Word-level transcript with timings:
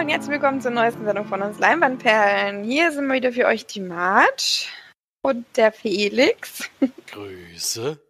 und 0.00 0.08
herzlich 0.08 0.30
willkommen 0.30 0.62
zur 0.62 0.70
neuesten 0.70 1.04
Sendung 1.04 1.26
von 1.26 1.42
uns 1.42 1.58
Leinwandperlen. 1.58 2.64
Hier 2.64 2.90
sind 2.90 3.06
wir 3.08 3.16
wieder 3.16 3.34
für 3.34 3.44
euch 3.44 3.66
die 3.66 3.80
Marge 3.80 4.64
und 5.20 5.44
der 5.58 5.72
Felix. 5.72 6.70
Grüße. 7.08 8.00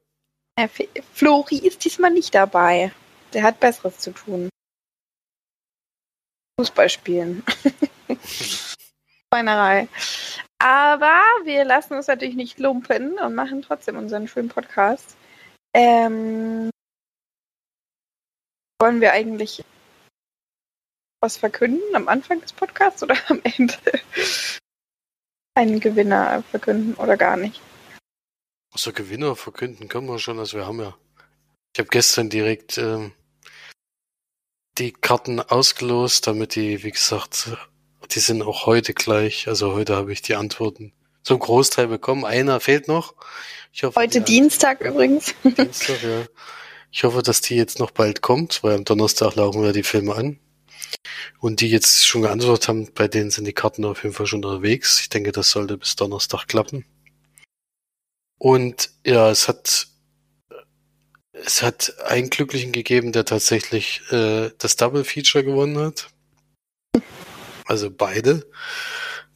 Der 0.57 0.69
Fe 0.69 0.89
Flori 1.15 1.57
ist 1.57 1.85
diesmal 1.85 2.13
nicht 2.13 2.33
dabei. 2.33 2.93
Der 3.33 3.43
hat 3.43 3.59
Besseres 3.59 3.99
zu 3.99 4.13
tun. 4.13 4.49
Fußball 6.61 6.89
spielen. 6.89 7.43
Schweinerei. 9.35 9.89
Aber 10.61 11.21
wir 11.43 11.65
lassen 11.65 11.95
uns 11.95 12.07
natürlich 12.07 12.37
nicht 12.37 12.61
lumpen 12.61 13.19
und 13.19 13.35
machen 13.35 13.63
trotzdem 13.63 13.97
unseren 13.97 14.29
schönen 14.29 14.49
Podcast. 14.49 15.17
Ähm, 15.75 16.71
wollen 18.81 19.01
wir 19.01 19.13
eigentlich 19.13 19.65
was 21.21 21.37
verkünden 21.37 21.95
am 21.95 22.09
Anfang 22.09 22.41
des 22.41 22.53
Podcasts 22.53 23.03
oder 23.03 23.17
am 23.29 23.41
Ende? 23.45 23.75
Einen 25.55 25.81
Gewinner 25.81 26.43
verkünden 26.51 26.95
oder 26.95 27.17
gar 27.17 27.37
nicht? 27.37 27.61
Also 28.73 28.93
Gewinner 28.93 29.37
verkünden 29.37 29.89
können 29.89 30.07
wir 30.07 30.19
schon, 30.19 30.39
also 30.39 30.57
wir 30.57 30.67
haben 30.67 30.81
ja. 30.81 30.97
Ich 31.75 31.79
habe 31.79 31.89
gestern 31.89 32.31
direkt 32.31 32.79
ähm, 32.79 33.13
die 34.79 34.93
Karten 34.93 35.41
ausgelost, 35.41 36.27
damit 36.27 36.55
die, 36.55 36.83
wie 36.83 36.91
gesagt, 36.91 37.51
die 38.11 38.19
sind 38.19 38.43
auch 38.43 38.67
heute 38.67 38.95
gleich. 38.95 39.47
Also 39.47 39.73
heute 39.73 39.97
habe 39.97 40.13
ich 40.13 40.23
die 40.23 40.35
Antworten 40.35 40.93
zum 41.23 41.39
Großteil 41.39 41.87
bekommen. 41.87 42.25
Einer 42.25 42.61
fehlt 42.61 42.89
noch. 42.89 43.15
Hoffe, 43.83 44.01
heute 44.01 44.21
Dienstag 44.21 44.81
übrigens. 44.81 45.35
Dienstag, 45.45 46.03
ja. 46.03 46.25
Ich 46.91 47.05
hoffe, 47.05 47.23
dass 47.23 47.41
die 47.41 47.55
jetzt 47.55 47.79
noch 47.79 47.93
bald 47.93 48.21
kommt, 48.21 48.65
weil 48.65 48.75
am 48.75 48.85
Donnerstag 48.85 49.37
laufen 49.37 49.63
wir 49.63 49.73
die 49.73 49.85
Filme 49.85 50.15
an. 50.15 50.41
Und 51.39 51.61
die 51.61 51.71
jetzt 51.71 52.07
schon 52.07 52.23
geantwortet 52.23 52.69
haben, 52.69 52.93
bei 52.95 53.09
denen 53.09 53.31
sind 53.31 53.47
die 53.47 53.53
Karten 53.53 53.85
auf 53.85 54.03
jeden 54.03 54.15
Fall 54.15 54.27
schon 54.27 54.45
unterwegs. 54.45 55.01
Ich 55.01 55.09
denke, 55.09 55.33
das 55.33 55.51
sollte 55.51 55.77
bis 55.77 55.97
Donnerstag 55.97 56.47
klappen. 56.47 56.85
Und 58.39 58.91
ja, 59.05 59.31
es 59.31 59.49
hat 59.49 59.89
es 61.33 61.63
hat 61.63 61.95
einen 62.05 62.31
Glücklichen 62.31 62.73
gegeben, 62.73 63.13
der 63.13 63.25
tatsächlich 63.25 64.03
äh, 64.11 64.51
das 64.59 64.77
Double 64.77 65.05
Feature 65.05 65.45
gewonnen 65.45 65.79
hat. 65.79 66.11
Also 67.67 67.91
beide. 67.91 68.47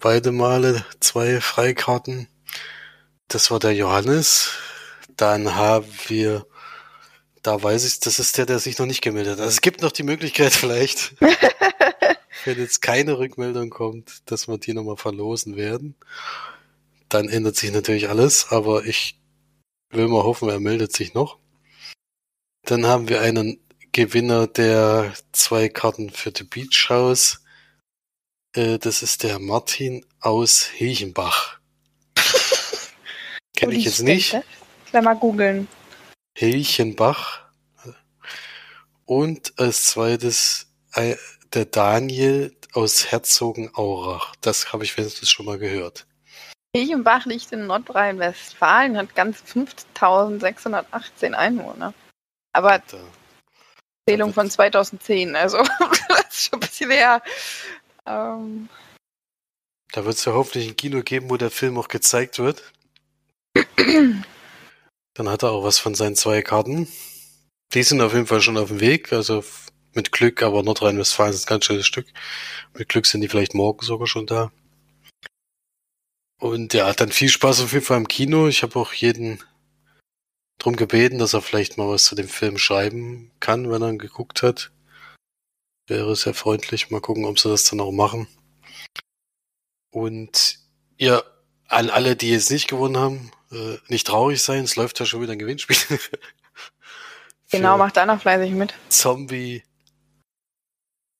Beide 0.00 0.32
Male 0.32 0.84
zwei 1.00 1.40
Freikarten. 1.40 2.28
Das 3.28 3.50
war 3.50 3.58
der 3.58 3.74
Johannes. 3.74 4.50
Dann 5.16 5.54
haben 5.54 5.86
wir 6.08 6.46
da 7.44 7.62
weiß 7.62 7.84
ich, 7.84 8.00
das 8.00 8.18
ist 8.18 8.38
der, 8.38 8.46
der 8.46 8.58
sich 8.58 8.78
noch 8.78 8.86
nicht 8.86 9.02
gemeldet 9.02 9.34
hat. 9.34 9.40
Also 9.40 9.50
es 9.50 9.60
gibt 9.60 9.82
noch 9.82 9.92
die 9.92 10.02
Möglichkeit 10.02 10.52
vielleicht, 10.52 11.14
wenn 12.44 12.58
jetzt 12.58 12.80
keine 12.80 13.18
Rückmeldung 13.18 13.68
kommt, 13.68 14.22
dass 14.30 14.48
wir 14.48 14.56
die 14.56 14.72
nochmal 14.72 14.96
verlosen 14.96 15.54
werden. 15.54 15.94
Dann 17.10 17.28
ändert 17.28 17.56
sich 17.56 17.70
natürlich 17.70 18.08
alles, 18.08 18.46
aber 18.50 18.86
ich 18.86 19.20
will 19.90 20.08
mal 20.08 20.24
hoffen, 20.24 20.48
er 20.48 20.58
meldet 20.58 20.96
sich 20.96 21.12
noch. 21.12 21.38
Dann 22.64 22.86
haben 22.86 23.10
wir 23.10 23.20
einen 23.20 23.60
Gewinner 23.92 24.46
der 24.46 25.12
zwei 25.32 25.68
Karten 25.68 26.08
für 26.08 26.32
The 26.34 26.44
Beach 26.44 26.86
House. 26.88 27.44
Äh, 28.56 28.78
das 28.78 29.02
ist 29.02 29.22
der 29.22 29.38
Martin 29.38 30.06
aus 30.18 30.64
Hilchenbach. 30.64 31.58
Kenne 33.54 33.74
ich 33.74 33.84
jetzt 33.84 34.02
nicht. 34.02 34.34
Gleich 34.90 35.04
mal 35.04 35.14
googeln. 35.14 35.68
Hilchenbach. 36.36 37.43
Und 39.06 39.52
als 39.58 39.86
zweites 39.86 40.66
äh, 40.94 41.16
der 41.52 41.66
Daniel 41.66 42.56
aus 42.72 43.10
Herzogenaurach. 43.10 44.34
Das 44.40 44.72
habe 44.72 44.84
ich 44.84 44.96
wenigstens 44.96 45.30
schon 45.30 45.46
mal 45.46 45.58
gehört. 45.58 46.06
Hilchenbach 46.74 47.24
liegt 47.26 47.52
in 47.52 47.66
Nordrhein-Westfalen, 47.66 48.96
hat 48.96 49.14
ganz 49.14 49.40
5618 49.42 51.34
Einwohner. 51.34 51.94
Aber 52.52 52.80
da, 52.80 52.98
Zählung 54.08 54.34
von 54.34 54.50
2010, 54.50 55.36
also 55.36 55.58
das 56.08 56.26
ist 56.30 56.44
schon 56.46 56.54
ein 56.54 56.60
bisschen 56.60 56.90
her. 56.90 57.22
Ähm, 58.06 58.68
da 59.92 60.04
wird 60.04 60.16
es 60.16 60.24
ja 60.24 60.32
hoffentlich 60.32 60.68
ein 60.68 60.76
Kino 60.76 61.02
geben, 61.02 61.30
wo 61.30 61.36
der 61.36 61.50
Film 61.50 61.78
auch 61.78 61.88
gezeigt 61.88 62.40
wird. 62.40 62.72
Dann 63.76 65.28
hat 65.28 65.44
er 65.44 65.52
auch 65.52 65.62
was 65.62 65.78
von 65.78 65.94
seinen 65.94 66.16
zwei 66.16 66.42
Karten. 66.42 66.88
Die 67.74 67.82
sind 67.82 68.00
auf 68.00 68.12
jeden 68.14 68.26
Fall 68.28 68.40
schon 68.40 68.56
auf 68.56 68.68
dem 68.68 68.78
Weg, 68.78 69.12
also 69.12 69.44
mit 69.94 70.12
Glück, 70.12 70.42
aber 70.42 70.62
Nordrhein-Westfalen 70.62 71.32
ist 71.32 71.46
ein 71.46 71.48
ganz 71.48 71.64
schönes 71.64 71.86
Stück. 71.86 72.06
Mit 72.76 72.88
Glück 72.88 73.06
sind 73.06 73.20
die 73.20 73.28
vielleicht 73.28 73.54
morgen 73.54 73.84
sogar 73.84 74.06
schon 74.06 74.26
da. 74.26 74.52
Und 76.40 76.72
ja, 76.72 76.92
dann 76.92 77.10
viel 77.10 77.28
Spaß 77.28 77.62
auf 77.62 77.72
jeden 77.72 77.84
Fall 77.84 77.98
im 77.98 78.08
Kino. 78.08 78.46
Ich 78.46 78.62
habe 78.62 78.78
auch 78.78 78.92
jeden 78.92 79.42
drum 80.58 80.76
gebeten, 80.76 81.18
dass 81.18 81.34
er 81.34 81.42
vielleicht 81.42 81.76
mal 81.76 81.88
was 81.88 82.04
zu 82.04 82.14
dem 82.14 82.28
Film 82.28 82.58
schreiben 82.58 83.32
kann, 83.40 83.70
wenn 83.70 83.82
er 83.82 83.90
ihn 83.90 83.98
geguckt 83.98 84.42
hat. 84.42 84.70
Wäre 85.88 86.14
sehr 86.14 86.34
freundlich. 86.34 86.90
Mal 86.90 87.00
gucken, 87.00 87.24
ob 87.24 87.38
sie 87.38 87.48
das 87.48 87.64
dann 87.64 87.80
auch 87.80 87.92
machen. 87.92 88.28
Und 89.90 90.60
ja, 90.96 91.22
an 91.66 91.90
alle, 91.90 92.14
die 92.14 92.30
jetzt 92.30 92.50
nicht 92.50 92.68
gewonnen 92.68 92.96
haben, 92.96 93.32
äh, 93.50 93.78
nicht 93.88 94.06
traurig 94.06 94.42
sein, 94.42 94.64
es 94.64 94.76
läuft 94.76 95.00
ja 95.00 95.06
schon 95.06 95.22
wieder 95.22 95.32
ein 95.32 95.38
Gewinnspiel. 95.38 95.98
genau, 97.56 97.78
macht 97.78 97.98
einer 97.98 98.18
fleißig 98.18 98.52
mit. 98.52 98.74
Zombie 98.88 99.62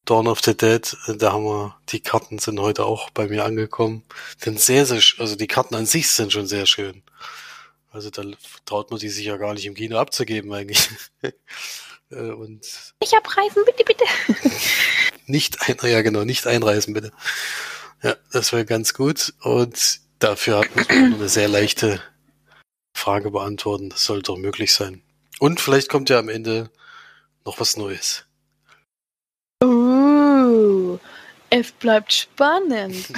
Dawn 0.05 0.28
of 0.28 0.41
the 0.45 0.55
Dead, 0.55 0.97
da 1.17 1.33
haben 1.33 1.45
wir, 1.45 1.77
die 1.89 2.00
Karten 2.00 2.39
sind 2.39 2.61
heute 2.61 2.84
auch 2.84 3.09
bei 3.11 3.27
mir 3.27 3.45
angekommen. 3.45 4.03
Sind 4.37 4.61
sehr, 4.61 4.84
sehr, 4.84 5.00
also 5.19 5.34
die 5.34 5.47
Karten 5.47 5.75
an 5.75 5.87
sich 5.87 6.11
sind 6.11 6.31
schon 6.33 6.47
sehr 6.47 6.67
schön. 6.67 7.03
Also 7.91 8.11
da 8.11 8.22
traut 8.67 8.91
man 8.91 9.00
die 9.00 9.09
sich 9.09 9.25
ja 9.25 9.37
gar 9.37 9.55
nicht 9.55 9.65
im 9.65 9.75
Kino 9.75 9.99
abzugeben 9.99 10.53
eigentlich. 10.53 10.89
Äh, 12.11 12.33
und 12.33 12.66
ich 13.01 13.16
abreißen, 13.16 13.65
bitte, 13.65 13.83
bitte. 13.83 14.05
nicht 15.27 15.62
ein, 15.62 15.91
ja 15.91 16.03
genau, 16.03 16.25
nicht 16.25 16.47
einreißen, 16.47 16.93
bitte. 16.93 17.12
Ja, 18.03 18.15
das 18.31 18.53
wäre 18.53 18.66
ganz 18.66 18.93
gut. 18.93 19.33
Und 19.41 20.01
dafür 20.19 20.59
hat 20.59 20.77
man 20.77 20.87
eine 20.87 21.28
sehr 21.31 21.49
leichte 21.49 22.03
Frage 22.95 23.31
beantworten. 23.31 23.89
Das 23.89 24.05
sollte 24.05 24.25
doch 24.25 24.37
möglich 24.37 24.75
sein. 24.75 25.03
Und 25.39 25.61
vielleicht 25.61 25.89
kommt 25.89 26.11
ja 26.11 26.19
am 26.19 26.28
Ende 26.28 26.71
noch 27.45 27.61
was 27.61 27.77
Neues. 27.77 28.27
Uh, 29.62 30.99
es 31.50 31.72
bleibt 31.72 32.12
spannend. 32.12 33.06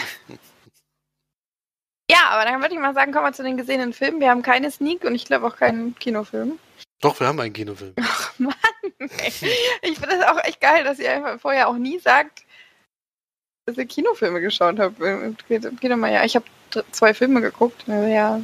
ja, 2.10 2.28
aber 2.28 2.44
dann 2.44 2.60
würde 2.60 2.74
ich 2.74 2.80
mal 2.80 2.94
sagen, 2.94 3.12
kommen 3.12 3.26
wir 3.26 3.32
zu 3.32 3.42
den 3.42 3.56
gesehenen 3.56 3.92
Filmen. 3.92 4.20
Wir 4.20 4.30
haben 4.30 4.42
keine 4.42 4.70
Sneak 4.70 5.04
und 5.04 5.14
ich 5.14 5.24
glaube 5.24 5.46
auch 5.46 5.56
keinen 5.56 5.98
Kinofilm. 5.98 6.58
Doch, 7.00 7.18
wir 7.20 7.26
haben 7.26 7.40
einen 7.40 7.52
Kinofilm. 7.52 7.94
Ach 8.00 8.38
Mann, 8.38 8.54
ey. 8.98 9.32
ich 9.82 9.98
finde 9.98 10.18
das 10.18 10.28
auch 10.28 10.42
echt 10.44 10.60
geil, 10.60 10.84
dass 10.84 10.98
ihr 10.98 11.12
einfach 11.12 11.40
vorher 11.40 11.68
auch 11.68 11.76
nie 11.76 11.98
sagt, 11.98 12.44
dass 13.66 13.76
ihr 13.76 13.86
Kinofilme 13.86 14.40
geschaut 14.40 14.78
habt. 14.78 14.98
Geht 15.48 15.64
doch 15.64 15.96
mal, 15.96 16.12
ja, 16.12 16.24
ich 16.24 16.36
habe 16.36 16.46
zwei 16.92 17.14
Filme 17.14 17.40
geguckt. 17.40 17.84
Ja, 17.86 18.40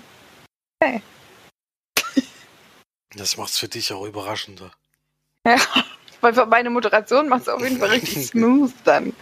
okay. 0.81 1.03
Das 3.17 3.37
macht's 3.37 3.59
für 3.59 3.69
dich 3.69 3.93
auch 3.93 4.05
überraschender. 4.05 4.73
Ja, 5.47 5.57
weil 6.21 6.35
für 6.35 6.47
meine 6.47 6.71
Moderation 6.71 7.29
macht 7.29 7.43
es 7.43 7.49
auf 7.49 7.63
jeden 7.63 7.79
Fall 7.79 7.91
richtig 7.91 8.27
smooth 8.29 8.73
dann. 8.85 9.13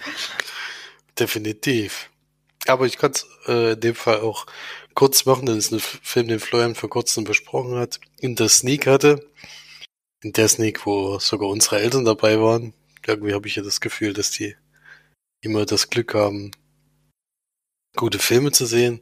Definitiv. 1.19 2.11
Aber 2.67 2.87
ich 2.87 2.99
kann 2.99 3.13
es 3.13 3.27
äh, 3.47 3.73
in 3.73 3.81
dem 3.81 3.95
Fall 3.95 4.21
auch 4.21 4.47
kurz 4.95 5.25
machen, 5.25 5.47
denn 5.47 5.57
es 5.57 5.67
ist 5.67 5.73
ein 5.73 5.81
Film, 5.81 6.29
den 6.29 6.41
Florian 6.41 6.75
vor 6.75 6.91
kurzem 6.91 7.25
besprochen 7.25 7.77
hat, 7.77 8.01
in 8.19 8.37
der 8.37 8.49
Sneak 8.49 8.87
hatte. 8.87 9.27
In 10.23 10.33
der 10.33 10.49
Sneak, 10.49 10.85
wo 10.85 11.19
sogar 11.19 11.49
unsere 11.49 11.81
Eltern 11.81 12.05
dabei 12.05 12.39
waren. 12.39 12.75
Irgendwie 13.07 13.33
habe 13.33 13.49
ich 13.49 13.57
ja 13.57 13.63
das 13.63 13.81
Gefühl, 13.81 14.13
dass 14.13 14.31
die 14.31 14.55
immer 15.41 15.65
das 15.65 15.89
Glück 15.89 16.15
haben, 16.15 16.51
gute 17.97 18.19
Filme 18.19 18.53
zu 18.53 18.67
sehen. 18.67 19.01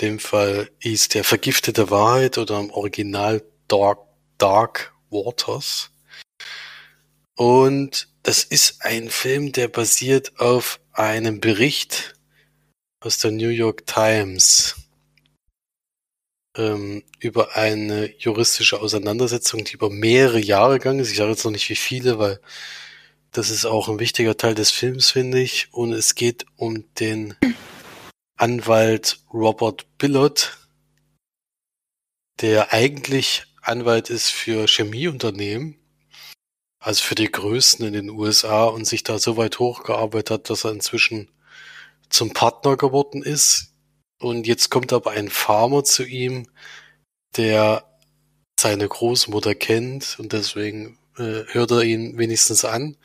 In 0.00 0.08
dem 0.08 0.18
Fall 0.18 0.70
hieß 0.80 1.08
der 1.08 1.24
Vergiftete 1.24 1.90
Wahrheit 1.90 2.38
oder 2.38 2.58
im 2.58 2.70
Original 2.70 3.42
Dark 3.68 4.09
Dark 4.40 4.92
Waters. 5.10 5.90
Und 7.36 8.08
das 8.22 8.42
ist 8.44 8.82
ein 8.84 9.10
Film, 9.10 9.52
der 9.52 9.68
basiert 9.68 10.38
auf 10.40 10.80
einem 10.92 11.40
Bericht 11.40 12.14
aus 13.00 13.18
der 13.18 13.30
New 13.30 13.48
York 13.48 13.86
Times 13.86 14.76
ähm, 16.56 17.02
über 17.18 17.56
eine 17.56 18.14
juristische 18.18 18.80
Auseinandersetzung, 18.80 19.64
die 19.64 19.72
über 19.72 19.90
mehrere 19.90 20.40
Jahre 20.40 20.78
gegangen 20.78 21.00
ist. 21.00 21.10
Ich 21.10 21.18
sage 21.18 21.30
jetzt 21.30 21.44
noch 21.44 21.52
nicht 21.52 21.68
wie 21.68 21.76
viele, 21.76 22.18
weil 22.18 22.40
das 23.32 23.50
ist 23.50 23.64
auch 23.64 23.88
ein 23.88 24.00
wichtiger 24.00 24.36
Teil 24.36 24.54
des 24.54 24.70
Films, 24.70 25.10
finde 25.10 25.40
ich. 25.40 25.68
Und 25.72 25.92
es 25.92 26.14
geht 26.14 26.46
um 26.56 26.84
den 26.96 27.36
Anwalt 28.36 29.20
Robert 29.32 29.86
Billot, 29.98 30.56
der 32.40 32.72
eigentlich 32.72 33.44
Anwalt 33.62 34.10
ist 34.10 34.30
für 34.30 34.66
Chemieunternehmen 34.66 35.80
also 36.80 37.04
für 37.04 37.14
die 37.14 37.30
Größten 37.30 37.86
in 37.86 37.92
den 37.92 38.10
USA 38.10 38.64
und 38.64 38.86
sich 38.86 39.04
da 39.04 39.18
so 39.18 39.36
weit 39.36 39.58
hochgearbeitet 39.58 40.30
hat, 40.30 40.50
dass 40.50 40.64
er 40.64 40.72
inzwischen 40.72 41.28
zum 42.08 42.32
Partner 42.32 42.76
geworden 42.76 43.22
ist. 43.22 43.74
Und 44.18 44.46
jetzt 44.46 44.70
kommt 44.70 44.92
aber 44.92 45.12
ein 45.12 45.28
Farmer 45.28 45.84
zu 45.84 46.04
ihm, 46.04 46.48
der 47.36 47.84
seine 48.58 48.88
Großmutter 48.88 49.54
kennt 49.54 50.18
und 50.18 50.32
deswegen 50.32 50.98
äh, 51.16 51.44
hört 51.48 51.70
er 51.70 51.82
ihn 51.82 52.18
wenigstens 52.18 52.64
an. 52.64 52.96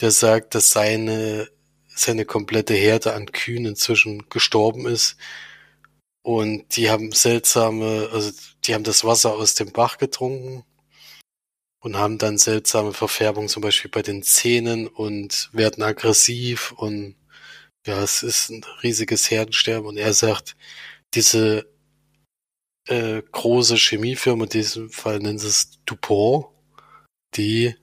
Der 0.00 0.10
sagt, 0.10 0.54
dass 0.54 0.70
seine, 0.70 1.48
seine 1.88 2.24
komplette 2.24 2.74
Herde 2.74 3.14
an 3.14 3.26
Kühen 3.32 3.64
inzwischen 3.66 4.28
gestorben 4.28 4.86
ist. 4.86 5.16
Und 6.22 6.76
die 6.76 6.90
haben 6.90 7.12
seltsame, 7.12 8.10
also 8.12 8.32
die 8.70 8.74
haben 8.76 8.84
das 8.84 9.02
Wasser 9.02 9.32
aus 9.32 9.54
dem 9.54 9.72
Bach 9.72 9.98
getrunken 9.98 10.62
und 11.80 11.96
haben 11.96 12.18
dann 12.18 12.38
seltsame 12.38 12.92
Verfärbung 12.92 13.48
zum 13.48 13.62
Beispiel 13.62 13.90
bei 13.90 14.02
den 14.02 14.22
Zähnen 14.22 14.86
und 14.86 15.50
werden 15.52 15.82
aggressiv 15.82 16.70
und 16.70 17.16
ja, 17.84 18.00
es 18.00 18.22
ist 18.22 18.50
ein 18.50 18.64
riesiges 18.84 19.28
Herdensterben 19.28 19.88
und 19.88 19.96
er 19.96 20.14
sagt, 20.14 20.56
diese 21.14 21.68
äh, 22.86 23.22
große 23.32 23.74
Chemiefirma, 23.74 24.44
in 24.44 24.50
diesem 24.50 24.90
Fall 24.90 25.18
nennt 25.18 25.42
es 25.42 25.82
DuPont, 25.84 26.46
die 27.34 27.74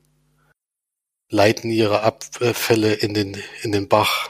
leiten 1.30 1.69
ihre 1.69 2.04
Abfälle 2.04 2.94
in 2.94 3.13
den, 3.13 3.44
in 3.62 3.74
den 3.74 3.90
Bach, 3.90 4.30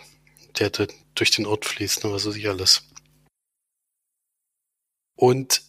der 0.57 0.71
durch 1.13 1.29
den 1.29 1.45
Ort 1.45 1.65
fließt, 1.65 2.03
ne, 2.03 2.11
was 2.11 2.25
weiß 2.25 2.35
ich 2.35 2.49
alles. 2.49 2.81
Und 5.15 5.66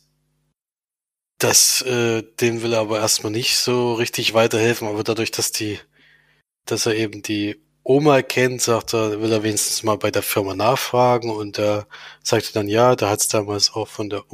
das, 1.39 1.83
äh, 1.83 2.23
dem 2.41 2.63
will 2.63 2.73
er 2.75 2.81
aber 2.81 2.99
erstmal 3.01 3.33
nicht 3.33 3.57
so 3.57 3.95
richtig 3.95 4.35
weiterhelfen, 4.35 4.89
aber 4.89 5.05
dadurch, 5.05 5.31
dass 5.31 5.53
die, 5.53 5.79
dass 6.67 6.87
er 6.87 6.95
eben 6.97 7.23
die 7.23 7.61
Oma 7.85 8.23
kennt, 8.23 8.61
sagt 8.61 8.93
er, 8.95 9.23
will 9.23 9.33
er 9.33 9.43
wenigstens 9.43 9.83
mal 9.83 9.97
bei 9.97 10.11
der 10.11 10.23
Firma 10.23 10.55
nachfragen 10.55 11.31
und 11.31 11.59
er 11.59 11.87
sagte 12.23 12.53
dann, 12.53 12.69
ja, 12.69 12.97
da 12.97 13.09
hat 13.09 13.21
es 13.21 13.29
damals 13.29 13.73
auch 13.73 13.89
von 13.89 14.11
der 14.11 14.31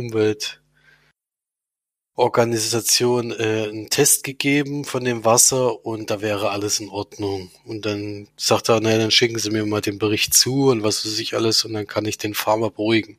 Umweltorganisation 2.16 3.30
äh, 3.32 3.68
einen 3.68 3.90
Test 3.90 4.24
gegeben 4.24 4.84
von 4.84 5.04
dem 5.04 5.24
Wasser 5.24 5.84
und 5.86 6.10
da 6.10 6.20
wäre 6.20 6.50
alles 6.50 6.80
in 6.80 6.88
Ordnung. 6.88 7.50
Und 7.64 7.86
dann 7.86 8.28
sagt 8.36 8.68
er, 8.70 8.80
naja, 8.80 8.98
dann 8.98 9.10
schicken 9.12 9.38
Sie 9.38 9.50
mir 9.50 9.64
mal 9.66 9.80
den 9.80 9.98
Bericht 9.98 10.34
zu 10.34 10.70
und 10.70 10.82
was 10.82 11.06
weiß 11.06 11.18
ich 11.20 11.34
alles 11.34 11.64
und 11.64 11.74
dann 11.74 11.86
kann 11.86 12.06
ich 12.06 12.18
den 12.18 12.34
Farmer 12.34 12.70
beruhigen. 12.70 13.18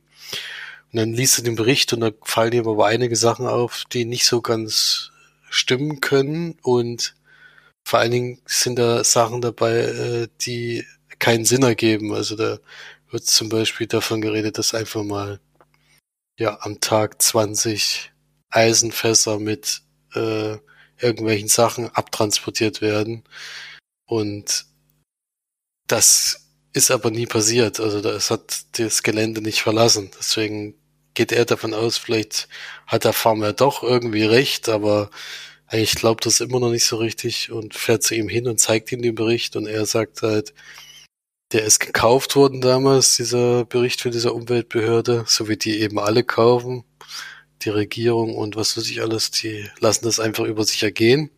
Und 0.96 1.00
dann 1.00 1.12
liest 1.12 1.36
er 1.36 1.44
den 1.44 1.56
Bericht 1.56 1.92
und 1.92 2.00
da 2.00 2.10
fallen 2.22 2.54
ihm 2.54 2.66
aber 2.66 2.86
einige 2.86 3.16
Sachen 3.16 3.46
auf, 3.46 3.84
die 3.92 4.06
nicht 4.06 4.24
so 4.24 4.40
ganz 4.40 5.10
stimmen 5.50 6.00
können 6.00 6.58
und 6.62 7.14
vor 7.86 7.98
allen 7.98 8.12
Dingen 8.12 8.42
sind 8.46 8.78
da 8.78 9.04
Sachen 9.04 9.42
dabei, 9.42 9.74
äh, 9.80 10.28
die 10.40 10.86
keinen 11.18 11.44
Sinn 11.44 11.64
ergeben. 11.64 12.14
Also 12.14 12.34
da 12.34 12.60
wird 13.10 13.26
zum 13.26 13.50
Beispiel 13.50 13.86
davon 13.86 14.22
geredet, 14.22 14.56
dass 14.56 14.72
einfach 14.72 15.02
mal 15.02 15.38
ja 16.38 16.60
am 16.62 16.80
Tag 16.80 17.20
20 17.20 18.10
Eisenfässer 18.48 19.38
mit 19.38 19.82
äh, 20.14 20.56
irgendwelchen 20.98 21.48
Sachen 21.48 21.90
abtransportiert 21.90 22.80
werden 22.80 23.22
und 24.06 24.64
das 25.88 26.48
ist 26.72 26.90
aber 26.90 27.10
nie 27.10 27.26
passiert. 27.26 27.80
Also 27.80 28.00
das 28.00 28.30
hat 28.30 28.64
das 28.78 29.02
Gelände 29.02 29.42
nicht 29.42 29.60
verlassen. 29.60 30.10
Deswegen 30.18 30.74
geht 31.16 31.32
er 31.32 31.44
davon 31.44 31.74
aus, 31.74 31.98
vielleicht 31.98 32.48
hat 32.86 33.04
der 33.04 33.12
Farmer 33.12 33.52
doch 33.52 33.82
irgendwie 33.82 34.24
recht, 34.24 34.68
aber 34.68 35.10
eigentlich 35.66 35.96
glaubt 35.96 36.26
das 36.26 36.40
immer 36.40 36.60
noch 36.60 36.70
nicht 36.70 36.84
so 36.84 36.96
richtig 36.96 37.50
und 37.50 37.74
fährt 37.74 38.04
zu 38.04 38.14
ihm 38.14 38.28
hin 38.28 38.46
und 38.46 38.60
zeigt 38.60 38.92
ihm 38.92 39.02
den 39.02 39.16
Bericht 39.16 39.56
und 39.56 39.66
er 39.66 39.86
sagt 39.86 40.22
halt, 40.22 40.54
der 41.52 41.64
ist 41.64 41.80
gekauft 41.80 42.36
worden 42.36 42.60
damals, 42.60 43.16
dieser 43.16 43.64
Bericht 43.64 44.00
für 44.00 44.10
diese 44.10 44.32
Umweltbehörde, 44.32 45.24
so 45.26 45.48
wie 45.48 45.56
die 45.56 45.80
eben 45.80 45.98
alle 45.98 46.24
kaufen. 46.24 46.84
Die 47.62 47.70
Regierung 47.70 48.36
und 48.36 48.56
was 48.56 48.76
weiß 48.76 48.88
ich 48.90 49.00
alles, 49.02 49.30
die 49.30 49.68
lassen 49.80 50.04
das 50.04 50.20
einfach 50.20 50.44
über 50.44 50.64
sich 50.64 50.82
ergehen. 50.82 51.30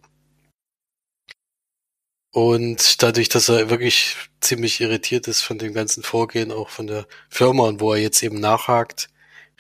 Und 2.32 3.02
dadurch, 3.02 3.28
dass 3.28 3.48
er 3.48 3.70
wirklich 3.70 4.16
ziemlich 4.40 4.80
irritiert 4.80 5.28
ist 5.28 5.42
von 5.42 5.58
dem 5.58 5.72
ganzen 5.74 6.02
Vorgehen, 6.02 6.52
auch 6.52 6.68
von 6.70 6.86
der 6.86 7.06
Firma 7.28 7.64
und 7.64 7.80
wo 7.80 7.92
er 7.92 8.00
jetzt 8.00 8.22
eben 8.22 8.40
nachhakt, 8.40 9.08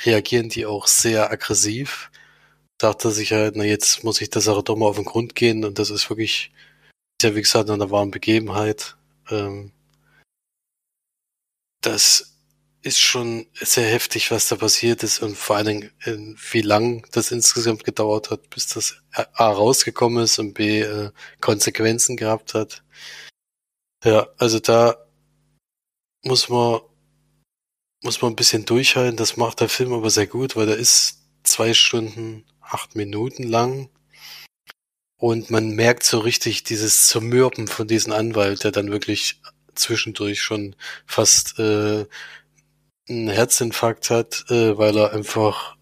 reagieren 0.04 0.48
die 0.48 0.66
auch 0.66 0.86
sehr 0.86 1.30
aggressiv. 1.30 2.10
Dachte 2.78 3.10
sich 3.10 3.32
halt, 3.32 3.56
na 3.56 3.64
jetzt 3.64 4.04
muss 4.04 4.20
ich 4.20 4.30
der 4.30 4.42
Sache 4.42 4.62
doch 4.62 4.76
mal 4.76 4.86
auf 4.86 4.96
den 4.96 5.04
Grund 5.04 5.34
gehen 5.34 5.64
und 5.64 5.78
das 5.78 5.90
ist 5.90 6.08
wirklich, 6.10 6.52
ja 7.22 7.34
wie 7.34 7.42
gesagt, 7.42 7.70
eine 7.70 7.90
wahren 7.90 8.10
Begebenheit. 8.10 8.96
Ähm, 9.30 9.72
das 11.80 12.38
ist 12.82 13.00
schon 13.00 13.46
sehr 13.54 13.88
heftig, 13.90 14.30
was 14.30 14.48
da 14.48 14.56
passiert 14.56 15.02
ist 15.02 15.20
und 15.20 15.36
vor 15.36 15.56
allen 15.56 15.66
Dingen, 16.04 16.36
wie 16.52 16.62
lang 16.62 17.06
das 17.12 17.32
insgesamt 17.32 17.84
gedauert 17.84 18.30
hat, 18.30 18.50
bis 18.50 18.68
das 18.68 19.02
A 19.12 19.50
rausgekommen 19.50 20.24
ist 20.24 20.38
und 20.38 20.54
B 20.54 20.80
äh, 20.82 21.10
Konsequenzen 21.40 22.16
gehabt 22.16 22.54
hat. 22.54 22.84
Ja, 24.04 24.28
also 24.38 24.60
da 24.60 24.96
muss 26.24 26.48
man 26.48 26.80
muss 28.02 28.22
man 28.22 28.32
ein 28.32 28.36
bisschen 28.36 28.64
durchhalten. 28.64 29.16
Das 29.16 29.36
macht 29.36 29.60
der 29.60 29.68
Film 29.68 29.92
aber 29.92 30.10
sehr 30.10 30.26
gut, 30.26 30.56
weil 30.56 30.66
der 30.66 30.76
ist 30.76 31.22
zwei 31.42 31.74
Stunden, 31.74 32.44
acht 32.60 32.94
Minuten 32.96 33.42
lang. 33.42 33.88
Und 35.16 35.50
man 35.50 35.70
merkt 35.70 36.04
so 36.04 36.20
richtig 36.20 36.62
dieses 36.62 37.08
Zermürben 37.08 37.66
von 37.66 37.88
diesem 37.88 38.12
Anwalt, 38.12 38.62
der 38.62 38.70
dann 38.70 38.92
wirklich 38.92 39.40
zwischendurch 39.74 40.40
schon 40.40 40.76
fast 41.06 41.58
äh, 41.58 42.06
einen 43.08 43.28
Herzinfarkt 43.28 44.10
hat, 44.10 44.44
äh, 44.50 44.78
weil 44.78 44.96
er 44.96 45.12
einfach 45.12 45.76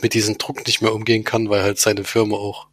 mit 0.00 0.14
diesem 0.14 0.38
Druck 0.38 0.66
nicht 0.66 0.80
mehr 0.80 0.94
umgehen 0.94 1.24
kann, 1.24 1.50
weil 1.50 1.62
halt 1.62 1.78
seine 1.78 2.04
Firma 2.04 2.36
auch, 2.36 2.68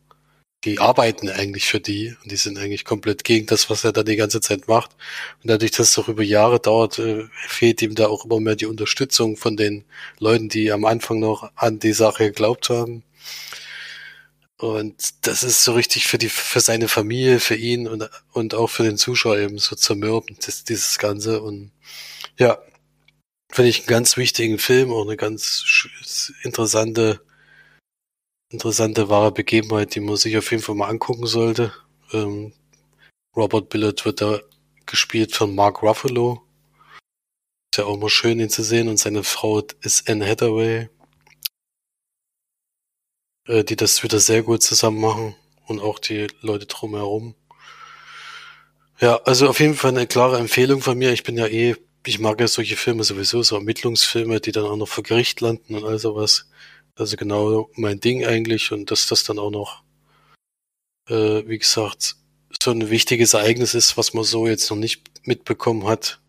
die 0.63 0.79
arbeiten 0.79 1.29
eigentlich 1.29 1.65
für 1.67 1.79
die 1.79 2.15
und 2.23 2.31
die 2.31 2.35
sind 2.35 2.57
eigentlich 2.57 2.83
komplett 2.83 3.23
gegen 3.23 3.45
das, 3.45 3.69
was 3.69 3.83
er 3.83 3.93
da 3.93 4.03
die 4.03 4.15
ganze 4.15 4.41
Zeit 4.41 4.67
macht. 4.67 4.91
Und 5.43 5.51
dadurch, 5.51 5.71
dass 5.71 5.89
es 5.89 5.93
doch 5.95 6.07
über 6.07 6.23
Jahre 6.23 6.59
dauert, 6.59 6.99
äh, 6.99 7.25
fehlt 7.47 7.81
ihm 7.81 7.95
da 7.95 8.07
auch 8.07 8.25
immer 8.25 8.39
mehr 8.39 8.55
die 8.55 8.65
Unterstützung 8.65 9.37
von 9.37 9.55
den 9.55 9.85
Leuten, 10.19 10.49
die 10.49 10.71
am 10.71 10.85
Anfang 10.85 11.19
noch 11.19 11.51
an 11.55 11.79
die 11.79 11.93
Sache 11.93 12.25
geglaubt 12.25 12.69
haben. 12.69 13.03
Und 14.57 14.95
das 15.27 15.43
ist 15.43 15.63
so 15.63 15.73
richtig 15.73 16.07
für 16.07 16.17
die, 16.17 16.29
für 16.29 16.59
seine 16.59 16.87
Familie, 16.87 17.39
für 17.39 17.55
ihn 17.55 17.87
und, 17.87 18.09
und 18.33 18.55
auch 18.55 18.67
für 18.67 18.83
den 18.83 18.97
Zuschauer 18.97 19.37
eben 19.37 19.59
so 19.59 19.75
zermürbend, 19.75 20.47
das, 20.47 20.63
dieses 20.63 20.97
Ganze. 20.97 21.41
Und 21.41 21.71
ja, 22.37 22.57
finde 23.51 23.69
ich 23.69 23.79
einen 23.81 23.87
ganz 23.87 24.17
wichtigen 24.17 24.57
Film, 24.57 24.91
auch 24.91 25.05
eine 25.05 25.17
ganz 25.17 25.63
interessante, 26.41 27.21
interessante 28.49 29.09
wahre 29.09 29.31
Begebenheit, 29.31 29.95
die 29.95 29.99
man 29.99 30.17
sich 30.17 30.37
auf 30.37 30.51
jeden 30.51 30.63
Fall 30.63 30.75
mal 30.75 30.89
angucken 30.89 31.27
sollte. 31.27 31.73
Ähm, 32.13 32.53
Robert 33.35 33.69
Billard 33.69 34.05
wird 34.05 34.21
da 34.21 34.39
gespielt 34.85 35.35
von 35.35 35.53
Mark 35.53 35.83
Ruffalo. 35.83 36.41
Ist 37.71 37.77
ja 37.79 37.85
auch 37.85 37.97
mal 37.97 38.09
schön, 38.09 38.39
ihn 38.39 38.49
zu 38.49 38.63
sehen. 38.63 38.87
Und 38.87 38.97
seine 38.97 39.23
Frau 39.23 39.61
ist 39.81 40.09
Anne 40.09 40.27
Hathaway, 40.27 40.89
äh, 43.47 43.63
die 43.63 43.75
das 43.75 44.03
wieder 44.03 44.19
sehr 44.19 44.43
gut 44.43 44.63
zusammen 44.63 45.01
machen. 45.01 45.35
Und 45.65 45.81
auch 45.81 45.99
die 45.99 46.27
Leute 46.41 46.65
drumherum. 46.65 47.35
Ja, 48.99 49.17
also 49.25 49.49
auf 49.49 49.59
jeden 49.59 49.75
Fall 49.75 49.91
eine 49.91 50.07
klare 50.07 50.39
Empfehlung 50.39 50.81
von 50.81 50.97
mir. 50.97 51.11
Ich 51.11 51.23
bin 51.23 51.37
ja 51.37 51.47
eh 51.47 51.75
ich 52.07 52.19
mag 52.19 52.39
ja 52.39 52.47
solche 52.47 52.77
Filme 52.77 53.03
sowieso, 53.03 53.43
so 53.43 53.55
Ermittlungsfilme, 53.57 54.39
die 54.39 54.53
dann 54.53 54.63
auch 54.63 54.77
noch 54.77 54.87
vor 54.87 55.03
Gericht 55.03 55.41
landen 55.41 55.75
und 55.75 55.83
all 55.83 55.99
sowas. 55.99 56.49
Also 56.97 57.15
genau 57.15 57.69
mein 57.75 57.99
Ding 57.99 58.25
eigentlich 58.25 58.71
und 58.71 58.89
dass 58.89 59.05
das 59.07 59.23
dann 59.23 59.37
auch 59.37 59.51
noch, 59.51 59.83
äh, 61.07 61.47
wie 61.47 61.59
gesagt, 61.59 62.15
so 62.61 62.71
ein 62.71 62.89
wichtiges 62.89 63.33
Ereignis 63.33 63.75
ist, 63.75 63.97
was 63.97 64.13
man 64.13 64.23
so 64.23 64.47
jetzt 64.47 64.69
noch 64.71 64.77
nicht 64.77 65.27
mitbekommen 65.27 65.85
hat. 65.85 66.19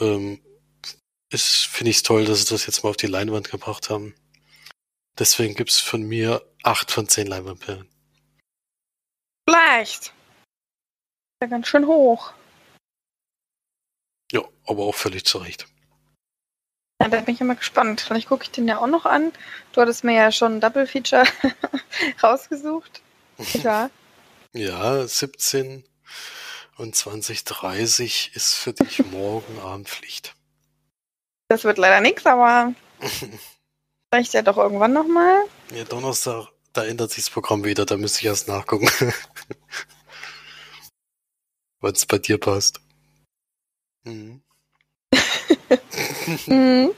Ähm, 0.00 0.40
ist, 1.30 1.66
finde 1.66 1.90
ich 1.90 1.98
es 1.98 2.02
toll, 2.02 2.24
dass 2.24 2.40
sie 2.40 2.52
das 2.52 2.66
jetzt 2.66 2.82
mal 2.82 2.90
auf 2.90 2.96
die 2.96 3.06
Leinwand 3.06 3.50
gebracht 3.50 3.88
haben. 3.88 4.14
Deswegen 5.18 5.54
gibt's 5.54 5.78
von 5.78 6.02
mir 6.02 6.44
acht 6.64 6.90
von 6.90 7.08
zehn 7.08 7.28
Leinwandperlen. 7.28 7.88
Vielleicht. 9.48 10.12
Ja, 11.40 11.46
ganz 11.48 11.68
schön 11.68 11.86
hoch. 11.86 12.32
Ja, 14.32 14.42
aber 14.66 14.84
auch 14.84 14.94
völlig 14.94 15.24
zu 15.24 15.38
Recht. 15.38 15.66
Ja, 17.02 17.08
da 17.08 17.20
bin 17.20 17.34
ich 17.34 17.40
immer 17.40 17.56
gespannt. 17.56 18.00
Vielleicht 18.00 18.28
gucke 18.28 18.44
ich 18.44 18.52
den 18.52 18.68
ja 18.68 18.78
auch 18.78 18.86
noch 18.86 19.06
an. 19.06 19.32
Du 19.72 19.80
hattest 19.80 20.04
mir 20.04 20.14
ja 20.14 20.30
schon 20.30 20.54
ein 20.54 20.60
Double 20.60 20.86
Feature 20.86 21.24
rausgesucht. 22.22 23.02
Ja. 23.54 23.90
ja, 24.52 25.04
17 25.04 25.82
und 26.76 26.94
2030 26.94 28.36
ist 28.36 28.54
für 28.54 28.72
dich 28.72 29.04
morgen 29.06 29.58
Abend 29.58 29.88
Pflicht. 29.88 30.36
Das 31.48 31.64
wird 31.64 31.78
leider 31.78 32.00
nichts, 32.00 32.24
aber 32.24 32.72
vielleicht 34.12 34.34
ja 34.34 34.42
doch 34.42 34.58
irgendwann 34.58 34.92
nochmal. 34.92 35.42
Ja, 35.74 35.82
Donnerstag, 35.82 36.50
da 36.72 36.84
ändert 36.84 37.10
sich 37.10 37.24
das 37.24 37.30
Programm 37.30 37.64
wieder, 37.64 37.84
da 37.84 37.96
müsste 37.96 38.20
ich 38.20 38.26
erst 38.26 38.46
nachgucken. 38.46 38.88
Wann 41.80 41.94
es 41.94 42.06
bei 42.06 42.18
dir 42.18 42.38
passt. 42.38 42.80
Mhm. 44.04 44.44
Mhm. 46.46 46.90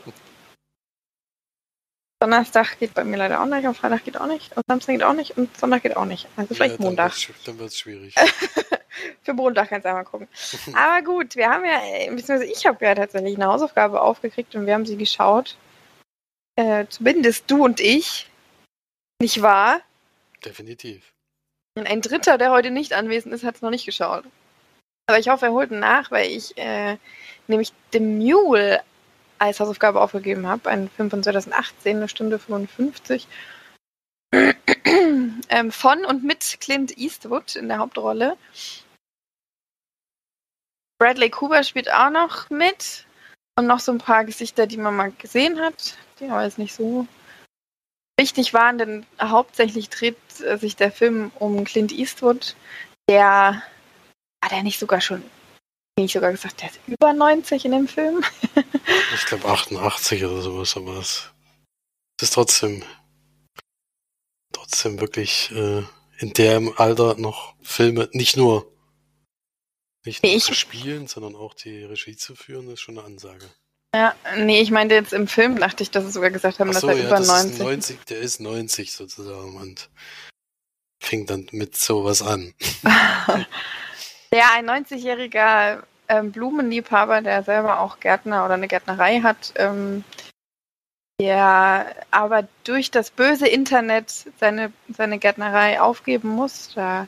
Donnerstag 2.20 2.78
geht 2.78 2.94
bei 2.94 3.04
mir 3.04 3.18
leider 3.18 3.42
auch 3.42 3.46
nicht, 3.46 3.66
am 3.66 3.74
Freitag 3.74 4.04
geht 4.04 4.18
auch 4.18 4.26
nicht, 4.26 4.56
und 4.56 4.62
Samstag 4.66 4.94
geht 4.94 5.02
auch 5.02 5.12
nicht 5.12 5.36
und 5.36 5.54
Sonntag 5.56 5.82
geht 5.82 5.96
auch 5.96 6.06
nicht. 6.06 6.26
Also 6.36 6.54
vielleicht 6.54 6.78
ja, 6.78 6.84
Montag. 6.84 7.12
dann 7.44 7.58
wird 7.58 7.68
es 7.68 7.78
schwierig. 7.78 8.14
Für 9.22 9.34
Montag 9.34 9.68
kannst 9.68 9.84
du 9.84 9.90
einmal 9.90 10.04
gucken. 10.04 10.28
Aber 10.74 11.02
gut, 11.02 11.36
wir 11.36 11.50
haben 11.50 11.64
ja, 11.64 11.80
beziehungsweise 12.10 12.46
ich 12.46 12.64
habe 12.64 12.82
ja 12.84 12.94
tatsächlich 12.94 13.34
eine 13.34 13.46
Hausaufgabe 13.46 14.00
aufgekriegt 14.00 14.54
und 14.54 14.66
wir 14.66 14.74
haben 14.74 14.86
sie 14.86 14.96
geschaut. 14.96 15.56
Äh, 16.56 16.86
zumindest 16.88 17.50
du 17.50 17.64
und 17.64 17.80
ich. 17.80 18.30
Nicht 19.20 19.42
wahr? 19.42 19.80
Definitiv. 20.44 21.12
Und 21.76 21.86
ein 21.86 22.00
Dritter, 22.00 22.38
der 22.38 22.52
heute 22.52 22.70
nicht 22.70 22.92
anwesend 22.92 23.34
ist, 23.34 23.44
hat 23.44 23.56
es 23.56 23.62
noch 23.62 23.70
nicht 23.70 23.84
geschaut. 23.84 24.24
Aber 25.06 25.18
ich 25.18 25.28
hoffe, 25.28 25.46
er 25.46 25.52
holt 25.52 25.70
nach, 25.70 26.10
weil 26.10 26.30
ich 26.30 26.56
äh, 26.56 26.96
nämlich 27.48 27.72
The 27.92 28.00
Mule 28.00 28.82
als 29.38 29.60
Hausaufgabe 29.60 30.00
aufgegeben 30.00 30.46
habe. 30.46 30.70
Ein 30.70 30.88
Film 30.88 31.10
von 31.10 31.22
2018, 31.22 31.96
eine 31.96 32.08
Stunde 32.08 32.38
55. 32.38 33.26
ähm, 34.32 35.72
von 35.72 36.04
und 36.04 36.24
mit 36.24 36.58
Clint 36.60 36.96
Eastwood 36.96 37.56
in 37.56 37.68
der 37.68 37.78
Hauptrolle. 37.78 38.36
Bradley 40.98 41.30
Cooper 41.30 41.62
spielt 41.62 41.92
auch 41.92 42.10
noch 42.10 42.50
mit. 42.50 43.06
Und 43.56 43.66
noch 43.66 43.78
so 43.78 43.92
ein 43.92 43.98
paar 43.98 44.24
Gesichter, 44.24 44.66
die 44.66 44.76
man 44.76 44.96
mal 44.96 45.12
gesehen 45.12 45.60
hat, 45.60 45.96
die 46.18 46.24
aber 46.24 46.42
jetzt 46.42 46.58
nicht 46.58 46.74
so 46.74 47.06
wichtig 48.18 48.52
waren, 48.52 48.78
denn 48.78 49.06
hauptsächlich 49.20 49.90
dreht 49.90 50.16
äh, 50.40 50.56
sich 50.58 50.76
der 50.76 50.90
Film 50.90 51.30
um 51.38 51.64
Clint 51.64 51.92
Eastwood, 51.92 52.56
der 53.08 53.62
hat 54.42 54.52
er 54.52 54.62
nicht 54.62 54.78
sogar 54.78 55.00
schon, 55.00 55.22
nicht 55.98 56.12
sogar 56.12 56.32
gesagt, 56.32 56.60
der 56.60 56.70
ist 56.70 56.80
über 56.86 57.12
90 57.12 57.64
in 57.64 57.72
dem 57.72 57.88
Film. 57.88 58.24
ich 59.14 59.26
glaube 59.26 59.48
88 59.48 60.24
oder 60.24 60.42
sowas, 60.42 60.76
aber 60.76 60.98
es 60.98 61.30
ist 62.20 62.34
trotzdem 62.34 62.82
trotzdem 64.52 65.00
wirklich 65.00 65.50
äh, 65.52 65.82
in 66.18 66.32
dem 66.32 66.76
Alter 66.78 67.16
noch 67.16 67.54
Filme, 67.62 68.08
nicht 68.12 68.36
nur 68.36 68.70
nicht 70.04 70.22
nur 70.22 70.32
ich, 70.32 70.44
zu 70.44 70.54
spielen, 70.54 71.06
sondern 71.06 71.34
auch 71.34 71.54
die 71.54 71.84
Regie 71.84 72.16
zu 72.16 72.34
führen, 72.34 72.68
ist 72.70 72.80
schon 72.80 72.98
eine 72.98 73.06
Ansage. 73.06 73.48
Ja, 73.94 74.14
nee, 74.36 74.60
ich 74.60 74.70
meinte 74.70 74.94
jetzt 74.96 75.12
im 75.12 75.28
Film, 75.28 75.58
dachte 75.58 75.82
ich, 75.82 75.90
dass 75.90 76.04
sie 76.04 76.10
sogar 76.10 76.30
gesagt 76.30 76.58
haben, 76.58 76.72
so, 76.72 76.88
dass 76.88 76.96
er 76.96 77.02
ja, 77.02 77.06
über 77.06 77.16
das 77.18 77.28
90 77.28 77.52
ist. 77.52 77.58
90. 77.60 78.04
Der 78.06 78.18
ist 78.18 78.40
90 78.40 78.92
sozusagen 78.92 79.56
und 79.56 79.88
fing 81.00 81.26
dann 81.26 81.46
mit 81.52 81.76
sowas 81.76 82.20
an. 82.20 82.54
ja, 84.34 84.50
ein 84.54 84.68
90-jähriger 84.68 85.82
ähm, 86.08 86.32
Blumenliebhaber, 86.32 87.20
der 87.22 87.42
selber 87.42 87.80
auch 87.80 88.00
Gärtner 88.00 88.44
oder 88.44 88.54
eine 88.54 88.68
Gärtnerei 88.68 89.20
hat, 89.20 89.52
ähm, 89.56 90.04
der 91.20 91.94
aber 92.10 92.46
durch 92.64 92.90
das 92.90 93.10
böse 93.10 93.46
Internet 93.46 94.10
seine, 94.38 94.72
seine 94.88 95.18
Gärtnerei 95.18 95.80
aufgeben 95.80 96.28
muss, 96.28 96.72
da 96.74 97.06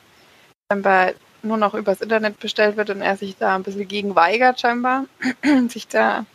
scheinbar 0.71 1.13
nur 1.43 1.57
noch 1.57 1.73
übers 1.73 2.01
Internet 2.01 2.39
bestellt 2.39 2.77
wird 2.77 2.89
und 2.89 3.01
er 3.01 3.17
sich 3.17 3.37
da 3.37 3.55
ein 3.55 3.63
bisschen 3.63 3.87
gegen 3.87 4.15
weigert, 4.15 4.59
scheinbar, 4.59 5.05
sich 5.67 5.87
da 5.87 6.25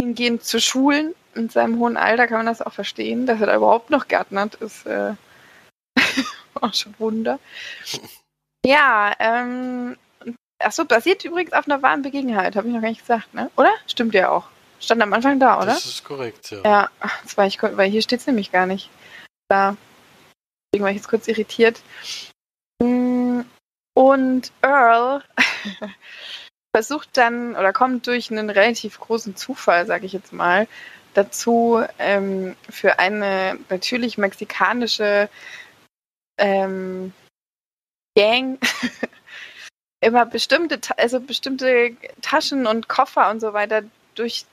hingehend 0.00 0.44
zu 0.44 0.60
schulen. 0.60 1.14
In 1.34 1.48
seinem 1.48 1.78
hohen 1.78 1.96
Alter 1.96 2.26
kann 2.26 2.38
man 2.38 2.46
das 2.46 2.62
auch 2.62 2.72
verstehen, 2.72 3.26
dass 3.26 3.40
er 3.40 3.46
da 3.46 3.56
überhaupt 3.56 3.90
noch 3.90 4.08
gärtnert, 4.08 4.56
ist 4.56 4.86
äh, 4.86 5.14
auch 6.54 6.74
schon 6.74 6.94
Wunder. 6.98 7.38
Ja, 8.68 9.14
ähm, 9.18 9.96
achso, 10.58 10.84
basiert 10.84 11.24
übrigens 11.24 11.54
auf 11.54 11.66
einer 11.66 11.80
wahren 11.80 12.02
Begebenheit, 12.02 12.54
habe 12.54 12.68
ich 12.68 12.74
noch 12.74 12.82
gar 12.82 12.90
nicht 12.90 13.00
gesagt, 13.00 13.32
ne? 13.32 13.50
Oder? 13.56 13.72
Stimmt 13.86 14.12
ja 14.12 14.28
auch. 14.28 14.44
Stand 14.78 15.00
am 15.00 15.14
Anfang 15.14 15.40
da, 15.40 15.56
oder? 15.56 15.68
Das 15.68 15.86
ist 15.86 16.04
korrekt, 16.04 16.50
ja. 16.50 16.60
Ja, 16.62 16.90
das 17.22 17.38
war 17.38 17.46
ich, 17.46 17.62
weil 17.62 17.88
hier 17.88 18.02
steht 18.02 18.20
es 18.20 18.26
nämlich 18.26 18.52
gar 18.52 18.66
nicht. 18.66 18.90
Da. 19.48 19.74
Deswegen 20.66 20.84
war 20.84 20.90
ich 20.90 20.98
jetzt 20.98 21.08
kurz 21.08 21.28
irritiert. 21.28 21.80
Mm, 22.82 23.40
und 23.94 24.52
Earl 24.60 25.24
versucht 26.76 27.16
dann 27.16 27.56
oder 27.56 27.72
kommt 27.72 28.06
durch 28.06 28.30
einen 28.30 28.50
relativ 28.50 29.00
großen 29.00 29.34
Zufall, 29.34 29.86
sage 29.86 30.04
ich 30.04 30.12
jetzt 30.12 30.34
mal, 30.34 30.68
dazu, 31.14 31.82
ähm, 31.98 32.54
für 32.68 32.98
eine 32.98 33.58
natürlich 33.70 34.18
mexikanische 34.18 35.30
ähm, 36.36 37.14
Gang 38.18 38.58
immer 40.00 40.26
bestimmte, 40.26 40.80
also 40.96 41.20
bestimmte 41.20 41.96
Taschen 42.20 42.66
und 42.66 42.88
Koffer 42.88 43.30
und 43.30 43.38
so 43.38 43.52
weiter 43.52 43.82
durch 44.16 44.44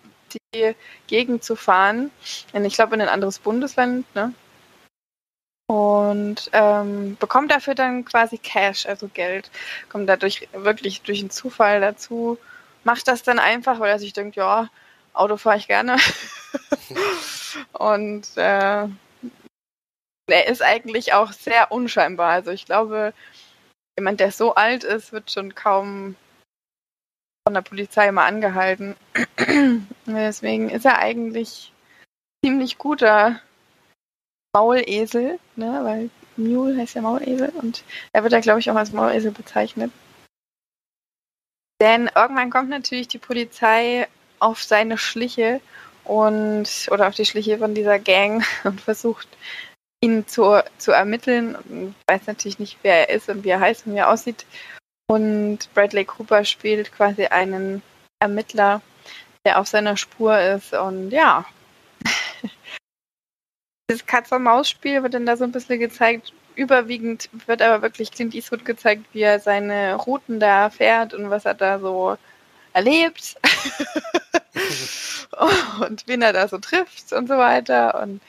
die 0.54 0.76
Gegend 1.08 1.44
zu 1.44 1.56
fahren. 1.56 2.12
Ich 2.54 2.76
glaube 2.76 2.94
in 2.94 3.02
ein 3.02 3.10
anderes 3.10 3.40
Bundesland, 3.40 4.06
ne? 4.14 4.36
Und 5.68 6.52
ähm, 6.54 7.18
bekommt 7.20 7.52
dafür 7.52 7.74
dann 7.74 8.06
quasi 8.06 8.38
Cash, 8.38 8.86
also 8.86 9.08
Geld. 9.08 9.50
Kommt 9.90 10.08
dadurch 10.08 10.48
wirklich 10.54 11.02
durch 11.02 11.22
einen 11.22 11.32
Zufall 11.32 11.82
dazu. 11.82 12.38
Macht 12.84 13.08
das 13.08 13.24
dann 13.24 13.40
einfach, 13.40 13.80
weil 13.80 13.90
er 13.90 13.98
sich 13.98 14.14
denkt, 14.14 14.36
ja, 14.36 14.70
Auto 15.14 15.38
fahre 15.38 15.58
ich 15.58 15.66
gerne. 15.66 15.98
Und 17.74 18.28
äh, 18.38 18.88
er 20.28 20.48
ist 20.48 20.62
eigentlich 20.62 21.14
auch 21.14 21.32
sehr 21.32 21.72
unscheinbar. 21.72 22.32
Also 22.32 22.52
ich 22.52 22.66
glaube, 22.66 23.14
jemand, 23.98 24.20
der 24.20 24.32
so 24.32 24.56
alt 24.56 24.84
ist, 24.84 25.12
wird 25.12 25.32
schon 25.32 25.56
kaum 25.56 26.16
von 27.48 27.54
der 27.54 27.62
Polizei 27.62 28.12
mal 28.12 28.26
angehalten. 28.26 28.96
Deswegen 30.06 30.70
ist 30.70 30.86
er 30.86 31.00
eigentlich 31.00 31.72
ziemlich 32.44 32.78
guter 32.78 33.40
Maulesel, 34.54 35.40
ne? 35.56 35.80
weil 35.84 36.10
Mule 36.38 36.78
heißt 36.78 36.96
ja 36.96 37.02
Maulesel 37.02 37.50
und 37.50 37.84
er 38.14 38.24
wird 38.24 38.34
da, 38.34 38.40
glaube 38.40 38.60
ich, 38.60 38.70
auch 38.70 38.76
als 38.76 38.92
Maulesel 38.92 39.32
bezeichnet. 39.32 39.92
Denn 41.82 42.10
irgendwann 42.16 42.50
kommt 42.50 42.70
natürlich 42.70 43.08
die 43.08 43.18
Polizei 43.18 44.08
auf 44.40 44.64
seine 44.64 44.98
Schliche 44.98 45.62
und 46.04 46.88
oder 46.92 47.08
auf 47.08 47.16
die 47.16 47.26
Schliche 47.26 47.58
von 47.58 47.74
dieser 47.76 48.00
Gang 48.00 48.44
und 48.64 48.82
versucht 48.82 49.28
ihn 50.02 50.28
zu, 50.28 50.62
zu 50.78 50.92
ermitteln. 50.92 51.56
Und 51.56 51.96
weiß 52.08 52.28
natürlich 52.28 52.60
nicht, 52.60 52.78
wer 52.82 53.10
er 53.10 53.16
ist 53.16 53.30
und 53.30 53.44
wie 53.44 53.50
er 53.50 53.60
heißt 53.60 53.88
und 53.88 53.94
wie 53.94 54.00
er 54.00 54.10
aussieht. 54.10 54.46
Und 55.08 55.60
Bradley 55.74 56.06
Cooper 56.06 56.44
spielt 56.46 56.92
quasi 56.92 57.26
einen 57.26 57.82
Ermittler, 58.20 58.82
der 59.46 59.60
auf 59.60 59.68
seiner 59.68 59.98
Spur 59.98 60.40
ist. 60.40 60.74
Und 60.74 61.12
ja, 61.12 61.46
das 63.88 64.06
Katz-und-Maus-Spiel 64.06 65.04
wird 65.04 65.14
dann 65.14 65.26
da 65.26 65.38
so 65.38 65.44
ein 65.44 65.52
bisschen 65.52 65.80
gezeigt. 65.80 66.34
Überwiegend 66.56 67.30
wird 67.48 67.62
aber 67.62 67.82
wirklich 67.82 68.12
Clint 68.12 68.34
Eastwood 68.34 68.66
gezeigt, 68.66 69.06
wie 69.14 69.22
er 69.22 69.40
seine 69.40 69.96
Routen 69.96 70.40
da 70.40 70.70
fährt 70.70 71.14
und 71.14 71.30
was 71.30 71.46
er 71.46 71.54
da 71.54 71.80
so 71.80 72.18
erlebt. 72.74 73.36
und 75.88 76.08
wen 76.08 76.22
er 76.22 76.34
da 76.34 76.48
so 76.48 76.58
trifft 76.58 77.14
und 77.14 77.28
so 77.28 77.38
weiter. 77.38 78.02
Und 78.02 78.22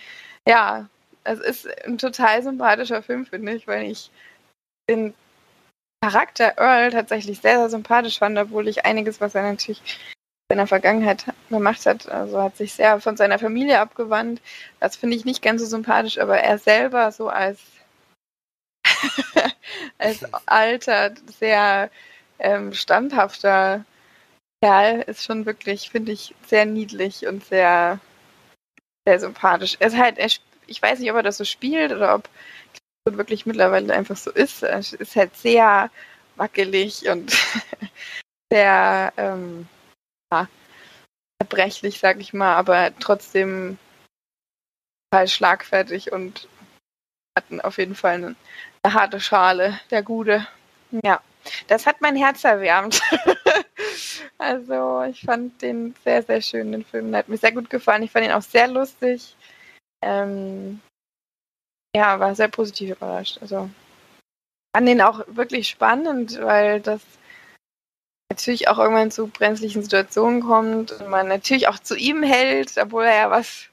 ja, 0.46 0.88
es 1.26 1.40
ist 1.40 1.84
ein 1.84 1.98
total 1.98 2.42
sympathischer 2.42 3.02
Film, 3.02 3.26
finde 3.26 3.52
ich, 3.52 3.66
weil 3.66 3.90
ich 3.90 4.10
den 4.88 5.14
Charakter 6.02 6.54
Earl 6.58 6.90
tatsächlich 6.90 7.40
sehr, 7.40 7.58
sehr 7.58 7.70
sympathisch 7.70 8.18
fand, 8.18 8.38
obwohl 8.38 8.68
ich 8.68 8.84
einiges, 8.84 9.20
was 9.20 9.34
er 9.34 9.42
natürlich 9.42 9.80
in 10.48 10.56
seiner 10.56 10.66
Vergangenheit 10.66 11.24
gemacht 11.50 11.84
hat, 11.86 12.08
also 12.08 12.40
hat 12.40 12.56
sich 12.56 12.74
sehr 12.74 13.00
von 13.00 13.16
seiner 13.16 13.38
Familie 13.38 13.80
abgewandt. 13.80 14.40
Das 14.78 14.96
finde 14.96 15.16
ich 15.16 15.24
nicht 15.24 15.42
ganz 15.42 15.60
so 15.60 15.66
sympathisch, 15.66 16.18
aber 16.18 16.38
er 16.38 16.58
selber 16.58 17.10
so 17.10 17.28
als, 17.28 17.60
als 19.98 20.24
alter, 20.46 21.14
sehr 21.38 21.90
ähm, 22.38 22.72
standhafter 22.72 23.84
Kerl 24.62 25.02
ist 25.02 25.24
schon 25.24 25.46
wirklich, 25.46 25.90
finde 25.90 26.12
ich, 26.12 26.34
sehr 26.46 26.66
niedlich 26.66 27.26
und 27.26 27.44
sehr, 27.44 28.00
sehr 29.06 29.20
sympathisch. 29.20 29.76
Er 29.80 29.88
ist 29.88 29.96
halt, 29.96 30.18
er, 30.18 30.28
ich 30.66 30.80
weiß 30.80 30.98
nicht, 30.98 31.10
ob 31.10 31.16
er 31.16 31.22
das 31.22 31.36
so 31.36 31.44
spielt 31.44 31.92
oder 31.92 32.14
ob 32.14 32.28
wirklich 33.04 33.46
mittlerweile 33.46 33.94
einfach 33.94 34.16
so 34.16 34.30
ist. 34.30 34.62
Es 34.62 34.92
ist 34.92 35.16
halt 35.16 35.36
sehr 35.36 35.90
wackelig 36.36 37.08
und 37.08 37.36
sehr 38.52 39.12
ähm, 39.16 39.68
ja, 40.32 40.48
zerbrechlich, 41.40 41.98
sag 41.98 42.20
ich 42.20 42.32
mal, 42.32 42.54
aber 42.56 42.90
trotzdem 42.98 43.78
total 45.10 45.28
schlagfertig 45.28 46.12
und 46.12 46.48
hatten 47.36 47.60
auf 47.60 47.78
jeden 47.78 47.94
Fall 47.94 48.14
eine, 48.14 48.36
eine 48.82 48.94
harte 48.94 49.20
Schale, 49.20 49.78
der 49.90 50.02
Gute. 50.02 50.46
Ja, 51.04 51.20
das 51.68 51.86
hat 51.86 52.00
mein 52.00 52.16
Herz 52.16 52.44
erwärmt. 52.44 53.00
also 54.38 55.02
ich 55.02 55.20
fand 55.22 55.60
den 55.62 55.94
sehr, 56.02 56.22
sehr 56.22 56.40
schön, 56.42 56.72
den 56.72 56.84
Film. 56.84 57.10
Der 57.10 57.20
hat 57.20 57.28
mir 57.28 57.36
sehr 57.36 57.52
gut 57.52 57.70
gefallen. 57.70 58.02
Ich 58.02 58.10
fand 58.10 58.26
ihn 58.26 58.32
auch 58.32 58.42
sehr 58.42 58.68
lustig. 58.68 59.36
Ähm, 60.02 60.80
ja, 61.94 62.20
war 62.20 62.34
sehr 62.34 62.48
positiv 62.48 62.96
überrascht. 62.96 63.38
Also 63.40 63.70
fand 64.74 64.88
den 64.88 65.00
auch 65.00 65.24
wirklich 65.28 65.68
spannend, 65.68 66.38
weil 66.40 66.80
das 66.80 67.00
natürlich 68.30 68.68
auch 68.68 68.78
irgendwann 68.78 69.10
zu 69.10 69.28
brenzlichen 69.28 69.82
Situationen 69.82 70.42
kommt 70.42 70.92
und 70.92 71.08
man 71.08 71.28
natürlich 71.28 71.68
auch 71.68 71.78
zu 71.78 71.96
ihm 71.96 72.22
hält, 72.22 72.76
obwohl 72.76 73.04
er 73.04 73.16
ja 73.16 73.30
was 73.30 73.68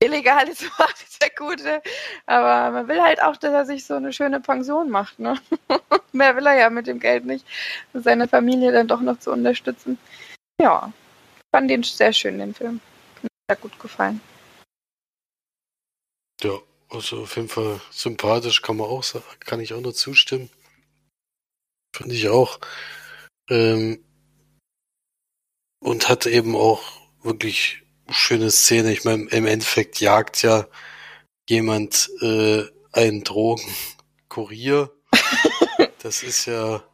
Illegales 0.00 0.62
macht, 0.78 1.20
der 1.22 1.30
Gute. 1.30 1.82
Aber 2.26 2.70
man 2.70 2.88
will 2.88 3.02
halt 3.02 3.22
auch, 3.22 3.36
dass 3.36 3.52
er 3.52 3.66
sich 3.66 3.84
so 3.84 3.94
eine 3.94 4.12
schöne 4.12 4.40
Pension 4.40 4.90
macht. 4.90 5.18
Ne? 5.18 5.36
Mehr 6.12 6.36
will 6.36 6.46
er 6.46 6.54
ja 6.54 6.70
mit 6.70 6.86
dem 6.86 7.00
Geld 7.00 7.24
nicht, 7.24 7.46
seine 7.94 8.28
Familie 8.28 8.72
dann 8.72 8.88
doch 8.88 9.00
noch 9.00 9.18
zu 9.18 9.32
unterstützen. 9.32 9.98
Ja, 10.60 10.92
fand 11.54 11.70
den 11.70 11.82
sehr 11.82 12.12
schön, 12.12 12.38
den 12.38 12.54
Film. 12.54 12.80
Mir 13.22 13.30
hat 13.50 13.60
gut 13.60 13.78
gefallen. 13.78 14.20
Ja, 16.42 16.58
also 16.90 17.22
auf 17.22 17.36
jeden 17.36 17.48
Fall 17.48 17.80
sympathisch, 17.90 18.62
kann 18.62 18.76
man 18.76 18.88
auch 18.88 19.02
sagen, 19.02 19.24
kann 19.40 19.60
ich 19.60 19.72
auch 19.72 19.80
nur 19.80 19.94
zustimmen. 19.94 20.50
Finde 21.94 22.14
ich 22.14 22.28
auch. 22.28 22.60
Ähm, 23.48 24.04
und 25.80 26.08
hat 26.08 26.26
eben 26.26 26.56
auch 26.56 26.82
wirklich 27.22 27.82
schöne 28.08 28.50
Szene. 28.50 28.92
Ich 28.92 29.04
meine, 29.04 29.28
im 29.30 29.46
Endeffekt 29.46 30.00
jagt 30.00 30.42
ja 30.42 30.68
jemand 31.48 32.10
äh, 32.20 32.64
einen 32.92 33.24
Drogenkurier. 33.24 34.92
das 36.02 36.22
ist 36.22 36.46
ja. 36.46 36.84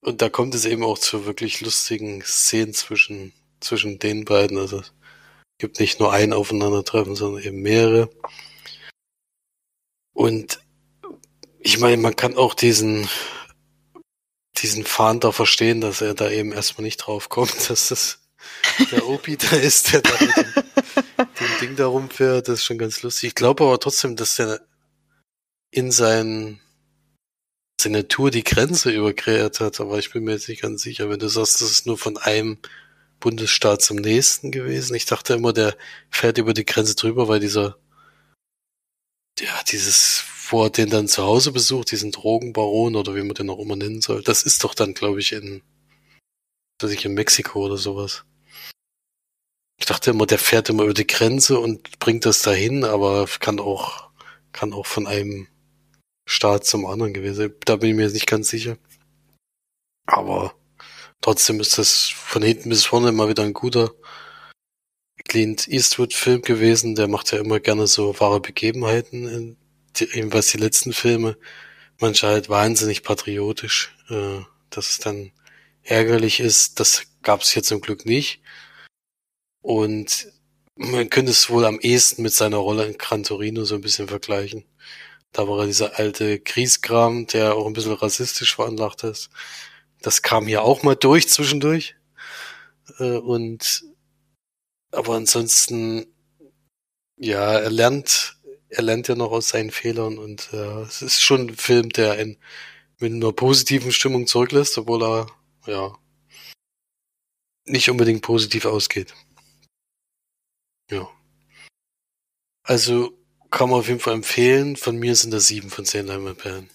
Und 0.00 0.22
da 0.22 0.28
kommt 0.28 0.54
es 0.54 0.64
eben 0.64 0.84
auch 0.84 0.98
zu 0.98 1.26
wirklich 1.26 1.60
lustigen 1.60 2.22
Szenen 2.22 2.74
zwischen, 2.74 3.32
zwischen 3.60 3.98
den 3.98 4.24
beiden. 4.24 4.58
Also 4.58 4.82
gibt 5.58 5.80
nicht 5.80 6.00
nur 6.00 6.12
ein 6.12 6.32
Aufeinandertreffen, 6.32 7.16
sondern 7.16 7.42
eben 7.42 7.62
mehrere. 7.62 8.10
Und 10.12 10.60
ich 11.58 11.78
meine, 11.78 11.96
man 11.96 12.16
kann 12.16 12.36
auch 12.36 12.54
diesen, 12.54 13.08
diesen 14.58 14.84
Fahnder 14.84 15.32
verstehen, 15.32 15.80
dass 15.80 16.00
er 16.00 16.14
da 16.14 16.30
eben 16.30 16.52
erstmal 16.52 16.84
nicht 16.84 16.98
drauf 16.98 17.28
kommt, 17.28 17.54
dass 17.70 17.88
das 17.88 18.20
der 18.90 19.06
Opi 19.08 19.36
da 19.36 19.56
ist, 19.56 19.92
der 19.92 20.02
da 20.02 20.12
mit 20.20 20.36
dem, 20.36 20.64
dem 21.16 21.60
Ding 21.60 21.76
da 21.76 21.86
rumfährt. 21.86 22.48
Das 22.48 22.60
ist 22.60 22.64
schon 22.64 22.78
ganz 22.78 23.02
lustig. 23.02 23.28
Ich 23.28 23.34
glaube 23.34 23.64
aber 23.64 23.80
trotzdem, 23.80 24.16
dass 24.16 24.36
der 24.36 24.60
in 25.70 25.90
seinen 25.90 26.60
seine 27.80 28.08
Tour 28.08 28.30
die 28.30 28.44
Grenze 28.44 28.90
überquert 28.90 29.60
hat, 29.60 29.80
aber 29.80 29.98
ich 29.98 30.10
bin 30.10 30.24
mir 30.24 30.32
jetzt 30.32 30.48
nicht 30.48 30.62
ganz 30.62 30.82
sicher, 30.82 31.10
wenn 31.10 31.18
du 31.18 31.28
sagst, 31.28 31.60
das 31.60 31.70
ist 31.70 31.86
nur 31.86 31.98
von 31.98 32.16
einem 32.16 32.58
Bundesstaat 33.26 33.82
zum 33.82 33.96
nächsten 33.96 34.52
gewesen. 34.52 34.94
Ich 34.94 35.04
dachte 35.04 35.34
immer, 35.34 35.52
der 35.52 35.76
fährt 36.10 36.38
über 36.38 36.54
die 36.54 36.64
Grenze 36.64 36.94
drüber, 36.94 37.26
weil 37.26 37.40
dieser, 37.40 37.76
ja, 39.40 39.62
dieses, 39.68 40.22
wo 40.48 40.62
er 40.62 40.70
den 40.70 40.90
dann 40.90 41.08
zu 41.08 41.24
Hause 41.24 41.50
besucht, 41.50 41.90
diesen 41.90 42.12
Drogenbaron 42.12 42.94
oder 42.94 43.16
wie 43.16 43.22
man 43.22 43.34
den 43.34 43.50
auch 43.50 43.58
immer 43.58 43.74
nennen 43.74 44.00
soll, 44.00 44.22
das 44.22 44.44
ist 44.44 44.62
doch 44.62 44.74
dann, 44.74 44.94
glaube 44.94 45.18
ich, 45.18 45.32
in, 45.32 45.62
dass 46.78 46.92
ich 46.92 47.04
in 47.04 47.14
Mexiko 47.14 47.66
oder 47.66 47.76
sowas. 47.78 48.24
Ich 49.80 49.86
dachte 49.86 50.12
immer, 50.12 50.26
der 50.26 50.38
fährt 50.38 50.68
immer 50.68 50.84
über 50.84 50.94
die 50.94 51.08
Grenze 51.08 51.58
und 51.58 51.98
bringt 51.98 52.26
das 52.26 52.42
dahin, 52.42 52.84
aber 52.84 53.26
kann 53.40 53.58
auch, 53.58 54.08
kann 54.52 54.72
auch 54.72 54.86
von 54.86 55.08
einem 55.08 55.48
Staat 56.28 56.64
zum 56.64 56.86
anderen 56.86 57.12
gewesen. 57.12 57.52
Da 57.64 57.74
bin 57.74 57.90
ich 57.90 57.96
mir 57.96 58.02
jetzt 58.04 58.14
nicht 58.14 58.28
ganz 58.28 58.50
sicher. 58.50 58.78
Aber 60.06 60.54
trotzdem 61.26 61.58
ist 61.58 61.76
das 61.76 62.08
von 62.08 62.40
hinten 62.40 62.68
bis 62.68 62.84
vorne 62.84 63.08
immer 63.08 63.28
wieder 63.28 63.42
ein 63.42 63.52
guter 63.52 63.92
Clint 65.26 65.66
Eastwood 65.66 66.14
Film 66.14 66.40
gewesen. 66.40 66.94
Der 66.94 67.08
macht 67.08 67.32
ja 67.32 67.40
immer 67.40 67.58
gerne 67.58 67.88
so 67.88 68.18
wahre 68.20 68.40
Begebenheiten, 68.40 69.56
eben 69.98 70.32
was 70.32 70.46
die 70.46 70.58
letzten 70.58 70.92
Filme. 70.92 71.36
Manche 71.98 72.28
halt 72.28 72.48
wahnsinnig 72.48 73.02
patriotisch, 73.02 73.96
äh, 74.08 74.38
dass 74.70 74.90
es 74.90 74.98
dann 74.98 75.32
ärgerlich 75.82 76.38
ist. 76.38 76.78
Das 76.78 77.02
gab 77.22 77.40
es 77.42 77.50
hier 77.50 77.64
zum 77.64 77.80
Glück 77.80 78.06
nicht. 78.06 78.40
Und 79.62 80.28
man 80.76 81.10
könnte 81.10 81.32
es 81.32 81.50
wohl 81.50 81.64
am 81.64 81.80
ehesten 81.80 82.22
mit 82.22 82.34
seiner 82.34 82.58
Rolle 82.58 82.86
in 82.86 82.98
Gran 82.98 83.24
Torino 83.24 83.64
so 83.64 83.74
ein 83.74 83.80
bisschen 83.80 84.06
vergleichen. 84.06 84.64
Da 85.32 85.48
war 85.48 85.60
er 85.60 85.66
dieser 85.66 85.98
alte 85.98 86.38
Kriegskram, 86.38 87.26
der 87.26 87.56
auch 87.56 87.66
ein 87.66 87.72
bisschen 87.72 87.94
rassistisch 87.94 88.54
veranlagt 88.54 89.02
ist. 89.02 89.30
Das 90.06 90.22
kam 90.22 90.46
hier 90.46 90.62
auch 90.62 90.84
mal 90.84 90.94
durch 90.94 91.28
zwischendurch. 91.28 91.96
Äh, 93.00 93.16
und 93.16 93.82
aber 94.92 95.16
ansonsten, 95.16 96.06
ja, 97.16 97.54
er 97.54 97.70
lernt, 97.70 98.40
er 98.68 98.84
lernt 98.84 99.08
ja 99.08 99.16
noch 99.16 99.32
aus 99.32 99.48
seinen 99.48 99.72
Fehlern 99.72 100.18
und 100.18 100.52
äh, 100.52 100.82
es 100.82 101.02
ist 101.02 101.20
schon 101.20 101.48
ein 101.48 101.56
Film, 101.56 101.88
der 101.88 102.20
in 102.20 102.38
mit 103.00 103.12
einer 103.12 103.32
positiven 103.32 103.90
Stimmung 103.90 104.28
zurücklässt, 104.28 104.78
obwohl 104.78 105.02
er 105.02 105.26
ja 105.66 105.98
nicht 107.64 107.90
unbedingt 107.90 108.22
positiv 108.22 108.64
ausgeht. 108.64 109.12
Ja. 110.88 111.10
Also 112.62 113.18
kann 113.50 113.70
man 113.70 113.80
auf 113.80 113.88
jeden 113.88 113.98
Fall 113.98 114.14
empfehlen. 114.14 114.76
Von 114.76 114.98
mir 114.98 115.16
sind 115.16 115.32
das 115.32 115.48
sieben 115.48 115.68
von 115.68 115.84
zehn 115.84 116.06
Leinwandperlen. 116.06 116.70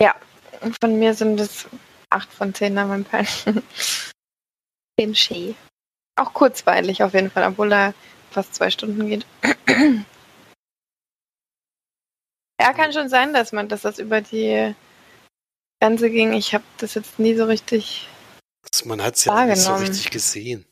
Ja, 0.00 0.14
von 0.80 0.98
mir 0.98 1.14
sind 1.14 1.40
es 1.40 1.66
acht 2.10 2.32
von 2.32 2.54
zehn 2.54 2.74
Leinwandperlen. 2.74 3.62
Den 4.98 5.14
Ski. 5.14 5.54
Auch 6.16 6.32
kurzweilig 6.32 7.02
auf 7.02 7.14
jeden 7.14 7.30
Fall, 7.30 7.44
obwohl 7.44 7.72
er 7.72 7.94
fast 8.30 8.54
zwei 8.54 8.70
Stunden 8.70 9.08
geht. 9.08 9.26
ja, 12.60 12.72
kann 12.72 12.92
schon 12.92 13.08
sein, 13.08 13.32
dass 13.32 13.52
man, 13.52 13.68
dass 13.68 13.82
das 13.82 13.98
über 13.98 14.20
die 14.20 14.74
Grenze 15.80 16.10
ging. 16.10 16.32
Ich 16.32 16.54
habe 16.54 16.64
das 16.78 16.94
jetzt 16.94 17.18
nie 17.18 17.34
so 17.36 17.44
richtig. 17.44 18.08
Man 18.84 19.02
hat 19.02 19.14
es 19.16 19.24
ja 19.24 19.46
nicht 19.46 19.58
so 19.58 19.74
richtig 19.76 20.10
gesehen. 20.10 20.64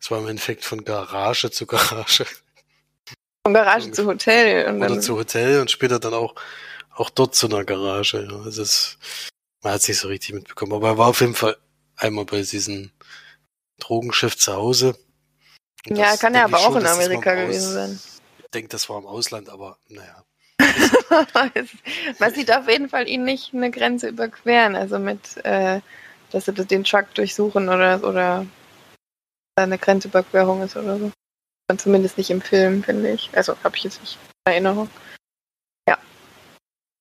Es 0.00 0.10
war 0.10 0.18
im 0.18 0.28
Endeffekt 0.28 0.64
von 0.64 0.84
Garage 0.84 1.50
zu 1.50 1.66
Garage. 1.66 2.26
Von 3.46 3.54
Garage 3.54 3.90
zu 3.92 4.06
Hotel. 4.06 4.68
Und 4.68 4.82
Oder 4.82 5.00
zu 5.00 5.16
Hotel 5.16 5.60
und 5.60 5.70
später 5.70 5.98
dann 5.98 6.14
auch, 6.14 6.34
auch 6.94 7.10
dort 7.10 7.34
zu 7.34 7.46
einer 7.46 7.64
Garage. 7.64 8.28
Ja. 8.30 8.38
Also 8.42 8.62
es, 8.62 8.98
man 9.62 9.74
hat 9.74 9.80
es 9.80 9.88
nicht 9.88 9.98
so 9.98 10.08
richtig 10.08 10.34
mitbekommen. 10.34 10.72
Aber 10.72 10.88
er 10.88 10.98
war 10.98 11.08
auf 11.08 11.20
jeden 11.20 11.34
Fall 11.34 11.56
einmal 11.96 12.24
bei 12.24 12.42
diesem 12.42 12.90
Drogenschiff 13.78 14.36
zu 14.36 14.54
Hause. 14.54 14.96
Und 15.88 15.96
ja, 15.96 16.16
kann 16.16 16.34
er 16.34 16.44
aber 16.44 16.58
auch 16.58 16.76
in 16.76 16.86
Amerika 16.86 17.34
gewesen 17.34 17.72
sein. 17.72 18.00
Ich 18.38 18.50
denke, 18.50 18.68
das 18.68 18.88
war 18.88 18.98
im 18.98 19.06
Ausland, 19.06 19.48
aber 19.48 19.78
naja. 19.88 20.24
Man 22.18 22.34
sieht 22.34 22.52
auf 22.52 22.68
jeden 22.68 22.88
Fall 22.88 23.08
ihn 23.08 23.24
nicht 23.24 23.52
eine 23.52 23.70
Grenze 23.70 24.08
überqueren, 24.08 24.76
also 24.76 24.98
mit, 24.98 25.44
äh, 25.44 25.80
dass 26.30 26.44
sie 26.44 26.52
den 26.52 26.84
Truck 26.84 27.12
durchsuchen 27.14 27.68
oder, 27.68 28.04
oder 28.04 28.46
eine 29.56 29.78
Grenzüberquerung 29.78 30.62
ist 30.62 30.76
oder 30.76 30.98
so. 30.98 31.10
Und 31.70 31.80
zumindest 31.80 32.18
nicht 32.18 32.30
im 32.30 32.40
Film, 32.40 32.82
finde 32.84 33.10
ich. 33.10 33.30
Also 33.32 33.56
habe 33.64 33.76
ich 33.76 33.84
jetzt 33.84 34.00
nicht 34.00 34.18
in 34.46 34.52
Erinnerung. 34.52 34.88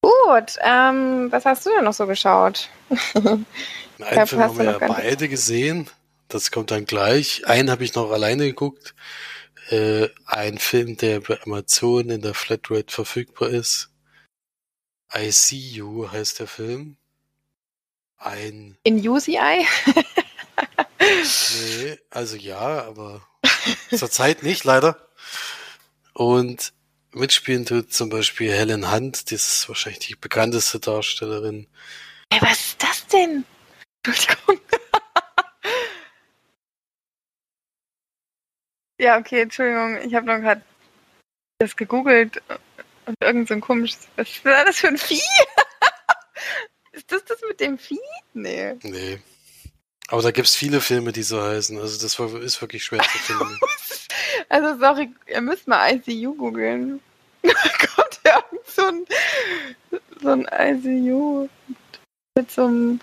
Gut, 0.02 0.58
ähm, 0.62 1.32
was 1.32 1.46
hast 1.46 1.66
du 1.66 1.70
denn 1.70 1.84
noch 1.84 1.94
so 1.94 2.08
geschaut? 2.08 2.70
Einen 3.14 4.28
Film 4.28 4.42
haben 4.42 4.58
wir 4.58 4.66
ja 4.66 4.78
beide 4.80 5.30
gesehen. 5.30 5.90
Das 6.28 6.50
kommt 6.50 6.72
dann 6.72 6.86
gleich. 6.86 7.46
Einen 7.46 7.70
habe 7.70 7.84
ich 7.84 7.94
noch 7.94 8.12
alleine 8.12 8.46
geguckt. 8.48 8.96
Äh, 9.70 10.10
ein 10.26 10.58
Film, 10.58 10.98
der 10.98 11.20
bei 11.22 11.40
Amazon 11.44 12.10
in 12.10 12.22
der 12.22 12.34
Flatrate 12.34 12.92
verfügbar 12.92 13.50
ist. 13.50 13.90
I 15.14 15.30
See 15.32 15.58
You 15.58 16.12
heißt 16.12 16.40
der 16.40 16.48
Film. 16.48 16.98
Ein. 18.18 18.78
In 18.84 19.08
UCI? 19.08 19.66
Nee, 21.00 21.98
also 22.12 22.36
ja, 22.36 22.84
aber 22.86 23.22
zurzeit 23.90 24.44
nicht, 24.44 24.64
leider. 24.64 25.08
Und 26.14 26.74
mitspielen 27.14 27.66
tut 27.66 27.94
zum 27.94 28.10
Beispiel 28.10 28.52
Helen 28.52 28.92
Hunt, 28.92 29.30
die 29.30 29.36
ist 29.36 29.68
wahrscheinlich 29.68 30.08
die 30.08 30.16
bekannteste 30.16 30.80
Darstellerin. 30.80 31.68
Ey, 32.30 32.42
was 32.42 32.60
ist 32.60 32.84
das 32.84 33.06
denn? 33.08 33.46
Entschuldigung. 34.06 34.60
ja, 39.00 39.18
okay, 39.18 39.42
Entschuldigung, 39.42 40.02
ich 40.02 40.16
habe 40.16 40.26
noch 40.26 40.40
gerade 40.40 40.62
das 41.60 41.76
gegoogelt 41.76 42.42
und 43.06 43.16
irgend 43.22 43.48
so 43.48 43.54
ein 43.54 43.62
komisches. 43.62 44.08
Was 44.16 44.30
ist 44.30 44.46
das 44.46 44.80
für 44.80 44.88
ein 44.88 44.98
Vieh? 44.98 45.20
ist 46.92 47.12
das 47.12 47.24
das 47.26 47.40
mit 47.48 47.60
dem 47.60 47.78
Vieh? 47.78 48.00
Nee. 48.34 48.76
Nee. 48.82 49.20
Aber 50.08 50.22
da 50.22 50.32
gibt's 50.32 50.56
viele 50.56 50.82
Filme, 50.82 51.12
die 51.12 51.24
so 51.24 51.42
heißen. 51.42 51.80
Also 51.80 52.02
das 52.02 52.20
ist 52.44 52.62
wirklich 52.62 52.84
schwer 52.84 53.02
zu 53.02 53.18
finden. 53.20 53.60
Also 54.52 54.80
sorry, 54.80 55.14
ihr 55.28 55.42
müsst 55.42 55.68
mal 55.68 55.94
ICU 55.94 56.36
googeln. 56.36 57.00
da 57.42 57.52
kommt 57.96 58.20
ja 58.26 58.44
so 58.66 58.86
ein, 58.86 59.06
so 60.22 60.30
ein 60.30 60.48
ICU 60.52 61.48
mit 62.38 62.52
so 62.52 62.66
einem... 62.66 63.00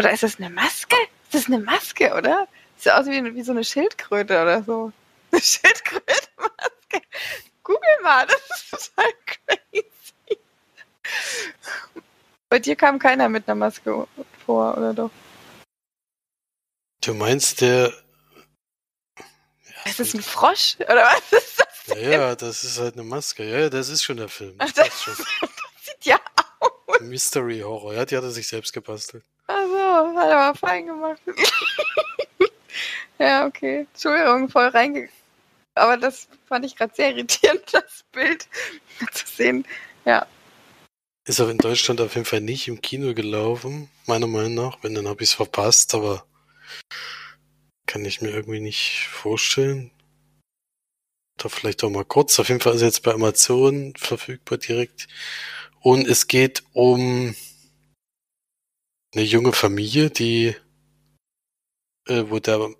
Oder 0.00 0.12
ist 0.12 0.22
das 0.22 0.38
eine 0.38 0.50
Maske? 0.50 0.96
Ist 1.24 1.34
das 1.34 1.46
eine 1.46 1.58
Maske, 1.58 2.12
oder? 2.14 2.48
Sieht 2.76 2.92
aus 2.92 3.06
wie, 3.06 3.34
wie 3.34 3.42
so 3.42 3.52
eine 3.52 3.64
Schildkröte 3.64 4.42
oder 4.42 4.62
so. 4.62 4.92
Eine 5.30 5.40
Schildkröte-Maske. 5.40 7.02
Google 7.62 8.02
mal, 8.02 8.26
das 8.26 8.72
ist 8.72 8.94
total 8.96 9.12
crazy. 9.26 10.38
Bei 12.48 12.58
dir 12.58 12.76
kam 12.76 12.98
keiner 12.98 13.28
mit 13.28 13.48
einer 13.48 13.54
Maske 13.54 14.06
vor, 14.44 14.76
oder 14.76 14.92
doch? 14.92 15.10
Du 17.02 17.14
meinst 17.14 17.60
der. 17.60 17.92
Ist 19.84 20.00
das 20.00 20.14
ein 20.14 20.22
Frosch? 20.22 20.76
Oder 20.80 21.04
was 21.04 21.38
ist 21.38 21.58
das? 21.58 21.84
Denn? 21.86 22.10
Ja, 22.10 22.34
das 22.34 22.64
ist 22.64 22.78
halt 22.78 22.94
eine 22.94 23.02
Maske. 23.02 23.44
Ja, 23.44 23.68
das 23.68 23.88
ist 23.88 24.02
schon 24.02 24.16
der 24.16 24.28
Film. 24.28 24.54
Ach, 24.58 24.70
das, 24.72 24.88
das, 25.06 25.16
sieht 25.16 26.04
ja 26.04 26.20
aus. 26.60 27.00
Mystery 27.00 27.60
Horror. 27.60 27.94
Ja, 27.94 28.04
die 28.04 28.16
hat 28.16 28.24
er 28.24 28.30
sich 28.30 28.46
selbst 28.46 28.72
gebastelt. 28.72 29.24
Also, 29.46 29.76
hat 30.16 30.28
er 30.28 30.38
aber 30.38 30.58
fein 30.58 30.86
gemacht. 30.86 31.20
ja, 33.18 33.46
okay. 33.46 33.86
Entschuldigung, 33.92 34.48
voll 34.48 34.68
reingegangen. 34.68 35.10
Aber 35.74 35.96
das 35.96 36.28
fand 36.46 36.64
ich 36.64 36.76
gerade 36.76 36.94
sehr 36.94 37.10
irritierend, 37.10 37.62
das 37.72 38.04
Bild 38.12 38.46
zu 39.12 39.26
sehen. 39.26 39.66
Ja. 40.04 40.26
Ist 41.24 41.40
auch 41.40 41.48
in 41.48 41.58
Deutschland 41.58 42.00
auf 42.00 42.14
jeden 42.14 42.26
Fall 42.26 42.40
nicht 42.40 42.68
im 42.68 42.80
Kino 42.80 43.14
gelaufen, 43.14 43.88
meiner 44.06 44.26
Meinung 44.26 44.54
nach. 44.54 44.78
Wenn, 44.82 44.94
dann 44.94 45.08
habe 45.08 45.22
ich 45.22 45.30
es 45.30 45.34
verpasst, 45.34 45.94
aber 45.94 46.26
kann 47.92 48.06
ich 48.06 48.22
mir 48.22 48.30
irgendwie 48.30 48.60
nicht 48.60 49.06
vorstellen. 49.10 49.90
Da 51.36 51.50
vielleicht 51.50 51.84
auch 51.84 51.90
mal 51.90 52.06
kurz. 52.06 52.38
Auf 52.38 52.48
jeden 52.48 52.62
Fall 52.62 52.74
ist 52.74 52.80
jetzt 52.80 53.02
bei 53.02 53.12
Amazon 53.12 53.92
verfügbar 53.98 54.56
direkt. 54.56 55.08
Und 55.80 56.08
es 56.08 56.26
geht 56.26 56.62
um 56.72 57.34
eine 59.12 59.24
junge 59.24 59.52
Familie, 59.52 60.08
die, 60.08 60.56
äh, 62.08 62.24
wo 62.28 62.38
der 62.38 62.70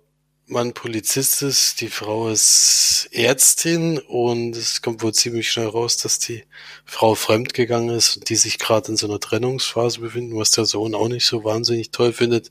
Mann 0.47 0.73
Polizist 0.73 1.43
ist, 1.43 1.81
die 1.81 1.89
Frau 1.89 2.29
ist 2.29 3.07
Ärztin 3.11 3.99
und 3.99 4.55
es 4.55 4.81
kommt 4.81 5.03
wohl 5.03 5.13
ziemlich 5.13 5.51
schnell 5.51 5.67
raus, 5.67 5.97
dass 5.97 6.17
die 6.17 6.43
Frau 6.85 7.13
fremdgegangen 7.13 7.95
ist 7.95 8.17
und 8.17 8.29
die 8.29 8.35
sich 8.35 8.57
gerade 8.57 8.89
in 8.89 8.97
so 8.97 9.07
einer 9.07 9.19
Trennungsphase 9.19 9.99
befinden, 9.99 10.35
was 10.37 10.49
der 10.49 10.65
Sohn 10.65 10.95
auch 10.95 11.07
nicht 11.07 11.27
so 11.27 11.43
wahnsinnig 11.43 11.91
toll 11.91 12.13
findet. 12.13 12.49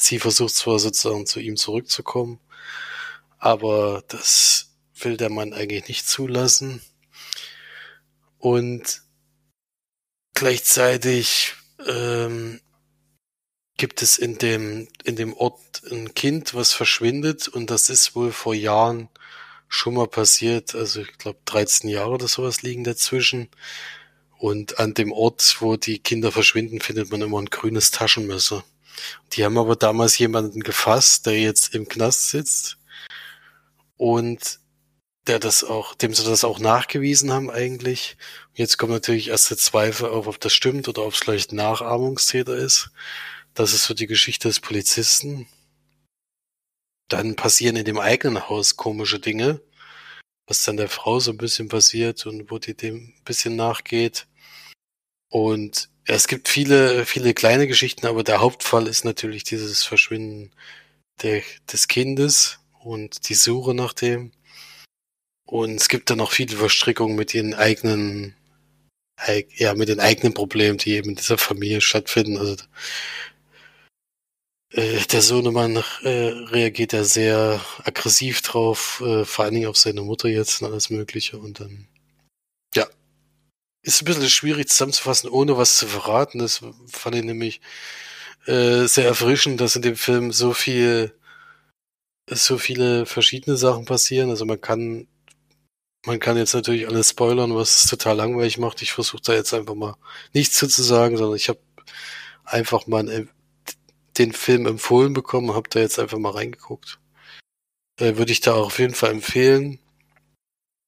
Sie 0.00 0.18
versucht 0.18 0.54
zwar 0.54 0.78
sozusagen 0.78 1.26
zu 1.26 1.40
ihm 1.40 1.56
zurückzukommen, 1.56 2.40
aber 3.38 4.02
das 4.08 4.70
will 4.94 5.16
der 5.16 5.30
Mann 5.30 5.52
eigentlich 5.52 5.88
nicht 5.88 6.08
zulassen. 6.08 6.82
Und 8.38 9.02
gleichzeitig 10.34 11.54
ähm, 11.86 12.60
gibt 13.76 14.02
es 14.02 14.18
in 14.18 14.38
dem, 14.38 14.88
in 15.04 15.16
dem 15.16 15.34
Ort 15.34 15.82
ein 15.90 16.14
Kind, 16.14 16.54
was 16.54 16.72
verschwindet 16.72 17.48
und 17.48 17.70
das 17.70 17.88
ist 17.88 18.14
wohl 18.14 18.32
vor 18.32 18.54
Jahren 18.54 19.08
schon 19.68 19.94
mal 19.94 20.08
passiert. 20.08 20.74
Also 20.74 21.00
ich 21.00 21.16
glaube 21.16 21.38
13 21.46 21.88
Jahre 21.88 22.10
oder 22.10 22.28
sowas 22.28 22.62
liegen 22.62 22.84
dazwischen. 22.84 23.48
Und 24.38 24.78
an 24.78 24.94
dem 24.94 25.12
Ort, 25.12 25.56
wo 25.60 25.76
die 25.76 25.98
Kinder 25.98 26.32
verschwinden, 26.32 26.80
findet 26.80 27.10
man 27.10 27.22
immer 27.22 27.38
ein 27.38 27.46
grünes 27.46 27.90
Taschenmesser. 27.90 28.64
Die 29.32 29.44
haben 29.44 29.58
aber 29.58 29.76
damals 29.76 30.18
jemanden 30.18 30.60
gefasst, 30.60 31.26
der 31.26 31.38
jetzt 31.40 31.74
im 31.74 31.88
Knast 31.88 32.30
sitzt 32.30 32.78
und 33.96 34.60
der 35.26 35.38
das 35.38 35.62
auch, 35.64 35.94
dem 35.94 36.14
sie 36.14 36.24
das 36.24 36.44
auch 36.44 36.58
nachgewiesen 36.58 37.32
haben 37.32 37.50
eigentlich. 37.50 38.16
Und 38.48 38.58
jetzt 38.58 38.78
kommt 38.78 38.92
natürlich 38.92 39.28
erst 39.28 39.50
der 39.50 39.58
Zweifel 39.58 40.08
auf, 40.08 40.26
ob 40.26 40.40
das 40.40 40.52
stimmt 40.52 40.88
oder 40.88 41.04
ob 41.04 41.12
es 41.12 41.18
vielleicht 41.18 41.52
Nachahmungstäter 41.52 42.56
ist. 42.56 42.90
Das 43.54 43.74
ist 43.74 43.84
so 43.84 43.94
die 43.94 44.06
Geschichte 44.06 44.48
des 44.48 44.60
Polizisten. 44.60 45.46
Dann 47.08 47.36
passieren 47.36 47.76
in 47.76 47.84
dem 47.84 47.98
eigenen 47.98 48.48
Haus 48.48 48.76
komische 48.76 49.20
Dinge, 49.20 49.60
was 50.46 50.64
dann 50.64 50.76
der 50.76 50.88
Frau 50.88 51.20
so 51.20 51.32
ein 51.32 51.36
bisschen 51.36 51.68
passiert 51.68 52.24
und 52.26 52.50
wo 52.50 52.58
die 52.58 52.74
dem 52.74 53.14
ein 53.16 53.24
bisschen 53.24 53.56
nachgeht. 53.56 54.26
Und 55.28 55.89
es 56.04 56.28
gibt 56.28 56.48
viele, 56.48 57.06
viele 57.06 57.34
kleine 57.34 57.66
Geschichten, 57.66 58.06
aber 58.06 58.24
der 58.24 58.40
Hauptfall 58.40 58.86
ist 58.86 59.04
natürlich 59.04 59.44
dieses 59.44 59.84
Verschwinden 59.84 60.52
der, 61.22 61.42
des 61.72 61.88
Kindes 61.88 62.60
und 62.80 63.28
die 63.28 63.34
Suche 63.34 63.74
nach 63.74 63.92
dem. 63.92 64.32
Und 65.46 65.76
es 65.76 65.88
gibt 65.88 66.10
dann 66.10 66.18
noch 66.18 66.32
viele 66.32 66.56
Verstrickungen 66.56 67.16
mit 67.16 67.34
ihren 67.34 67.54
eigenen, 67.54 68.36
ja, 69.56 69.74
mit 69.74 69.88
den 69.88 70.00
eigenen 70.00 70.32
Problemen, 70.34 70.78
die 70.78 70.92
eben 70.92 71.10
in 71.10 71.16
dieser 71.16 71.38
Familie 71.38 71.80
stattfinden. 71.80 72.38
Also 72.38 72.56
äh, 74.72 75.00
der 75.06 75.22
Sohnemann 75.22 75.82
äh, 76.02 76.08
reagiert 76.08 76.92
da 76.92 77.04
sehr 77.04 77.60
aggressiv 77.84 78.42
drauf, 78.42 79.02
äh, 79.04 79.24
vor 79.24 79.44
allen 79.44 79.54
Dingen 79.54 79.66
auf 79.66 79.76
seine 79.76 80.02
Mutter 80.02 80.28
jetzt 80.28 80.62
und 80.62 80.70
alles 80.70 80.90
Mögliche. 80.90 81.38
Und 81.38 81.60
dann, 81.60 81.88
ja, 81.88 81.89
ist 83.82 84.02
ein 84.02 84.04
bisschen 84.04 84.28
schwierig 84.28 84.68
zusammenzufassen, 84.68 85.30
ohne 85.30 85.56
was 85.56 85.76
zu 85.76 85.86
verraten. 85.86 86.38
Das 86.38 86.60
fand 86.88 87.16
ich 87.16 87.24
nämlich 87.24 87.60
äh, 88.46 88.86
sehr 88.86 89.06
erfrischend, 89.06 89.60
dass 89.60 89.76
in 89.76 89.82
dem 89.82 89.96
Film 89.96 90.32
so 90.32 90.52
viel, 90.52 91.14
so 92.28 92.58
viele 92.58 93.06
verschiedene 93.06 93.56
Sachen 93.56 93.84
passieren. 93.86 94.30
Also 94.30 94.44
man 94.44 94.60
kann, 94.60 95.08
man 96.06 96.20
kann 96.20 96.36
jetzt 96.36 96.54
natürlich 96.54 96.88
alles 96.88 97.10
spoilern, 97.10 97.54
was 97.54 97.84
es 97.84 97.90
total 97.90 98.16
langweilig 98.16 98.58
macht. 98.58 98.82
Ich 98.82 98.92
versuche 98.92 99.22
da 99.22 99.34
jetzt 99.34 99.54
einfach 99.54 99.74
mal 99.74 99.96
nichts 100.32 100.56
zu 100.58 100.66
sagen, 100.68 101.16
sondern 101.16 101.36
ich 101.36 101.48
habe 101.48 101.60
einfach 102.44 102.86
mal 102.86 103.08
ein 103.08 103.30
den 104.18 104.32
Film 104.32 104.66
empfohlen 104.66 105.14
bekommen, 105.14 105.54
habe 105.54 105.70
da 105.70 105.80
jetzt 105.80 105.98
einfach 105.98 106.18
mal 106.18 106.32
reingeguckt. 106.32 107.00
Äh, 107.98 108.16
Würde 108.16 108.32
ich 108.32 108.40
da 108.40 108.54
auch 108.54 108.66
auf 108.66 108.78
jeden 108.78 108.94
Fall 108.94 109.10
empfehlen. 109.10 109.78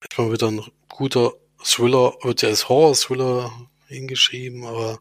Ist 0.01 0.19
mal 0.19 0.33
wieder 0.33 0.49
ein 0.49 0.63
guter 0.89 1.33
Thriller, 1.65 2.15
wird 2.23 2.43
ja 2.43 2.49
als 2.49 2.69
Horror-Thriller 2.69 3.53
hingeschrieben, 3.87 4.65
aber 4.65 5.01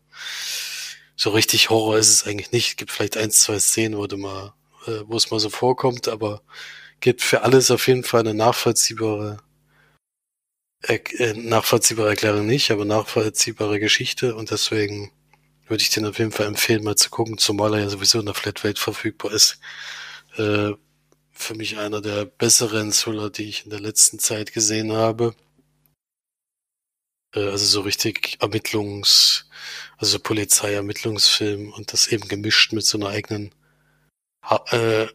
so 1.16 1.30
richtig 1.32 1.70
Horror 1.70 1.98
ist 1.98 2.10
es 2.10 2.26
eigentlich 2.26 2.52
nicht. 2.52 2.78
Gibt 2.78 2.92
vielleicht 2.92 3.18
ein, 3.18 3.32
zwei 3.32 3.60
Szenen, 3.60 3.98
wo, 3.98 4.08
du 4.08 4.18
mal, 4.18 4.54
äh, 4.88 5.02
wo 5.06 5.18
es 5.18 5.32
mal 5.32 5.40
so 5.40 5.50
vorkommt, 5.50 6.08
aber 6.08 6.42
gibt 7.00 7.22
für 7.22 7.44
alles 7.44 7.72
auf 7.72 7.88
jeden 7.88 8.04
Fall 8.04 8.22
eine 8.22 8.34
nachvollziehbare, 8.34 9.38
äh, 10.84 11.34
nachvollziehbare 11.34 12.10
Erklärung 12.10 12.46
nicht, 12.46 12.72
aber 12.72 12.86
nachvollziehbare 12.86 13.80
Geschichte 13.80 14.36
und 14.36 14.52
deswegen 14.52 15.12
würde 15.68 15.84
ich 15.84 15.90
den 15.90 16.06
auf 16.06 16.20
jeden 16.20 16.32
Fall 16.32 16.48
empfehlen, 16.48 16.84
mal 16.84 16.96
zu 16.96 17.10
gucken, 17.10 17.38
zumal 17.38 17.74
er 17.76 17.82
ja 17.82 17.90
sowieso 17.90 18.20
in 18.20 18.26
der 18.26 18.36
Flatrate 18.36 18.80
verfügbar 18.80 19.32
ist. 19.32 19.60
Äh, 20.38 20.72
für 21.32 21.56
mich 21.56 21.78
einer 21.78 22.02
der 22.02 22.26
besseren 22.26 22.92
Thriller, 22.92 23.30
die 23.30 23.50
ich 23.50 23.64
in 23.64 23.72
der 23.72 23.80
letzten 23.80 24.20
Zeit 24.20 24.54
gesehen 24.54 24.92
habe. 24.92 25.34
Äh, 27.36 27.50
also 27.50 27.66
so 27.66 27.82
richtig 27.82 28.38
Ermittlungs-, 28.42 29.46
also 29.98 30.20
Polizeiermittlungsfilm 30.20 31.72
und 31.74 31.94
das 31.94 32.08
eben 32.08 32.28
gemischt 32.28 32.74
mit 32.74 32.86
so 32.86 32.98
einer 32.98 33.10
eigenen 33.10 33.54
ha 34.44 34.64
äh, 34.72 35.08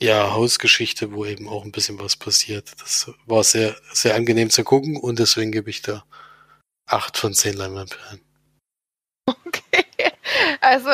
ja, 0.00 0.32
Hausgeschichte, 0.32 1.12
wo 1.12 1.24
eben 1.24 1.48
auch 1.48 1.64
ein 1.64 1.72
bisschen 1.72 1.98
was 1.98 2.16
passiert. 2.16 2.72
Das 2.80 3.10
war 3.26 3.42
sehr, 3.42 3.76
sehr 3.92 4.14
angenehm 4.14 4.50
zu 4.50 4.62
gucken 4.62 4.96
und 4.96 5.18
deswegen 5.18 5.50
gebe 5.50 5.70
ich 5.70 5.82
da 5.82 6.04
acht 6.86 7.16
von 7.16 7.34
zehn 7.34 7.54
Leinwandperlen. 7.54 8.20
Okay. 9.26 9.84
Also, 10.60 10.90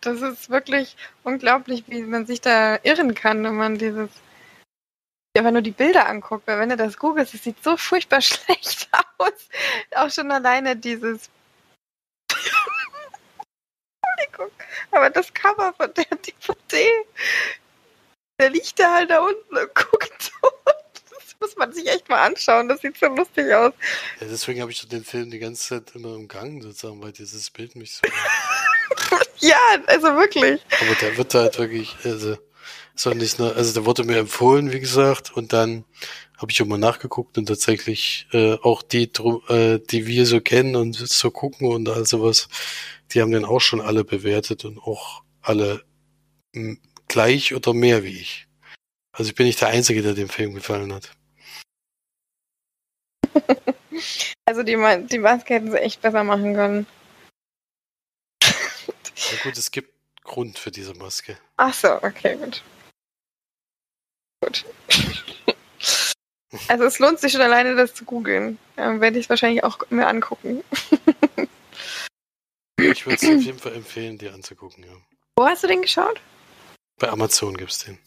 das 0.00 0.20
ist 0.20 0.50
wirklich 0.50 0.96
unglaublich, 1.22 1.84
wie 1.86 2.02
man 2.02 2.26
sich 2.26 2.40
da 2.40 2.78
irren 2.82 3.14
kann, 3.14 3.44
wenn 3.44 3.54
man 3.54 3.78
dieses 3.78 4.10
einfach 5.36 5.50
nur 5.50 5.62
die 5.62 5.72
Bilder 5.72 6.08
anguckt, 6.08 6.46
weil 6.46 6.58
wenn 6.58 6.68
du 6.68 6.76
das 6.76 6.96
googelst, 6.96 7.34
es 7.34 7.42
sieht 7.42 7.62
so 7.62 7.76
furchtbar 7.76 8.20
schlecht 8.22 8.88
aus. 9.18 9.48
Auch 9.94 10.10
schon 10.10 10.30
alleine 10.30 10.76
dieses 10.76 11.28
Entschuldigung, 14.02 14.50
aber 14.90 15.10
das 15.10 15.32
Cover 15.34 15.72
von 15.74 15.92
der 15.94 16.04
DVD, 16.04 16.90
der 18.40 18.50
liegt 18.50 18.78
da 18.78 18.94
halt 18.94 19.10
da 19.10 19.20
unten 19.20 19.56
und 19.56 19.74
guckt 19.74 20.22
so 20.22 20.50
muss 21.44 21.56
man 21.56 21.72
sich 21.72 21.86
echt 21.88 22.08
mal 22.08 22.24
anschauen. 22.24 22.68
Das 22.68 22.80
sieht 22.80 22.96
so 22.96 23.06
lustig 23.06 23.52
aus. 23.52 23.72
Ja, 24.20 24.26
deswegen 24.26 24.62
habe 24.62 24.70
ich 24.70 24.86
den 24.88 25.04
Film 25.04 25.30
die 25.30 25.38
ganze 25.38 25.68
Zeit 25.68 25.94
immer 25.94 26.14
im 26.14 26.26
Gang, 26.26 26.62
sozusagen, 26.62 27.02
weil 27.02 27.12
dieses 27.12 27.50
Bild 27.50 27.76
mich 27.76 27.96
so. 27.96 28.08
ja, 29.38 29.58
also 29.86 30.16
wirklich. 30.16 30.60
Aber 30.80 30.94
der 30.94 31.16
wird 31.16 31.34
halt 31.34 31.58
wirklich, 31.58 31.96
also, 32.04 32.38
soll 32.94 33.16
nicht 33.16 33.38
nur, 33.38 33.54
also 33.56 33.72
der 33.72 33.86
wurde 33.86 34.04
mir 34.04 34.18
empfohlen, 34.18 34.72
wie 34.72 34.80
gesagt, 34.80 35.36
und 35.36 35.52
dann 35.52 35.84
habe 36.36 36.52
ich 36.52 36.64
mal 36.64 36.78
nachgeguckt 36.78 37.38
und 37.38 37.46
tatsächlich 37.46 38.26
äh, 38.32 38.54
auch 38.54 38.82
die, 38.82 39.10
äh, 39.48 39.78
die 39.78 40.06
wir 40.06 40.26
so 40.26 40.40
kennen 40.40 40.76
und 40.76 40.94
so 40.94 41.30
gucken 41.30 41.68
und 41.68 41.88
all 41.88 42.06
sowas, 42.06 42.48
die 43.10 43.20
haben 43.20 43.32
den 43.32 43.44
auch 43.44 43.60
schon 43.60 43.80
alle 43.80 44.04
bewertet 44.04 44.64
und 44.64 44.78
auch 44.78 45.22
alle 45.42 45.84
gleich 47.08 47.54
oder 47.54 47.74
mehr 47.74 48.04
wie 48.04 48.18
ich. 48.20 48.46
Also 49.12 49.30
ich 49.30 49.34
bin 49.34 49.46
nicht 49.46 49.60
der 49.60 49.68
Einzige, 49.68 50.02
der 50.02 50.14
dem 50.14 50.28
Film 50.28 50.54
gefallen 50.54 50.92
hat. 50.92 51.10
also 54.44 54.62
die, 54.62 54.76
die 55.10 55.18
Maske 55.18 55.54
hätten 55.54 55.70
sie 55.70 55.80
echt 55.80 56.00
besser 56.02 56.24
machen 56.24 56.54
können. 56.54 56.86
Ja 58.42 59.38
gut, 59.42 59.56
es 59.56 59.70
gibt 59.70 59.92
Grund 60.22 60.58
für 60.58 60.70
diese 60.70 60.94
Maske. 60.94 61.38
Ach 61.56 61.72
so, 61.72 62.02
okay, 62.02 62.36
gut. 62.36 62.62
Gut. 64.44 64.64
Also 66.68 66.84
es 66.84 67.00
lohnt 67.00 67.18
sich 67.18 67.32
schon 67.32 67.40
alleine, 67.40 67.74
das 67.74 67.94
zu 67.94 68.04
googeln. 68.04 68.58
Dann 68.76 69.00
werde 69.00 69.18
ich 69.18 69.26
es 69.26 69.30
wahrscheinlich 69.30 69.64
auch 69.64 69.78
mir 69.90 70.06
angucken. 70.06 70.62
ich 72.78 73.06
würde 73.06 73.16
es 73.16 73.24
auf 73.24 73.42
jeden 73.42 73.58
Fall 73.58 73.74
empfehlen, 73.74 74.18
dir 74.18 74.32
anzugucken, 74.32 74.84
ja. 74.84 74.92
Wo 75.36 75.46
hast 75.46 75.64
du 75.64 75.66
den 75.66 75.82
geschaut? 75.82 76.20
Bei 77.00 77.08
Amazon 77.08 77.56
gibt 77.56 77.72
es 77.72 77.80
den. 77.80 77.98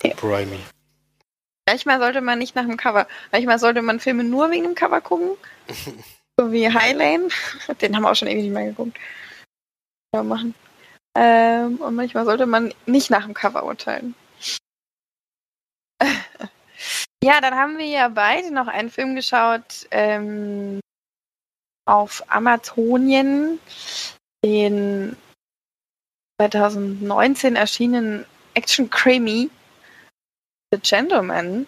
Okay. 0.00 0.14
Brimey. 0.20 0.60
Manchmal 1.66 1.98
sollte 1.98 2.20
man 2.20 2.38
nicht 2.38 2.54
nach 2.54 2.64
dem 2.64 2.76
Cover. 2.76 3.08
Manchmal 3.32 3.58
sollte 3.58 3.82
man 3.82 3.98
Filme 3.98 4.22
nur 4.22 4.50
wegen 4.52 4.62
dem 4.62 4.76
Cover 4.76 5.00
gucken. 5.00 5.36
so 6.38 6.52
wie 6.52 6.72
Highlane. 6.72 7.28
Den 7.80 7.96
haben 7.96 8.04
wir 8.04 8.10
auch 8.12 8.16
schon 8.16 8.28
ewig 8.28 8.44
nicht 8.44 8.52
mehr 8.52 8.66
geguckt. 8.66 8.96
Ja, 10.14 10.22
machen. 10.22 10.54
Ähm, 11.16 11.78
und 11.78 11.96
manchmal 11.96 12.24
sollte 12.24 12.46
man 12.46 12.72
nicht 12.86 13.10
nach 13.10 13.24
dem 13.24 13.34
Cover 13.34 13.64
urteilen. 13.64 14.14
ja, 17.22 17.40
dann 17.40 17.54
haben 17.54 17.78
wir 17.78 17.86
ja 17.86 18.08
beide 18.08 18.52
noch 18.52 18.66
einen 18.66 18.90
Film 18.90 19.14
geschaut 19.14 19.86
ähm, 19.90 20.80
auf 21.86 22.22
Amazonien, 22.28 23.58
den 24.44 25.16
2019 26.40 27.56
erschienenen 27.56 28.24
Action 28.54 28.88
Creamy 28.90 29.50
The 30.70 30.78
Gentleman, 30.80 31.66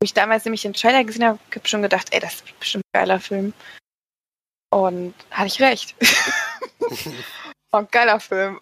wo 0.00 0.04
ich 0.04 0.14
damals 0.14 0.44
nämlich 0.44 0.62
den 0.62 0.72
Trailer 0.72 1.04
gesehen 1.04 1.24
habe, 1.24 1.38
habe 1.54 1.68
schon 1.68 1.82
gedacht, 1.82 2.08
ey, 2.12 2.20
das 2.20 2.36
ist 2.36 2.58
bestimmt 2.58 2.84
ein 2.92 3.00
geiler 3.00 3.20
Film. 3.20 3.52
Und 4.70 5.14
hatte 5.30 5.48
ich 5.48 5.60
recht. 5.60 5.94
oh, 7.72 7.84
geiler 7.90 8.20
Film. 8.20 8.60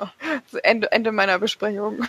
Ende, 0.62 0.90
Ende 0.90 1.12
meiner 1.12 1.38
Besprechung. 1.38 2.06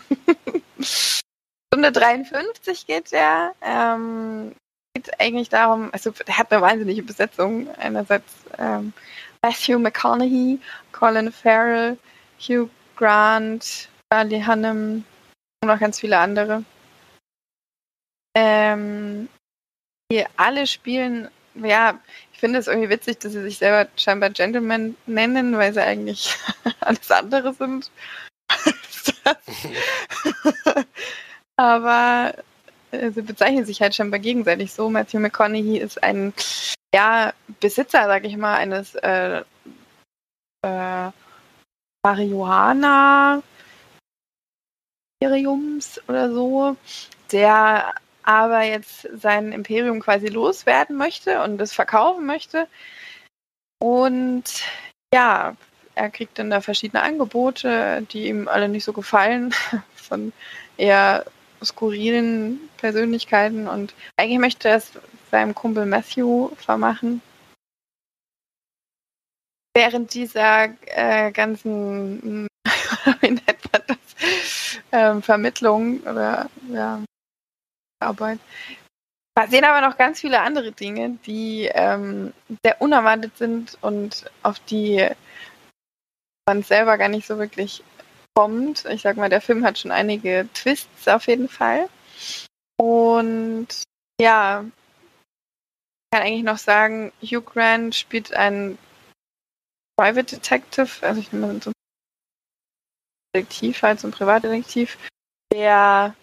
Stunde 1.71 1.91
53 1.91 2.87
geht 2.87 3.11
der. 3.11 3.53
Ähm, 3.61 4.55
geht 4.95 5.19
eigentlich 5.19 5.49
darum, 5.49 5.89
also 5.93 6.09
der 6.09 6.37
hat 6.37 6.51
eine 6.51 6.61
wahnsinnige 6.61 7.03
Besetzung. 7.03 7.69
Einerseits 7.75 8.33
ähm, 8.57 8.91
Matthew 9.43 9.77
McConaughey, 9.77 10.59
Colin 10.91 11.31
Farrell, 11.31 11.97
Hugh 12.39 12.69
Grant, 12.95 13.87
Charlie 14.11 14.43
Hunnam 14.45 15.03
und 15.61 15.67
noch 15.67 15.79
ganz 15.79 15.99
viele 15.99 16.17
andere. 16.17 16.63
Ähm, 18.35 19.29
die 20.11 20.25
alle 20.37 20.65
spielen, 20.65 21.29
ja, 21.53 21.99
ich 22.33 22.39
finde 22.39 22.57
es 22.57 22.67
irgendwie 22.67 22.89
witzig, 22.89 23.19
dass 23.19 23.33
sie 23.33 23.43
sich 23.43 23.59
selber 23.59 23.87
scheinbar 23.95 24.31
Gentlemen 24.31 24.97
nennen, 25.05 25.55
weil 25.55 25.71
sie 25.73 25.83
eigentlich 25.83 26.35
alles 26.79 27.11
andere 27.11 27.53
sind. 27.53 27.91
Aber 31.59 32.33
äh, 32.91 33.11
sie 33.11 33.21
bezeichnen 33.21 33.65
sich 33.65 33.81
halt 33.81 33.93
scheinbar 33.93 34.21
gegenseitig 34.21 34.71
so. 34.71 34.89
Matthew 34.89 35.19
McConaughey 35.19 35.77
ist 35.77 36.01
ein 36.01 36.33
ja, 36.95 37.33
Besitzer, 37.59 38.05
sag 38.05 38.23
ich 38.23 38.37
mal, 38.37 38.55
eines 38.55 38.95
äh, 38.95 39.43
äh, 40.65 41.11
Marihuana 42.01 43.43
Imperiums 45.19 46.01
oder 46.07 46.31
so, 46.31 46.77
der 47.33 47.93
aber 48.23 48.61
jetzt 48.61 49.09
sein 49.13 49.51
Imperium 49.51 49.99
quasi 49.99 50.27
loswerden 50.27 50.95
möchte 50.95 51.43
und 51.43 51.59
es 51.59 51.73
verkaufen 51.73 52.25
möchte. 52.25 52.69
Und 53.81 54.63
ja, 55.13 55.57
er 55.95 56.09
kriegt 56.09 56.39
dann 56.39 56.51
da 56.51 56.61
verschiedene 56.61 57.03
Angebote, 57.03 58.07
die 58.13 58.29
ihm 58.29 58.47
alle 58.47 58.69
nicht 58.69 58.85
so 58.85 58.93
gefallen, 58.93 59.53
von 59.95 60.31
eher 60.77 61.25
skurrilen 61.63 62.59
Persönlichkeiten. 62.77 63.67
Und 63.67 63.93
eigentlich 64.17 64.39
möchte 64.39 64.69
er 64.69 64.77
es 64.77 64.91
seinem 65.31 65.53
Kumpel 65.53 65.85
Matthew 65.85 66.49
vermachen. 66.55 67.21
Während 69.75 70.13
dieser 70.13 70.69
äh, 70.87 71.31
ganzen, 71.31 72.47
das, 73.87 73.97
ähm, 74.91 75.21
Vermittlung 75.21 76.01
oder 76.01 76.49
ja, 76.71 77.03
Arbeit. 77.99 78.39
Passieren 79.35 79.65
aber 79.65 79.87
noch 79.87 79.97
ganz 79.97 80.19
viele 80.19 80.41
andere 80.41 80.71
Dinge, 80.71 81.17
die 81.25 81.69
ähm, 81.73 82.33
sehr 82.63 82.81
unerwartet 82.81 83.37
sind 83.37 83.77
und 83.81 84.29
auf 84.43 84.59
die 84.59 85.07
man 86.45 86.63
selber 86.63 86.97
gar 86.97 87.09
nicht 87.09 87.27
so 87.27 87.37
wirklich 87.37 87.83
kommt. 88.39 88.85
Ich 88.85 89.01
sag 89.01 89.17
mal, 89.17 89.29
der 89.29 89.41
Film 89.41 89.65
hat 89.65 89.77
schon 89.77 89.91
einige 89.91 90.47
Twists 90.53 91.09
auf 91.09 91.27
jeden 91.27 91.49
Fall. 91.49 91.89
Und 92.77 93.67
ja, 94.21 94.63
ich 94.63 96.17
kann 96.17 96.25
eigentlich 96.25 96.43
noch 96.43 96.57
sagen, 96.57 97.11
Hugh 97.21 97.41
Grant 97.41 97.95
spielt 97.95 98.33
einen 98.33 98.77
Private 99.97 100.37
Detective, 100.37 101.05
also 101.05 101.19
ich 101.19 101.33
nehme 101.33 101.59
so 101.61 101.73
Detektiv, 103.35 103.79
so 103.97 104.07
ein 104.07 104.11
Privatdetektiv, 104.11 104.97
der 105.53 106.15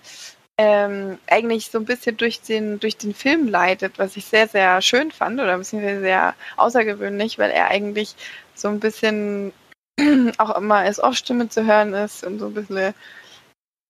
ähm, 0.59 1.19
eigentlich 1.27 1.71
so 1.71 1.79
ein 1.79 1.85
bisschen 1.85 2.17
durch 2.17 2.41
den, 2.41 2.81
durch 2.81 2.97
den 2.97 3.13
Film 3.13 3.47
leitet, 3.47 3.99
was 3.99 4.17
ich 4.17 4.25
sehr, 4.25 4.49
sehr 4.49 4.81
schön 4.81 5.13
fand 5.13 5.39
oder 5.39 5.59
beziehungsweise 5.59 6.01
sehr 6.01 6.35
außergewöhnlich, 6.57 7.39
weil 7.39 7.51
er 7.51 7.69
eigentlich 7.69 8.17
so 8.55 8.69
ein 8.69 8.81
bisschen 8.81 9.53
auch 10.39 10.57
immer 10.57 10.77
als 10.77 11.01
Off-Stimme 11.01 11.49
zu 11.49 11.67
hören 11.67 11.95
ist 11.95 12.25
und 12.25 12.39
so 12.39 12.47
ein 12.47 12.55
bisschen, 12.55 12.95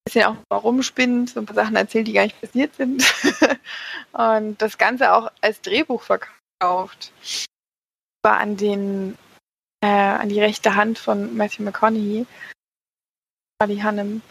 bisschen 0.04 0.24
auch 0.24 0.36
mal 0.50 0.56
rumspinnt, 0.56 1.30
so 1.30 1.40
ein 1.40 1.46
paar 1.46 1.54
Sachen 1.54 1.76
erzählt, 1.76 2.06
die 2.06 2.12
gar 2.12 2.24
nicht 2.24 2.40
passiert 2.40 2.74
sind. 2.76 3.04
und 4.12 4.60
das 4.62 4.78
Ganze 4.78 5.12
auch 5.12 5.30
als 5.40 5.60
Drehbuch 5.60 6.02
verkauft. 6.02 7.12
War 8.22 8.38
an 8.38 8.56
den 8.56 9.16
äh, 9.82 9.86
an 9.86 10.28
die 10.28 10.40
rechte 10.40 10.74
Hand 10.74 10.98
von 10.98 11.36
Matthew 11.36 11.62
McConaughey, 11.62 12.26
Charlie 13.60 13.82
Hannem. 13.82 14.22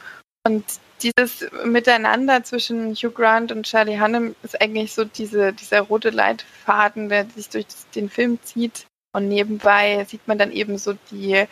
Und 0.45 0.65
dieses 1.01 1.49
Miteinander 1.63 2.43
zwischen 2.43 2.93
Hugh 2.93 3.11
Grant 3.11 3.51
und 3.51 3.65
Charlie 3.65 3.99
Hunnam 3.99 4.35
ist 4.43 4.59
eigentlich 4.61 4.93
so 4.93 5.03
diese, 5.05 5.53
dieser 5.53 5.81
rote 5.81 6.09
Leitfaden, 6.09 7.09
der 7.09 7.25
sich 7.29 7.49
durch 7.49 7.65
den 7.95 8.09
Film 8.09 8.39
zieht. 8.43 8.85
Und 9.15 9.29
nebenbei 9.29 10.03
sieht 10.03 10.27
man 10.27 10.37
dann 10.37 10.51
eben 10.51 10.77
so 10.77 10.91
die 11.09 11.45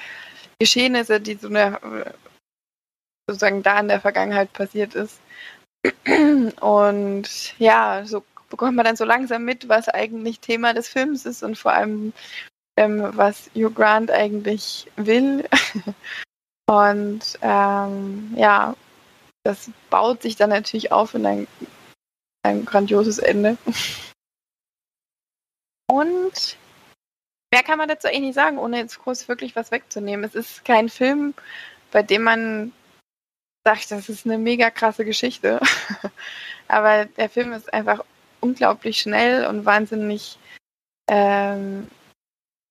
Geschehnisse, 0.60 1.22
die 1.22 1.36
so 1.36 1.48
eine, 1.48 1.80
sozusagen 3.26 3.64
da 3.64 3.80
in 3.80 3.88
der 3.88 4.02
Vergangenheit 4.02 4.52
passiert 4.52 4.96
ist. 4.96 5.22
Und 6.60 7.58
ja, 7.60 8.04
so 8.06 8.26
bekommt 8.50 8.76
man 8.76 8.84
dann 8.84 8.98
so 8.98 9.06
langsam 9.06 9.46
mit, 9.46 9.70
was 9.70 9.88
eigentlich 9.88 10.42
Thema 10.42 10.74
des 10.74 10.90
Films 10.90 11.26
ist 11.26 11.42
und 11.42 11.58
vor 11.58 11.72
allem, 11.72 12.12
ähm, 12.78 13.16
was 13.16 13.50
Hugh 13.56 13.74
Grant 13.74 14.12
eigentlich 14.12 14.92
will. 14.98 15.48
Und 16.66 17.38
ähm, 17.42 18.34
ja, 18.36 18.76
das 19.44 19.70
baut 19.90 20.22
sich 20.22 20.36
dann 20.36 20.50
natürlich 20.50 20.92
auf 20.92 21.14
in 21.14 21.26
ein, 21.26 21.48
ein 22.44 22.66
grandioses 22.66 23.20
Ende. 23.20 23.58
Und 25.90 26.58
mehr 27.54 27.64
kann 27.64 27.78
man 27.78 27.88
dazu 27.88 28.08
eigentlich 28.08 28.22
nicht 28.22 28.34
sagen, 28.34 28.58
ohne 28.58 28.80
jetzt 28.80 29.00
groß 29.00 29.28
wirklich 29.28 29.56
was 29.56 29.70
wegzunehmen. 29.70 30.26
Es 30.26 30.34
ist 30.34 30.66
kein 30.66 30.90
Film, 30.90 31.36
bei 31.92 32.02
dem 32.02 32.24
man 32.24 32.72
sagt, 33.64 33.92
das 33.92 34.10
ist 34.10 34.26
eine 34.26 34.40
mega 34.40 34.72
krasse 34.72 35.06
Geschichte. 35.06 35.60
Aber 36.68 37.06
der 37.06 37.30
Film 37.30 37.54
ist 37.54 37.72
einfach 37.72 38.04
unglaublich 38.42 38.98
schnell 39.00 39.46
und 39.46 39.66
wahnsinnig 39.66 40.40
ähm, 41.08 41.88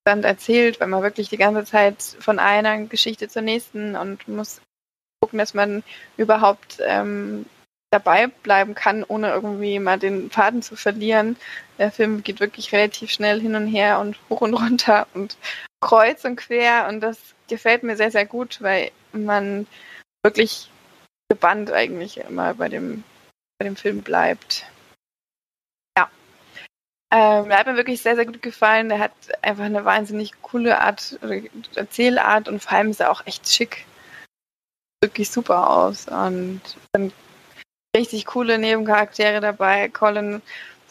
dann 0.04 0.24
erzählt, 0.24 0.80
weil 0.80 0.88
man 0.88 1.02
wirklich 1.02 1.28
die 1.28 1.36
ganze 1.36 1.64
Zeit 1.64 2.02
von 2.18 2.40
einer 2.40 2.78
Geschichte 2.86 3.28
zur 3.28 3.42
nächsten 3.42 3.94
und 3.94 4.26
muss 4.26 4.60
gucken, 5.20 5.38
dass 5.38 5.54
man 5.54 5.84
überhaupt 6.16 6.78
ähm, 6.84 7.46
dabei 7.92 8.26
bleiben 8.26 8.74
kann, 8.74 9.04
ohne 9.04 9.30
irgendwie 9.30 9.78
mal 9.78 9.98
den 9.98 10.30
Faden 10.30 10.62
zu 10.62 10.76
verlieren. 10.76 11.36
Der 11.78 11.92
Film 11.92 12.22
geht 12.22 12.40
wirklich 12.40 12.72
relativ 12.72 13.10
schnell 13.10 13.40
hin 13.40 13.54
und 13.54 13.66
her 13.66 14.00
und 14.00 14.16
hoch 14.28 14.40
und 14.40 14.54
runter 14.54 15.06
und 15.14 15.36
kreuz 15.80 16.24
und 16.24 16.36
quer 16.36 16.88
und 16.88 17.00
das 17.00 17.18
gefällt 17.48 17.82
mir 17.82 17.96
sehr, 17.96 18.10
sehr 18.10 18.26
gut, 18.26 18.62
weil 18.62 18.90
man 19.12 19.66
wirklich 20.24 20.70
gebannt 21.28 21.70
eigentlich 21.72 22.18
immer 22.18 22.54
bei 22.54 22.68
dem, 22.68 23.04
bei 23.58 23.64
dem 23.64 23.76
Film 23.76 24.02
bleibt. 24.02 24.66
Ähm, 27.12 27.50
der 27.50 27.58
hat 27.58 27.66
mir 27.66 27.76
wirklich 27.76 28.00
sehr, 28.00 28.16
sehr 28.16 28.24
gut 28.24 28.40
gefallen. 28.40 28.88
Der 28.88 28.98
hat 28.98 29.12
einfach 29.42 29.64
eine 29.64 29.84
wahnsinnig 29.84 30.32
coole 30.40 30.80
Art, 30.80 31.18
Erzählart 31.74 32.48
und 32.48 32.62
vor 32.62 32.72
allem 32.72 32.88
ist 32.88 33.00
er 33.00 33.10
auch 33.10 33.26
echt 33.26 33.46
schick. 33.50 33.84
Wirklich 35.02 35.30
super 35.30 35.68
aus 35.68 36.08
und 36.08 36.62
sind 36.96 37.12
richtig 37.96 38.26
coole 38.26 38.58
Nebencharaktere 38.58 39.40
dabei. 39.40 39.88
Colin 39.88 40.42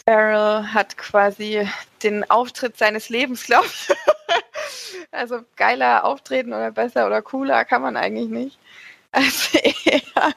Farrell 0.06 0.66
hat 0.74 0.98
quasi 0.98 1.68
den 2.04 2.30
Auftritt 2.30 2.78
seines 2.78 3.10
Lebens, 3.10 3.44
glaube 3.44 3.68
ich. 3.68 3.90
also 5.12 5.42
geiler 5.56 6.04
Auftreten 6.04 6.54
oder 6.54 6.72
besser 6.72 7.08
oder 7.08 7.22
cooler 7.22 7.66
kann 7.66 7.82
man 7.82 7.98
eigentlich 7.98 8.30
nicht. 8.30 8.60
Also, 9.14 9.60
ja. 9.84 10.32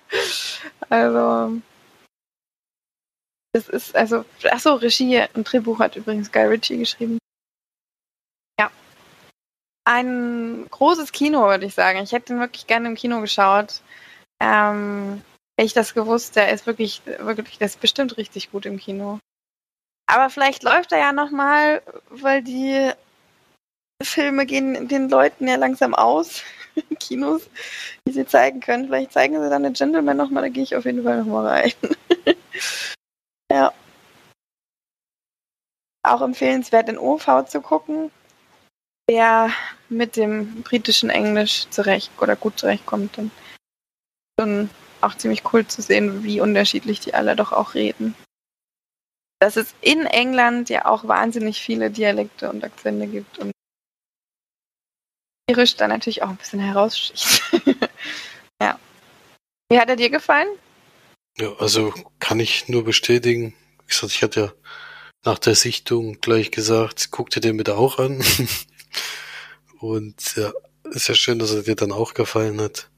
also 0.89 1.63
das 3.55 3.69
ist, 3.69 3.95
also, 3.95 4.25
achso, 4.51 4.75
Regie 4.75 5.25
und 5.35 5.45
Drehbuch 5.45 5.79
hat 5.79 5.95
übrigens 5.95 6.33
Guy 6.33 6.47
Ritchie 6.47 6.79
geschrieben. 6.79 7.19
Ja. 8.59 8.69
ein 9.85 10.67
großes 10.71 11.13
Kino, 11.13 11.43
würde 11.47 11.67
ich 11.67 11.75
sagen. 11.75 12.01
Ich 12.03 12.11
hätte 12.11 12.33
ihn 12.33 12.41
wirklich 12.41 12.67
gerne 12.67 12.89
im 12.89 12.97
Kino 12.97 13.21
geschaut. 13.21 13.81
Ähm, 14.41 15.23
hätte 15.57 15.67
ich 15.67 15.73
das 15.73 15.95
gewusst, 15.95 16.37
der 16.37 16.53
ist 16.53 16.67
wirklich, 16.67 17.03
wirklich, 17.05 17.59
der 17.59 17.67
ist 17.67 17.81
bestimmt 17.81 18.17
richtig 18.17 18.51
gut 18.51 18.67
im 18.67 18.79
Kino. 18.79 19.19
Aber 20.07 20.31
vielleicht 20.31 20.63
läuft 20.63 20.93
er 20.93 20.99
ja 20.99 21.13
nochmal, 21.13 21.83
weil 22.11 22.43
die 22.43 22.93
Filme 24.03 24.47
gehen 24.47 24.89
den 24.89 25.09
Leuten 25.09 25.49
ja 25.49 25.57
langsam 25.57 25.95
aus 25.95 26.43
in 26.75 26.99
Kinos, 26.99 27.49
die 28.07 28.13
sie 28.13 28.27
zeigen 28.27 28.61
können. 28.61 28.87
Vielleicht 28.87 29.13
zeigen 29.13 29.41
sie 29.41 29.49
dann 29.49 29.63
den 29.63 29.73
Gentleman 29.73 30.17
nochmal, 30.17 30.43
da 30.43 30.49
gehe 30.49 30.63
ich 30.63 30.77
auf 30.77 30.85
jeden 30.85 31.05
Fall 31.05 31.19
nochmal 31.19 31.47
rein. 31.47 31.73
ja. 33.53 33.73
Auch 36.03 36.21
empfehlenswert 36.21 36.91
in 36.91 36.99
OV 36.99 37.47
zu 37.47 37.63
gucken, 37.63 38.11
der 39.09 39.51
mit 39.89 40.17
dem 40.17 40.63
britischen 40.63 41.09
Englisch 41.09 41.67
zurecht 41.71 42.11
oder 42.21 42.37
gut 42.37 42.59
zurechtkommt. 42.59 43.17
Und 43.17 43.31
schon 44.39 44.69
auch 45.05 45.17
ziemlich 45.17 45.43
cool 45.53 45.67
zu 45.67 45.83
sehen, 45.83 46.25
wie 46.25 46.41
unterschiedlich 46.41 47.01
die 47.01 47.15
alle 47.15 47.37
doch 47.37 47.53
auch 47.53 47.75
reden. 47.75 48.15
Dass 49.41 49.57
es 49.57 49.75
in 49.81 50.07
England 50.07 50.71
ja 50.71 50.87
auch 50.87 51.07
wahnsinnig 51.07 51.61
viele 51.61 51.91
Dialekte 51.91 52.51
und 52.51 52.65
Akzente 52.65 53.07
gibt 53.07 53.39
und 53.39 53.53
irisch 55.51 55.77
dann 55.77 55.91
natürlich 55.91 56.23
auch 56.23 56.29
ein 56.29 56.37
bisschen 56.37 56.61
heraussticht. 56.61 57.43
ja. 58.61 58.79
Wie 59.69 59.79
hat 59.79 59.89
er 59.89 59.97
dir 59.97 60.11
gefallen? 60.11 60.49
Ja, 61.37 61.53
also 61.59 61.93
kann 62.21 62.41
ich 62.41 62.69
nur 62.69 62.85
bestätigen. 62.85 63.55
Wie 63.81 63.87
gesagt, 63.89 64.13
ich 64.13 64.23
hatte 64.23 64.41
ja 64.41 64.53
nach 65.25 65.39
der 65.39 65.55
Sichtung 65.55 66.21
gleich 66.21 66.51
gesagt, 66.51 67.09
guck 67.11 67.31
dir 67.31 67.41
den 67.41 67.57
bitte 67.57 67.77
auch 67.77 67.99
an. 67.99 68.23
Und 69.81 70.37
ja, 70.37 70.53
ist 70.85 71.09
ja 71.09 71.15
schön, 71.15 71.39
dass 71.39 71.53
er 71.53 71.63
dir 71.63 71.75
dann 71.75 71.93
auch 71.93 72.15
gefallen 72.15 72.61
hat. 72.61 72.91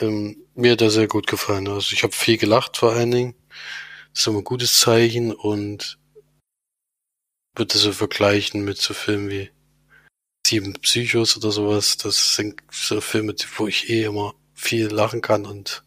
Ähm, 0.00 0.46
mir 0.54 0.72
hat 0.72 0.80
er 0.80 0.90
sehr 0.90 1.08
gut 1.08 1.26
gefallen. 1.26 1.68
Also 1.68 1.92
ich 1.92 2.02
habe 2.02 2.12
viel 2.12 2.38
gelacht 2.38 2.76
vor 2.76 2.92
allen 2.92 3.10
Dingen. 3.10 3.34
Das 4.12 4.22
ist 4.22 4.26
immer 4.26 4.38
ein 4.38 4.44
gutes 4.44 4.78
Zeichen 4.80 5.32
und 5.32 5.98
würde 7.56 7.78
so 7.78 7.92
vergleichen 7.92 8.64
mit 8.64 8.78
so 8.78 8.94
Filmen 8.94 9.30
wie 9.30 9.50
Sieben 10.46 10.74
Psychos 10.74 11.36
oder 11.36 11.50
sowas. 11.50 11.96
Das 11.96 12.36
sind 12.36 12.62
so 12.70 13.00
Filme, 13.00 13.34
wo 13.56 13.66
ich 13.66 13.88
eh 13.88 14.04
immer 14.04 14.34
viel 14.52 14.88
lachen 14.88 15.22
kann 15.22 15.46
und 15.46 15.82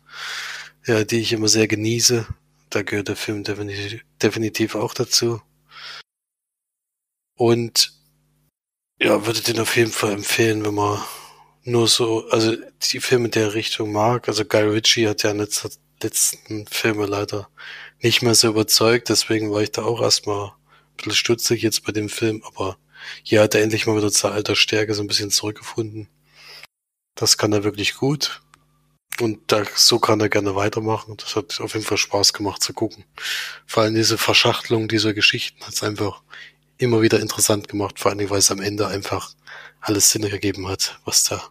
ja, 0.85 1.03
die 1.03 1.19
ich 1.19 1.33
immer 1.33 1.47
sehr 1.47 1.67
genieße. 1.67 2.27
Da 2.69 2.81
gehört 2.81 3.09
der 3.09 3.15
Film 3.15 3.43
definitiv, 3.43 4.03
definitiv 4.21 4.75
auch 4.75 4.93
dazu. 4.93 5.41
Und 7.35 7.93
ja, 8.99 9.25
würde 9.25 9.41
den 9.41 9.59
auf 9.59 9.75
jeden 9.75 9.91
Fall 9.91 10.13
empfehlen, 10.13 10.65
wenn 10.65 10.73
man 10.73 11.03
nur 11.67 11.87
so, 11.89 12.27
also 12.29 12.55
die 12.91 13.01
Filme 13.01 13.29
der 13.29 13.53
Richtung 13.53 13.91
mag. 13.91 14.27
Also 14.29 14.45
Guy 14.45 14.63
Ritchie 14.63 15.07
hat 15.07 15.23
ja 15.23 15.31
in 15.31 15.37
letzter, 15.39 15.69
letzten 16.01 16.65
Filme 16.67 17.05
leider 17.05 17.49
nicht 18.01 18.21
mehr 18.21 18.35
so 18.35 18.47
überzeugt, 18.47 19.09
deswegen 19.09 19.51
war 19.51 19.61
ich 19.61 19.71
da 19.71 19.83
auch 19.83 20.01
erstmal 20.01 20.49
ein 20.49 20.53
bisschen 20.97 21.13
stutzig 21.13 21.61
jetzt 21.61 21.83
bei 21.83 21.91
dem 21.91 22.09
Film, 22.09 22.41
aber 22.45 22.77
hier 23.23 23.41
hat 23.41 23.53
er 23.53 23.63
endlich 23.63 23.85
mal 23.85 23.97
wieder 23.97 24.11
zur 24.11 24.31
alter 24.31 24.55
Stärke 24.55 24.93
so 24.93 25.01
ein 25.01 25.07
bisschen 25.07 25.31
zurückgefunden. 25.31 26.07
Das 27.15 27.37
kann 27.37 27.51
er 27.51 27.63
wirklich 27.63 27.95
gut. 27.95 28.41
Und 29.19 29.39
da, 29.51 29.63
so 29.75 29.99
kann 29.99 30.21
er 30.21 30.29
gerne 30.29 30.55
weitermachen. 30.55 31.17
Das 31.17 31.35
hat 31.35 31.59
auf 31.59 31.73
jeden 31.73 31.85
Fall 31.85 31.97
Spaß 31.97 32.33
gemacht 32.33 32.61
zu 32.63 32.73
gucken. 32.73 33.03
Vor 33.65 33.83
allem 33.83 33.95
diese 33.95 34.17
Verschachtelung 34.17 34.87
dieser 34.87 35.13
Geschichten 35.13 35.65
hat 35.65 35.73
es 35.73 35.83
einfach 35.83 36.21
immer 36.77 37.01
wieder 37.01 37.19
interessant 37.19 37.67
gemacht, 37.67 37.99
vor 37.99 38.11
allem 38.11 38.29
weil 38.29 38.37
es 38.37 38.51
am 38.51 38.61
Ende 38.61 38.87
einfach 38.87 39.33
alles 39.81 40.11
Sinn 40.11 40.23
ergeben 40.23 40.67
hat, 40.67 40.99
was 41.03 41.23
da 41.23 41.43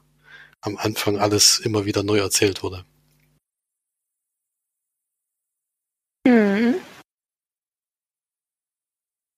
am 0.66 0.76
Anfang 0.76 1.18
alles 1.18 1.58
immer 1.60 1.84
wieder 1.84 2.02
neu 2.02 2.18
erzählt 2.18 2.62
wurde. 2.62 2.84
Mhm. 6.26 6.74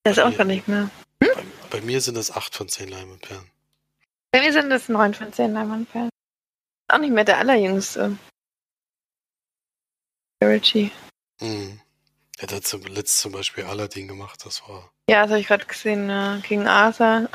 Das 0.05 0.19
auch 0.19 0.35
gar 0.37 0.45
nicht 0.45 0.67
mehr. 0.67 0.91
Hm? 1.23 1.31
Bei, 1.35 1.45
bei, 1.71 1.81
mir 1.83 2.01
sind 2.01 2.17
es 2.17 2.31
acht 2.31 2.55
von 2.55 2.69
zehn 2.69 2.89
Leimanperlen. 2.89 3.51
Bei 4.33 4.41
mir 4.41 4.53
sind 4.53 4.73
es 4.73 4.89
neun 4.89 5.13
von 5.13 5.33
zehn 5.33 5.53
Leimanperlen. 5.53 6.11
Auch 6.91 6.99
nicht 6.99 7.13
mehr 7.13 7.25
der 7.25 7.39
allerjüngste. 7.39 8.17
Richie. 10.43 10.91
Mhm. 11.41 11.81
Er 12.39 12.49
hat 12.57 12.67
zuletzt 12.67 13.19
zum 13.19 13.33
Beispiel 13.33 13.65
Aladdin 13.65 14.07
gemacht, 14.09 14.47
das 14.47 14.63
war. 14.69 14.91
Ja, 15.11 15.23
das 15.23 15.31
habe 15.31 15.41
ich 15.41 15.49
gerade 15.49 15.67
gesehen, 15.67 16.09
äh, 16.09 16.41
gegen 16.47 16.69
Arthur. 16.69 17.29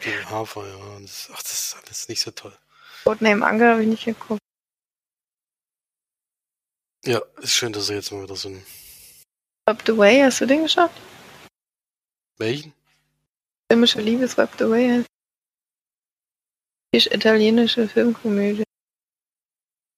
Gegen 0.00 0.24
Arthur, 0.26 0.66
ja. 0.66 1.00
Das, 1.00 1.30
ach, 1.32 1.42
das 1.42 1.52
ist 1.52 1.76
alles 1.76 2.08
nicht 2.08 2.20
so 2.20 2.32
toll. 2.32 2.58
Codename 3.04 3.46
Ange 3.46 3.68
habe 3.68 3.82
ich 3.82 3.88
nicht 3.88 4.04
geguckt. 4.04 4.40
Ja, 7.04 7.20
ist 7.40 7.54
schön, 7.54 7.72
dass 7.72 7.88
er 7.88 7.96
jetzt 7.96 8.12
mal 8.12 8.22
wieder 8.22 8.36
so 8.36 8.48
ein. 8.48 8.62
Up 9.66 9.82
the 9.86 9.96
Way, 9.96 10.20
hast 10.22 10.40
du 10.40 10.46
den 10.46 10.62
geschaut? 10.62 10.90
Welchen? 12.38 12.72
Filmische 13.70 14.00
Liebe, 14.00 14.26
Swept 14.28 14.60
Away. 14.62 15.04
Die 16.94 16.98
italienische 16.98 17.86
Filmkomödie. 17.88 18.64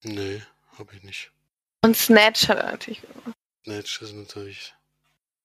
Nee, 0.02 0.42
habe 0.78 0.96
ich 0.96 1.02
nicht. 1.02 1.30
Und 1.84 1.96
Snatch 1.96 2.48
hat 2.48 2.58
er 2.58 2.72
natürlich 2.72 3.02
gemacht. 3.02 3.36
Snatch 3.64 4.02
ist 4.02 4.12
natürlich. 4.12 4.74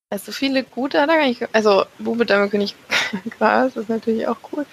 Also 0.10 0.32
viele 0.32 0.64
gute 0.64 1.02
hat 1.02 1.10
er 1.10 1.18
gar 1.18 1.28
nicht. 1.28 1.54
Also 1.54 1.86
Bube 2.00 2.26
Dame 2.26 2.50
König 2.50 2.76
Gras 3.32 3.76
ist 3.76 3.90
natürlich 3.90 4.28
auch 4.28 4.38
cool. 4.52 4.66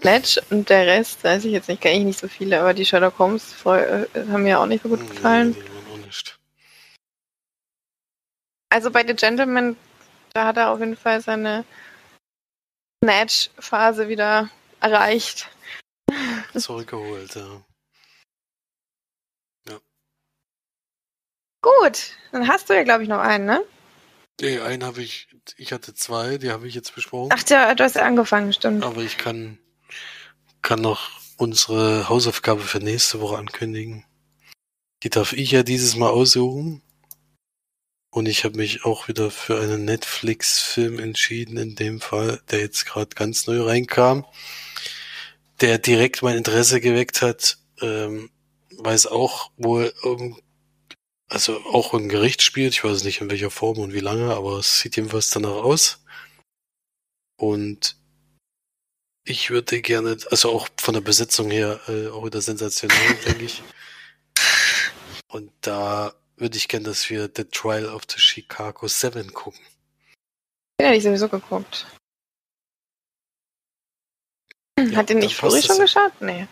Snatch 0.00 0.40
und 0.50 0.68
der 0.68 0.86
Rest, 0.86 1.24
weiß 1.24 1.44
ich 1.44 1.52
jetzt 1.52 1.68
nicht, 1.68 1.80
kenne 1.80 1.98
ich 1.98 2.04
nicht 2.04 2.18
so 2.18 2.28
viele, 2.28 2.60
aber 2.60 2.74
die 2.74 2.84
Sherlock 2.84 3.18
Holmes 3.18 3.54
äh, 3.64 4.06
haben 4.14 4.42
mir 4.42 4.60
auch 4.60 4.66
nicht 4.66 4.82
so 4.82 4.88
gut 4.88 5.08
gefallen. 5.08 5.50
Nee, 5.50 5.62
die 5.62 5.92
auch 5.92 6.04
nicht. 6.04 6.38
Also 8.68 8.90
bei 8.90 9.06
The 9.06 9.14
Gentleman, 9.14 9.76
da 10.34 10.46
hat 10.46 10.56
er 10.56 10.70
auf 10.70 10.80
jeden 10.80 10.96
Fall 10.96 11.20
seine 11.20 11.64
Snatch-Phase 13.02 14.08
wieder 14.08 14.50
erreicht. 14.80 15.48
Zurückgeholt, 16.54 17.34
ja. 17.34 17.62
Gut, 21.66 22.16
dann 22.30 22.46
hast 22.46 22.70
du 22.70 22.74
ja, 22.74 22.84
glaube 22.84 23.02
ich, 23.02 23.08
noch 23.08 23.18
einen, 23.18 23.44
ne? 23.44 23.64
Nee, 24.40 24.60
einen 24.60 24.84
habe 24.84 25.02
ich, 25.02 25.26
ich 25.56 25.72
hatte 25.72 25.94
zwei, 25.94 26.38
die 26.38 26.52
habe 26.52 26.68
ich 26.68 26.74
jetzt 26.76 26.94
besprochen. 26.94 27.30
Ach 27.32 27.42
ja, 27.48 27.74
du 27.74 27.82
hast 27.82 27.96
ja 27.96 28.02
angefangen, 28.02 28.52
stimmt. 28.52 28.84
Aber 28.84 29.02
ich 29.02 29.18
kann, 29.18 29.58
kann 30.66 30.80
noch 30.80 31.10
unsere 31.36 32.08
Hausaufgabe 32.08 32.60
für 32.60 32.80
nächste 32.80 33.20
Woche 33.20 33.38
ankündigen. 33.38 34.04
Die 35.04 35.10
darf 35.10 35.32
ich 35.32 35.52
ja 35.52 35.62
dieses 35.62 35.94
Mal 35.94 36.10
aussuchen. 36.10 36.82
Und 38.10 38.26
ich 38.26 38.42
habe 38.42 38.56
mich 38.56 38.84
auch 38.84 39.06
wieder 39.06 39.30
für 39.30 39.60
einen 39.60 39.84
Netflix-Film 39.84 40.98
entschieden, 40.98 41.56
in 41.56 41.76
dem 41.76 42.00
Fall, 42.00 42.42
der 42.50 42.60
jetzt 42.60 42.84
gerade 42.84 43.14
ganz 43.14 43.46
neu 43.46 43.62
reinkam, 43.62 44.24
der 45.60 45.78
direkt 45.78 46.22
mein 46.22 46.36
Interesse 46.36 46.80
geweckt 46.80 47.22
hat, 47.22 47.58
ähm, 47.80 48.30
weil 48.76 48.96
es 48.96 49.06
auch 49.06 49.52
wohl 49.56 49.94
um 50.02 50.40
also 51.28 51.64
auch 51.66 51.94
ein 51.94 52.08
Gericht 52.08 52.42
spielt. 52.42 52.72
Ich 52.72 52.82
weiß 52.82 53.04
nicht 53.04 53.20
in 53.20 53.30
welcher 53.30 53.52
Form 53.52 53.78
und 53.78 53.92
wie 53.92 54.00
lange, 54.00 54.34
aber 54.34 54.58
es 54.58 54.80
sieht 54.80 54.96
jedenfalls 54.96 55.30
danach 55.30 55.62
aus. 55.62 56.04
Und 57.36 57.96
ich 59.26 59.50
würde 59.50 59.82
gerne, 59.82 60.16
also 60.30 60.50
auch 60.50 60.68
von 60.78 60.94
der 60.94 61.00
Besetzung 61.00 61.50
her, 61.50 61.80
äh, 61.88 62.08
auch 62.08 62.24
wieder 62.24 62.40
sensationell, 62.40 63.14
denke 63.26 63.44
ich. 63.44 63.62
Und 65.28 65.52
da 65.60 66.14
würde 66.36 66.56
ich 66.56 66.68
gerne, 66.68 66.86
dass 66.86 67.10
wir 67.10 67.28
The 67.34 67.44
Trial 67.44 67.86
of 67.86 68.02
the 68.08 68.20
Chicago 68.20 68.86
Seven 68.86 69.32
gucken. 69.32 69.60
Den 70.80 70.86
hätte 70.86 70.98
ich 70.98 71.04
sowieso 71.04 71.28
geguckt. 71.28 71.86
Ja, 74.78 74.96
Hat 74.96 75.08
den 75.08 75.18
nicht 75.18 75.36
früher 75.36 75.60
schon 75.60 75.78
geschaut? 75.78 76.12
Nee. 76.20 76.46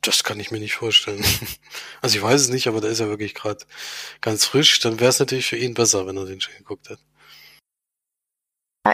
Das 0.00 0.24
kann 0.24 0.40
ich 0.40 0.50
mir 0.50 0.58
nicht 0.58 0.74
vorstellen. 0.74 1.24
Also 2.00 2.16
ich 2.16 2.22
weiß 2.22 2.40
es 2.40 2.48
nicht, 2.48 2.66
aber 2.66 2.80
da 2.80 2.88
ist 2.88 2.98
er 2.98 3.08
wirklich 3.08 3.32
gerade 3.32 3.64
ganz 4.20 4.44
frisch. 4.44 4.80
Dann 4.80 4.98
wäre 4.98 5.10
es 5.10 5.20
natürlich 5.20 5.46
für 5.46 5.56
ihn 5.56 5.74
besser, 5.74 6.04
wenn 6.04 6.16
er 6.16 6.24
den 6.24 6.40
schon 6.40 6.56
geguckt 6.56 6.90
hat. 6.90 6.98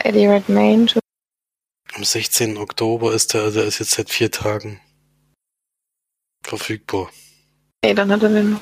Eddie 0.04 0.26
Redmayne. 0.26 0.88
Am 1.99 2.05
16. 2.05 2.59
Oktober 2.59 3.12
ist 3.12 3.34
er, 3.34 3.51
der 3.51 3.64
ist 3.64 3.80
jetzt 3.80 3.90
seit 3.90 4.09
vier 4.09 4.30
Tagen 4.30 4.80
verfügbar. 6.44 7.11
Ey, 7.80 7.92
dann 7.92 8.12
hat 8.12 8.22
er 8.22 8.28
den 8.28 8.53
noch. 8.53 8.61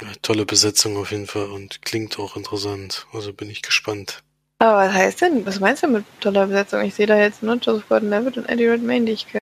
Ja, 0.00 0.08
tolle 0.22 0.44
Besetzung 0.44 0.96
auf 0.96 1.12
jeden 1.12 1.28
Fall 1.28 1.48
und 1.52 1.82
klingt 1.82 2.18
auch 2.18 2.36
interessant. 2.36 3.06
Also 3.12 3.32
bin 3.32 3.48
ich 3.48 3.62
gespannt. 3.62 4.24
Aber 4.58 4.78
was 4.78 4.92
heißt 4.92 5.20
denn? 5.20 5.46
Was 5.46 5.60
meinst 5.60 5.84
du 5.84 5.86
mit 5.86 6.04
toller 6.20 6.48
Besetzung? 6.48 6.82
Ich 6.82 6.96
sehe 6.96 7.06
da 7.06 7.16
jetzt 7.16 7.44
nur 7.44 7.54
Joseph 7.54 7.88
Gordon-Levitt 7.88 8.38
und 8.38 8.48
Eddie 8.48 8.66
Redmayne, 8.66 9.06
die 9.06 9.12
ich 9.12 9.28
kenne. 9.28 9.38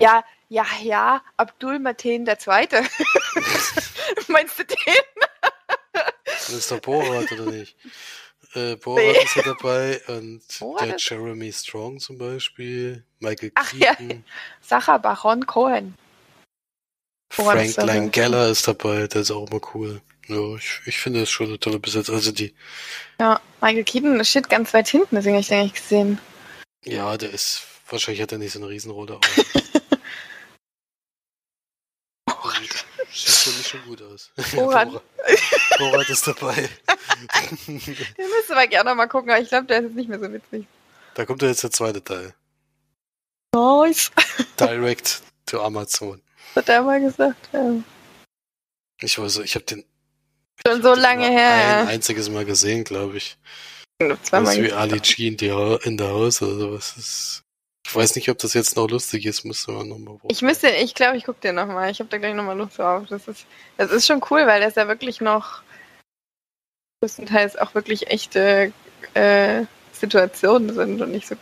Ja, 0.00 0.24
ja, 0.48 0.64
ja, 0.82 1.22
Abdul 1.36 1.78
Mateen 1.78 2.24
der 2.24 2.38
Zweite. 2.38 2.76
Meinst 4.28 4.58
du 4.58 4.64
den? 4.64 4.78
Das 6.24 6.48
ist 6.48 6.70
der 6.70 6.76
Borat, 6.76 7.30
oder 7.32 7.50
nicht? 7.50 7.76
Äh, 8.54 8.76
Borat 8.76 9.04
nee. 9.04 9.24
ist 9.24 9.36
ja 9.36 9.42
dabei 9.42 10.00
und 10.08 10.42
Borat 10.58 10.88
der 10.88 10.96
Jeremy 10.98 11.52
Strong 11.52 12.00
zum 12.00 12.18
Beispiel, 12.18 13.04
Michael 13.20 13.52
Ach, 13.54 13.70
Keaton. 13.70 14.10
Ja. 14.10 14.16
Sacha 14.62 14.98
Baron 14.98 15.46
Cohen. 15.46 15.94
Frank 17.30 17.76
Langella 17.76 18.48
ist 18.48 18.66
dabei, 18.66 19.06
der 19.06 19.20
ist 19.20 19.30
auch 19.30 19.50
immer 19.50 19.60
cool. 19.74 20.00
Ja, 20.28 20.56
ich, 20.56 20.80
ich 20.86 20.98
finde 20.98 21.20
das 21.20 21.30
schon 21.30 21.48
eine 21.48 21.58
tolle 21.58 21.78
Besetzung. 21.78 22.14
Also 22.14 22.32
die. 22.32 22.54
Ja, 23.20 23.40
Michael 23.60 23.84
Keaton 23.84 24.24
steht 24.24 24.48
ganz 24.48 24.72
weit 24.74 24.88
hinten, 24.88 25.14
deswegen 25.14 25.34
habe 25.34 25.40
ich 25.40 25.48
den 25.48 25.62
nicht 25.62 25.74
gesehen. 25.74 26.18
Ja, 26.84 27.16
der 27.16 27.30
ist. 27.30 27.62
Wahrscheinlich 27.88 28.20
hat 28.22 28.32
er 28.32 28.38
nicht 28.38 28.52
so 28.52 28.58
eine 28.58 28.68
Riesenrolle, 28.68 29.14
aber. 29.14 29.26
Borat. 32.26 32.84
Sieht 33.10 33.34
für 33.34 33.56
mich 33.56 33.66
schon 33.66 33.82
gut 33.84 34.02
aus. 34.02 34.30
Borat. 34.54 35.02
Borat 35.78 36.08
ist 36.10 36.26
dabei. 36.26 36.68
Den 37.66 38.30
müsste 38.36 38.54
man 38.54 38.68
gerne 38.68 38.94
mal 38.94 39.06
gucken, 39.06 39.30
aber 39.30 39.40
ich 39.40 39.48
glaube, 39.48 39.66
der 39.66 39.78
ist 39.78 39.84
jetzt 39.84 39.96
nicht 39.96 40.08
mehr 40.08 40.18
so 40.18 40.32
witzig. 40.32 40.66
Da 41.14 41.24
kommt 41.24 41.42
ja 41.42 41.48
jetzt 41.48 41.62
der 41.62 41.70
zweite 41.70 42.02
Teil. 42.02 42.34
Nice. 43.54 44.10
Direct 44.58 45.22
to 45.46 45.62
Amazon. 45.62 46.20
Hat 46.54 46.68
er 46.68 46.82
mal 46.82 47.00
gesagt, 47.00 47.48
ja. 47.52 47.72
Ich 49.00 49.18
weiß, 49.18 49.38
ich 49.38 49.54
habe 49.54 49.64
den 49.64 49.84
schon 50.66 50.82
so 50.82 50.94
lange 50.94 51.28
her. 51.28 51.80
Ein 51.80 51.88
einziges 51.88 52.28
Mal 52.28 52.44
gesehen, 52.44 52.84
glaube 52.84 53.16
ich. 53.16 53.38
Zweimal 54.22 54.44
das 54.44 54.56
ist 54.56 54.62
wie 54.62 54.72
Ali 54.72 55.00
G 55.00 55.28
in, 55.28 55.36
die 55.36 55.48
in 55.84 55.96
der 55.96 56.08
Haus 56.08 56.42
oder 56.42 56.56
sowas. 56.56 56.94
Ist, 56.96 57.42
ich 57.86 57.94
weiß 57.94 58.16
nicht, 58.16 58.28
ob 58.28 58.38
das 58.38 58.54
jetzt 58.54 58.76
noch 58.76 58.88
lustig 58.88 59.26
ist, 59.26 59.44
müsste 59.44 59.72
man 59.72 59.88
nochmal 59.88 60.18
Ich 60.28 60.42
müsste, 60.42 60.68
ich 60.68 60.94
glaube, 60.94 61.16
ich 61.16 61.24
gucke 61.24 61.40
den 61.40 61.56
nochmal. 61.56 61.90
Ich 61.90 62.00
habe 62.00 62.10
da 62.10 62.18
gleich 62.18 62.34
nochmal 62.34 62.56
Lust 62.56 62.78
drauf. 62.78 63.06
Das 63.08 63.26
ist, 63.28 63.46
das 63.76 63.90
ist 63.90 64.06
schon 64.06 64.22
cool, 64.30 64.46
weil 64.46 64.60
das 64.60 64.74
ja 64.74 64.86
wirklich 64.88 65.20
noch 65.20 65.62
größtenteils 67.00 67.56
auch 67.56 67.74
wirklich 67.74 68.08
echte 68.08 68.72
äh, 69.14 69.64
Situationen 69.92 70.74
sind 70.74 71.00
und 71.00 71.10
nicht 71.10 71.26
so. 71.26 71.36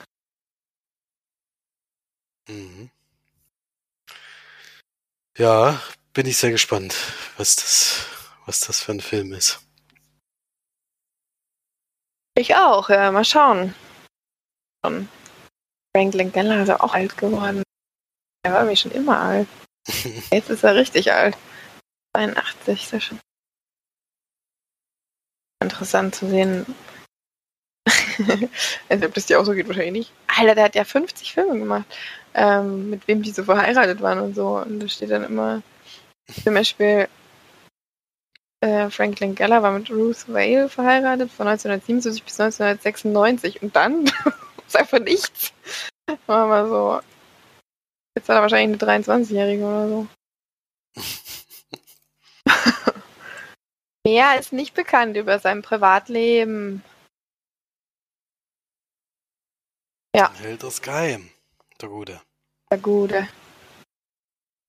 Mhm. 2.48 2.90
Ja, 5.36 5.80
bin 6.14 6.26
ich 6.26 6.38
sehr 6.38 6.50
gespannt, 6.50 6.94
was 7.36 7.56
das 7.56 8.06
was 8.46 8.60
das 8.60 8.80
für 8.80 8.92
ein 8.92 9.00
Film 9.00 9.32
ist. 9.32 9.60
Ich 12.38 12.54
auch, 12.54 12.88
ja, 12.88 13.10
mal 13.10 13.24
schauen. 13.24 13.74
Franklin 15.94 16.30
Geller 16.30 16.62
ist 16.62 16.68
ja 16.68 16.80
auch 16.80 16.94
alt 16.94 17.16
geworden. 17.18 17.62
Er 18.44 18.52
war 18.52 18.64
mir 18.64 18.76
schon 18.76 18.92
immer 18.92 19.18
alt. 19.18 19.48
Jetzt 20.30 20.50
ist 20.50 20.62
er 20.62 20.76
richtig 20.76 21.12
alt. 21.12 21.36
82 22.14 22.82
ist 22.84 22.92
er 22.92 23.00
schon. 23.00 23.20
Interessant 25.62 26.14
zu 26.14 26.28
sehen. 26.28 26.66
also, 28.88 29.06
ob 29.06 29.14
das 29.14 29.26
dir 29.26 29.40
auch 29.40 29.44
so 29.44 29.52
geht, 29.52 29.68
wahrscheinlich 29.68 29.92
nicht. 29.92 30.12
Alter, 30.26 30.54
der 30.54 30.64
hat 30.64 30.74
ja 30.74 30.84
50 30.84 31.32
Filme 31.32 31.58
gemacht, 31.58 31.86
ähm, 32.34 32.90
mit 32.90 33.06
wem 33.08 33.22
die 33.22 33.30
so 33.30 33.44
verheiratet 33.44 34.00
waren 34.00 34.20
und 34.20 34.34
so. 34.34 34.58
Und 34.58 34.80
da 34.80 34.88
steht 34.88 35.10
dann 35.10 35.24
immer 35.24 35.62
zum 36.42 36.54
Beispiel 36.54 37.08
äh, 38.60 38.90
Franklin 38.90 39.34
Geller 39.34 39.62
war 39.62 39.70
mit 39.72 39.90
Ruth 39.90 40.28
Vale 40.28 40.68
verheiratet 40.68 41.30
von 41.30 41.46
1977 41.46 42.24
bis 42.24 42.40
1996 42.40 43.62
und 43.62 43.76
dann 43.76 44.04
ist 44.66 44.76
einfach 44.76 44.98
nichts. 44.98 45.52
War 46.26 46.46
mal 46.46 46.68
so. 46.68 47.00
Jetzt 48.16 48.28
hat 48.28 48.36
er 48.36 48.42
wahrscheinlich 48.42 48.82
eine 48.82 49.02
23-Jährige 49.02 49.64
oder 49.64 49.88
so. 49.88 50.06
Mehr 54.06 54.38
ist 54.38 54.52
nicht 54.52 54.72
bekannt 54.74 55.16
über 55.16 55.40
sein 55.40 55.62
Privatleben. 55.62 56.84
Ja. 60.14 60.32
Hält 60.34 60.62
das 60.62 60.80
geheim. 60.80 61.28
Der 61.80 61.88
Gute. 61.88 62.22
Der 62.70 62.78
Gute. 62.78 63.28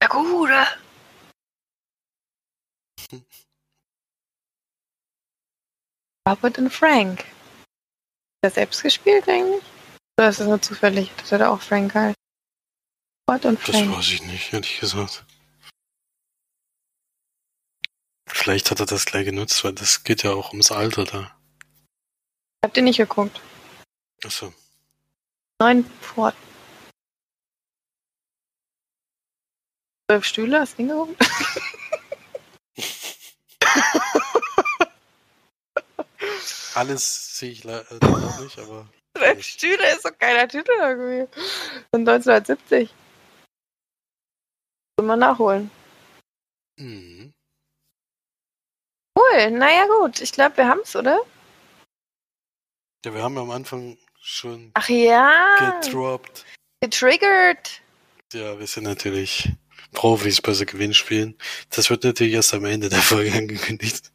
Der 0.02 0.10
Gute. 0.10 0.66
Robert 6.28 6.58
und 6.58 6.72
Frank. 6.72 7.20
Hat 7.20 7.28
er 8.42 8.50
selbst 8.50 8.82
gespielt 8.82 9.30
eigentlich? 9.30 9.64
Oder 10.18 10.30
ist 10.30 10.40
das 10.40 10.48
nur 10.48 10.64
zufällig, 10.64 11.12
dass 11.18 11.32
er 11.32 11.38
da 11.38 11.50
auch 11.52 11.62
Frank 11.62 11.94
heißt? 11.94 12.18
Robert 13.30 13.46
und 13.46 13.60
Frank. 13.60 13.86
Das 13.86 13.98
weiß 14.00 14.14
ich 14.14 14.24
nicht, 14.24 14.52
ehrlich 14.52 14.80
gesagt. 14.80 15.24
Vielleicht 18.48 18.72
hat 18.72 18.80
er 18.80 18.86
das 18.86 19.06
gleich 19.06 19.26
genutzt, 19.26 19.62
weil 19.66 19.74
das 19.74 20.06
geht 20.06 20.24
ja 20.24 20.32
auch 20.32 20.52
ums 20.52 20.72
Alter 20.72 21.04
da. 21.04 21.38
Habt 22.64 22.78
ihr 22.78 22.84
nicht 22.84 22.96
geguckt? 22.96 23.42
Achso. 24.24 24.54
Neun 25.60 25.84
Pforten. 26.00 26.40
Zwölf 30.10 30.24
Stühle, 30.24 30.62
hast 30.62 30.76
du 30.76 30.78
hingeguckt? 30.78 31.20
Alles 36.76 37.38
sehe 37.38 37.52
ich 37.52 37.66
leider 37.66 37.92
äh, 37.92 37.96
nicht, 38.42 38.58
aber. 38.60 38.88
Zwölf 39.18 39.44
Stühle 39.44 39.94
ist 39.94 40.06
doch 40.06 40.18
geiler 40.18 40.48
Titel 40.48 40.72
irgendwie. 40.80 41.28
Von 41.92 42.08
1970. 42.08 42.96
Soll 44.98 45.06
man 45.06 45.20
nachholen. 45.20 45.70
Mhm. 46.78 47.34
Cool, 49.34 49.52
naja 49.52 49.86
gut. 50.00 50.22
Ich 50.22 50.32
glaube, 50.32 50.58
wir 50.58 50.68
haben 50.68 50.82
es, 50.84 50.96
oder? 50.96 51.20
Ja, 53.06 53.14
wir 53.14 53.24
haben 53.24 53.38
am 53.38 53.52
Anfang 53.52 53.98
schon 54.20 54.72
Ach 54.74 54.90
ja. 54.90 55.80
gedroppt. 55.82 56.46
Getriggert. 56.82 57.82
Ja, 58.34 58.60
wir 58.60 58.68
sind 58.68 58.84
natürlich 58.84 59.50
Profis 59.94 60.42
bei 60.42 60.54
so 60.54 60.66
Gewinnspielen. 60.66 61.38
Das 61.70 61.90
wird 61.90 62.04
natürlich 62.04 62.34
erst 62.34 62.54
am 62.54 62.66
Ende 62.66 62.90
der 62.90 63.02
Folge 63.02 63.34
angekündigt. 63.38 64.12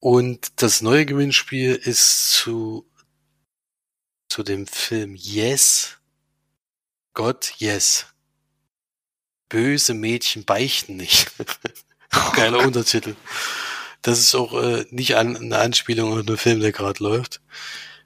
Und 0.00 0.62
das 0.62 0.82
neue 0.82 1.06
Gewinnspiel 1.06 1.74
ist 1.74 2.30
zu, 2.32 2.88
zu 4.28 4.42
dem 4.42 4.66
Film 4.66 5.14
Yes. 5.16 5.98
Gott, 7.14 7.54
Yes. 7.58 8.06
Böse 9.48 9.94
Mädchen 9.94 10.44
beichten 10.44 10.96
nicht. 10.96 11.30
Geiler 12.34 12.60
Untertitel. 12.60 13.14
Das 14.02 14.18
ist 14.20 14.34
auch 14.34 14.54
äh, 14.60 14.84
nicht 14.90 15.16
an, 15.16 15.36
eine 15.36 15.58
Anspielung 15.58 16.12
auf 16.12 16.26
einen 16.26 16.36
Film, 16.36 16.60
der 16.60 16.72
gerade 16.72 17.02
läuft. 17.02 17.40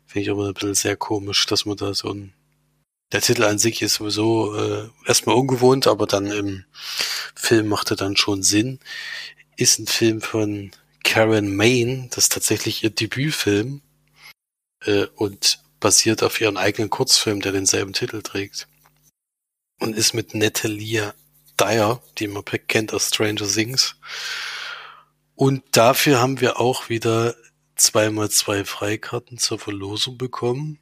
Finde 0.06 0.24
ich 0.24 0.30
aber 0.30 0.48
ein 0.48 0.54
bisschen 0.54 0.74
sehr 0.74 0.96
komisch, 0.96 1.46
dass 1.46 1.66
man 1.66 1.76
da 1.76 1.94
so 1.94 2.12
ein. 2.12 2.32
Der 3.12 3.20
Titel 3.20 3.42
an 3.42 3.58
sich 3.58 3.82
ist 3.82 3.94
sowieso 3.94 4.56
äh, 4.56 4.88
erstmal 5.04 5.34
ungewohnt, 5.34 5.88
aber 5.88 6.06
dann 6.06 6.26
im 6.26 6.64
Film 7.34 7.68
macht 7.68 7.90
er 7.90 7.96
dann 7.96 8.16
schon 8.16 8.42
Sinn. 8.42 8.78
Ist 9.56 9.80
ein 9.80 9.88
Film 9.88 10.20
von 10.20 10.70
Karen 11.02 11.56
Main, 11.56 12.08
das 12.10 12.24
ist 12.24 12.32
tatsächlich 12.32 12.84
ihr 12.84 12.90
Debütfilm 12.90 13.82
äh, 14.84 15.06
und 15.16 15.60
basiert 15.80 16.22
auf 16.22 16.40
ihren 16.40 16.56
eigenen 16.56 16.88
Kurzfilm, 16.88 17.40
der 17.40 17.52
denselben 17.52 17.94
Titel 17.94 18.22
trägt. 18.22 18.68
Und 19.80 19.96
ist 19.96 20.14
mit 20.14 20.34
Natalia 20.34 21.14
Dyer, 21.60 22.02
die 22.18 22.26
man 22.26 22.44
kennt 22.44 22.92
aus 22.92 23.08
Stranger 23.08 23.46
Things. 23.46 23.96
Und 25.34 25.62
dafür 25.72 26.20
haben 26.20 26.40
wir 26.40 26.60
auch 26.60 26.88
wieder 26.88 27.34
zweimal 27.76 28.30
zwei 28.30 28.64
Freikarten 28.64 29.38
zur 29.38 29.58
Verlosung 29.58 30.18
bekommen. 30.18 30.78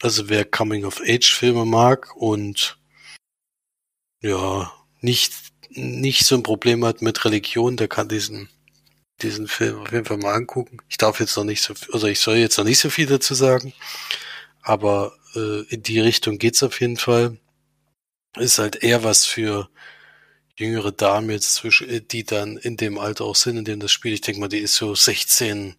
Also 0.00 0.28
wer 0.28 0.44
Coming-of-Age-Filme 0.44 1.64
mag 1.64 2.14
und 2.16 2.78
ja, 4.20 4.72
nicht, 5.00 5.32
nicht 5.70 6.24
so 6.24 6.36
ein 6.36 6.42
Problem 6.42 6.84
hat 6.84 7.02
mit 7.02 7.24
Religion, 7.24 7.76
der 7.76 7.88
kann 7.88 8.08
diesen 8.08 8.48
diesen 9.22 9.48
Film 9.48 9.80
auf 9.80 9.92
jeden 9.92 10.04
Fall 10.04 10.18
mal 10.18 10.34
angucken. 10.34 10.78
Ich 10.88 10.96
darf 10.96 11.20
jetzt 11.20 11.36
noch 11.36 11.44
nicht 11.44 11.62
so, 11.62 11.74
also 11.92 12.06
ich 12.06 12.20
soll 12.20 12.36
jetzt 12.36 12.56
noch 12.58 12.64
nicht 12.64 12.78
so 12.78 12.90
viel 12.90 13.06
dazu 13.06 13.34
sagen, 13.34 13.72
aber 14.62 15.12
äh, 15.34 15.62
in 15.68 15.82
die 15.82 16.00
Richtung 16.00 16.38
geht's 16.38 16.62
auf 16.62 16.80
jeden 16.80 16.96
Fall. 16.96 17.36
Ist 18.36 18.58
halt 18.58 18.82
eher 18.82 19.04
was 19.04 19.24
für 19.24 19.68
jüngere 20.58 20.92
Damen 20.92 21.30
jetzt 21.30 21.54
zwischen, 21.54 21.88
äh, 21.88 22.00
die 22.00 22.24
dann 22.24 22.56
in 22.56 22.76
dem 22.76 22.98
Alter 22.98 23.24
auch 23.24 23.36
sind, 23.36 23.56
in 23.56 23.64
dem 23.64 23.80
das 23.80 23.92
Spiel. 23.92 24.12
Ich 24.12 24.20
denke 24.20 24.40
mal, 24.40 24.48
die 24.48 24.58
ist 24.58 24.74
so 24.74 24.94
16, 24.94 25.76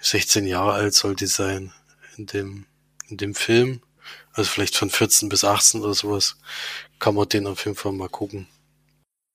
16 0.00 0.46
Jahre 0.46 0.72
alt 0.72 0.94
soll 0.94 1.16
die 1.16 1.26
sein 1.26 1.72
in 2.16 2.26
dem, 2.26 2.66
in 3.08 3.16
dem 3.16 3.34
Film. 3.34 3.82
Also 4.32 4.50
vielleicht 4.50 4.76
von 4.76 4.90
14 4.90 5.28
bis 5.28 5.44
18 5.44 5.80
oder 5.82 5.94
sowas. 5.94 6.36
Kann 6.98 7.14
man 7.14 7.28
den 7.28 7.46
auf 7.46 7.64
jeden 7.64 7.76
Fall 7.76 7.92
mal 7.92 8.08
gucken. 8.08 8.46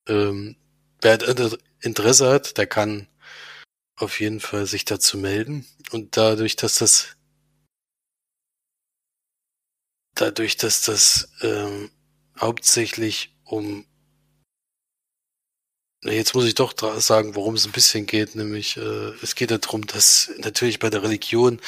Ähm, 0.07 0.55
wer 1.01 1.19
Interesse 1.81 2.29
hat, 2.29 2.57
der 2.57 2.67
kann 2.67 3.07
auf 3.95 4.19
jeden 4.19 4.39
Fall 4.39 4.65
sich 4.65 4.85
dazu 4.85 5.17
melden. 5.17 5.65
Und 5.91 6.15
dadurch, 6.17 6.55
dass 6.55 6.75
das 6.75 7.15
dadurch, 10.15 10.57
dass 10.57 10.81
das 10.81 11.29
ähm, 11.41 11.91
hauptsächlich 12.39 13.35
um 13.43 13.85
Jetzt 16.05 16.33
muss 16.33 16.45
ich 16.45 16.55
doch 16.55 16.73
sagen, 17.01 17.35
worum 17.35 17.55
es 17.55 17.65
ein 17.65 17.73
bisschen 17.73 18.05
geht, 18.05 18.33
nämlich 18.33 18.77
äh, 18.77 19.11
es 19.21 19.35
geht 19.35 19.51
darum, 19.51 19.85
dass 19.85 20.31
natürlich 20.37 20.79
bei 20.79 20.89
der 20.89 21.03
Religion 21.03 21.59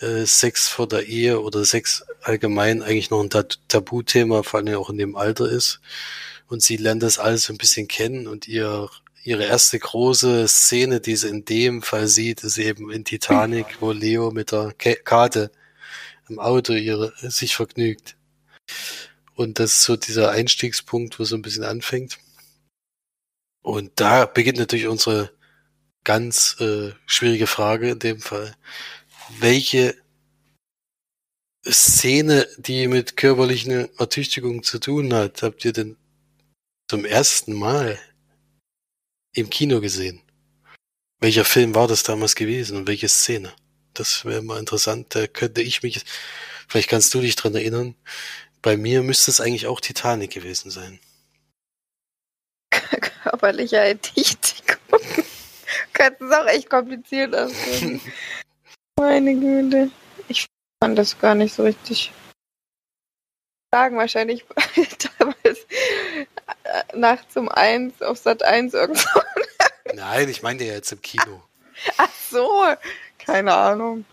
äh, 0.00 0.24
Sex 0.24 0.66
vor 0.66 0.88
der 0.88 1.06
Ehe 1.06 1.42
oder 1.42 1.62
Sex 1.66 2.02
allgemein 2.22 2.82
eigentlich 2.82 3.10
noch 3.10 3.20
ein 3.22 3.28
Tabuthema, 3.68 4.42
vor 4.44 4.60
allem 4.60 4.76
auch 4.76 4.88
in 4.88 4.96
dem 4.96 5.14
Alter 5.14 5.50
ist. 5.50 5.80
Und 6.48 6.62
sie 6.62 6.78
lernt 6.78 7.02
das 7.02 7.18
alles 7.18 7.44
so 7.44 7.52
ein 7.52 7.58
bisschen 7.58 7.86
kennen 7.86 8.28
und 8.28 8.48
ihr 8.48 8.88
ihre 9.24 9.44
erste 9.44 9.78
große 9.78 10.46
Szene, 10.48 11.00
die 11.00 11.16
sie 11.16 11.28
in 11.28 11.44
dem 11.44 11.82
Fall 11.82 12.06
sieht, 12.06 12.44
ist 12.44 12.58
eben 12.58 12.90
in 12.92 13.04
Titanic, 13.04 13.66
wo 13.80 13.90
Leo 13.92 14.30
mit 14.30 14.52
der 14.52 14.72
Karte 14.72 15.50
im 16.28 16.38
Auto 16.38 16.72
ihre, 16.72 17.12
sich 17.18 17.56
vergnügt. 17.56 18.16
Und 19.34 19.58
das 19.58 19.72
ist 19.72 19.82
so 19.82 19.96
dieser 19.96 20.30
Einstiegspunkt, 20.30 21.18
wo 21.18 21.24
so 21.24 21.34
ein 21.34 21.42
bisschen 21.42 21.64
anfängt. 21.64 22.18
Und 23.66 23.90
da 23.96 24.26
beginnt 24.26 24.58
natürlich 24.58 24.86
unsere 24.86 25.32
ganz 26.04 26.54
äh, 26.60 26.92
schwierige 27.04 27.48
Frage 27.48 27.90
in 27.90 27.98
dem 27.98 28.20
Fall. 28.20 28.56
Welche 29.40 29.96
Szene, 31.68 32.46
die 32.58 32.86
mit 32.86 33.16
körperlichen 33.16 33.88
Ertüchtigung 33.98 34.62
zu 34.62 34.78
tun 34.78 35.12
hat, 35.12 35.42
habt 35.42 35.64
ihr 35.64 35.72
denn 35.72 35.96
zum 36.88 37.04
ersten 37.04 37.54
Mal 37.54 37.98
im 39.34 39.50
Kino 39.50 39.80
gesehen? 39.80 40.22
Welcher 41.18 41.44
Film 41.44 41.74
war 41.74 41.88
das 41.88 42.04
damals 42.04 42.36
gewesen 42.36 42.76
und 42.76 42.86
welche 42.86 43.08
Szene? 43.08 43.52
Das 43.94 44.24
wäre 44.24 44.42
mal 44.42 44.60
interessant. 44.60 45.12
Da 45.12 45.26
könnte 45.26 45.60
ich 45.60 45.82
mich, 45.82 46.04
vielleicht 46.68 46.88
kannst 46.88 47.12
du 47.14 47.20
dich 47.20 47.34
dran 47.34 47.56
erinnern. 47.56 47.96
Bei 48.62 48.76
mir 48.76 49.02
müsste 49.02 49.32
es 49.32 49.40
eigentlich 49.40 49.66
auch 49.66 49.80
Titanic 49.80 50.30
gewesen 50.30 50.70
sein 50.70 51.00
körperlicher 53.36 53.82
Ertüchtigung. 53.82 55.00
Könnte 55.92 56.24
es 56.24 56.32
auch 56.32 56.46
echt 56.46 56.70
kompliziert 56.70 57.34
aussehen. 57.34 58.00
Meine 58.98 59.34
Güte. 59.34 59.90
Ich 60.28 60.46
fand 60.82 60.96
das 60.98 61.18
gar 61.18 61.34
nicht 61.34 61.54
so 61.54 61.64
richtig 61.64 62.12
sagen. 63.72 63.98
Wahrscheinlich 63.98 64.46
damals 65.18 65.66
äh, 66.64 66.82
nachts 66.96 67.36
um 67.36 67.48
eins 67.50 68.00
auf 68.00 68.18
Sat 68.18 68.42
1 68.42 68.72
irgendwo. 68.74 69.20
Nein, 69.92 70.28
ich 70.28 70.42
meine 70.42 70.64
ja 70.64 70.74
jetzt 70.74 70.92
im 70.92 71.02
Kino. 71.02 71.42
Ach 71.98 72.10
so, 72.30 72.64
keine 73.18 73.54
Ahnung. 73.54 74.04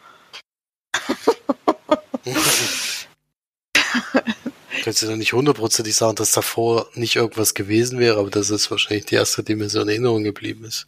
kannst 4.84 5.02
du 5.02 5.08
noch 5.08 5.16
nicht 5.16 5.34
hundertprozentig 5.34 5.96
sagen, 5.96 6.16
dass 6.16 6.34
davor 6.34 6.90
nicht 6.94 7.16
irgendwas 7.16 7.54
gewesen 7.54 8.00
wäre, 8.00 8.20
aber 8.20 8.30
dass 8.30 8.50
es 8.50 8.70
wahrscheinlich 8.70 9.06
die 9.06 9.16
erste 9.16 9.42
Dimension 9.42 9.84
in 9.84 9.90
Erinnerung 9.90 10.24
geblieben 10.24 10.66
ist. 10.66 10.86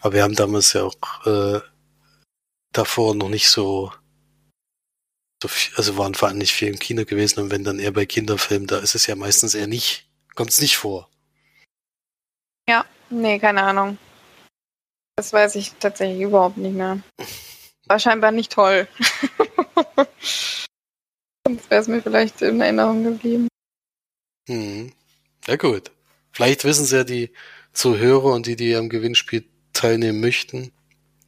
Aber 0.00 0.14
wir 0.14 0.22
haben 0.24 0.34
damals 0.34 0.72
ja 0.72 0.82
auch 0.82 1.26
äh, 1.26 1.60
davor 2.72 3.14
noch 3.14 3.28
nicht 3.28 3.48
so, 3.48 3.92
so 5.40 5.48
viel, 5.48 5.74
also 5.76 5.96
waren 5.96 6.14
vor 6.14 6.28
allem 6.28 6.38
nicht 6.38 6.52
viel 6.52 6.68
im 6.68 6.78
Kino 6.78 7.04
gewesen 7.04 7.40
und 7.40 7.50
wenn 7.50 7.62
dann 7.62 7.78
eher 7.78 7.92
bei 7.92 8.04
Kinderfilmen, 8.04 8.66
da 8.66 8.78
ist 8.78 8.96
es 8.96 9.06
ja 9.06 9.14
meistens 9.14 9.54
eher 9.54 9.68
nicht, 9.68 10.08
kommt 10.34 10.50
es 10.50 10.60
nicht 10.60 10.76
vor. 10.76 11.08
Ja, 12.68 12.84
nee, 13.10 13.38
keine 13.38 13.62
Ahnung. 13.62 13.96
Das 15.16 15.32
weiß 15.32 15.54
ich 15.54 15.72
tatsächlich 15.78 16.20
überhaupt 16.20 16.56
nicht 16.56 16.74
mehr. 16.74 17.00
War 17.86 18.00
scheinbar 18.00 18.32
nicht 18.32 18.50
toll. 18.50 18.88
Sonst 21.46 21.70
wäre 21.70 21.80
es 21.82 21.88
mir 21.88 22.02
vielleicht 22.02 22.40
in 22.42 22.60
Erinnerung 22.60 23.04
geblieben. 23.04 23.48
Hm. 24.48 24.92
Ja 25.46 25.56
gut. 25.56 25.92
Vielleicht 26.32 26.64
wissen 26.64 26.86
sie 26.86 26.96
ja 26.96 27.04
die 27.04 27.32
Zuhörer 27.72 28.32
und 28.32 28.46
die, 28.46 28.56
die 28.56 28.74
am 28.74 28.88
Gewinnspiel 28.88 29.48
teilnehmen 29.72 30.20
möchten. 30.20 30.72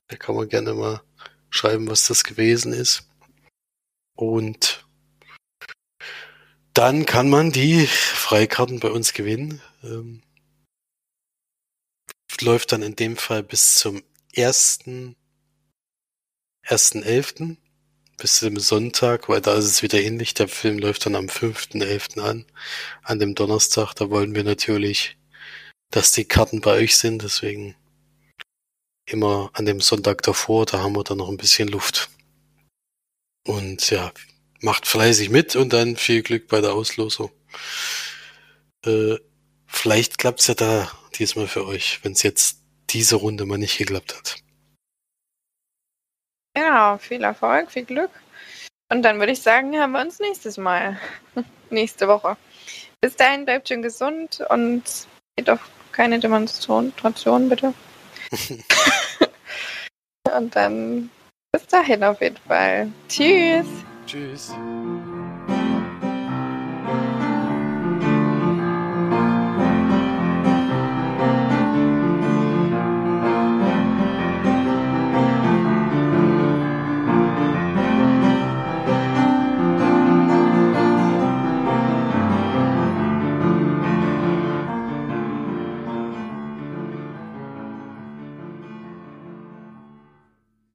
Da 0.09 0.17
kann 0.17 0.35
man 0.35 0.49
gerne 0.49 0.75
mal 0.75 1.03
schreiben, 1.51 1.89
was 1.89 2.07
das 2.07 2.25
gewesen 2.25 2.73
ist. 2.73 3.09
Und 4.17 4.87
dann 6.73 7.07
kann 7.07 7.29
man 7.29 7.53
die 7.53 7.87
Freikarten 7.87 8.81
bei 8.81 8.91
uns 8.91 9.13
gewinnen. 9.13 9.61
Ähm, 9.83 10.23
läuft 12.41 12.73
dann 12.73 12.83
in 12.83 12.97
dem 12.97 13.17
Fall 13.17 13.43
bis 13.43 13.77
zum 13.77 14.03
ersten 14.33 15.17
1.11 16.67 17.57
bis 18.17 18.37
zum 18.37 18.59
Sonntag, 18.59 19.29
weil 19.29 19.41
da 19.41 19.55
ist 19.55 19.67
es 19.67 19.83
wieder 19.83 20.01
ähnlich. 20.01 20.35
Der 20.35 20.49
Film 20.49 20.79
läuft 20.79 21.07
dann 21.07 21.17
am 21.17 21.27
5.11. 21.27 22.21
an, 22.21 22.47
an 23.03 23.19
dem 23.19 23.35
Donnerstag. 23.35 23.95
Da 23.95 24.11
wollen 24.11 24.35
wir 24.35 24.45
natürlich, 24.45 25.17
dass 25.91 26.13
die 26.13 26.25
Karten 26.25 26.61
bei 26.61 26.73
euch 26.73 26.97
sind, 26.97 27.23
deswegen 27.23 27.77
immer 29.07 29.51
an 29.53 29.67
dem 29.67 29.81
Sonntag 29.81 30.23
davor, 30.23 30.67
da 30.67 30.81
haben 30.81 30.97
wir 30.97 31.05
dann 31.05 31.19
noch 31.19 31.29
ein 31.29 31.37
bisschen 31.37 31.69
Luft. 31.69 32.11
Und 33.47 33.91
ja, 33.91 34.13
macht 34.61 34.87
fleißig 34.87 35.31
mit 35.31 35.55
und 35.55 35.73
dann 35.73 35.97
viel 35.97 36.23
Glück 36.23 36.49
bei 36.49 36.61
der 36.61 36.75
Auslosung. 36.75 37.31
Äh, 38.85 39.17
vielleicht 39.67 40.19
klappt's 40.19 40.49
ja 40.49 40.55
da 40.55 40.91
diesmal 41.19 41.47
für 41.47 41.67
euch, 41.67 42.01
wenn 42.03 42.13
es 42.13 42.23
jetzt 42.23 42.59
diese 42.91 43.17
Runde 43.17 43.47
mal 43.47 43.59
nicht 43.59 43.79
geklappt 43.79 44.17
hat. 44.17 44.46
Ja, 46.57 46.97
viel 46.99 47.23
Erfolg, 47.23 47.71
viel 47.71 47.85
Glück. 47.85 48.11
Und 48.89 49.03
dann 49.03 49.19
würde 49.19 49.33
ich 49.33 49.43
sagen, 49.43 49.79
haben 49.79 49.93
wir 49.93 50.01
uns 50.01 50.21
nächstes 50.21 50.57
Mal. 50.57 50.99
Nächste 51.71 52.09
Woche. 52.09 52.37
Bis 53.01 53.17
dahin 53.17 53.45
bleibt 53.45 53.69
schön 53.69 53.83
gesund 53.83 54.45
und 54.49 54.83
geht 55.37 55.51
auf 55.51 55.61
keine 55.93 56.19
Demonstration, 56.19 57.49
bitte. 57.49 57.75
und 60.37 60.55
dann 60.55 61.11
bis 61.53 61.67
dahin 61.67 62.05
auf 62.05 62.21
jeden 62.21 62.37
Fall. 62.37 62.93
Tschüss. 63.09 63.67
Tschüss. 64.07 64.55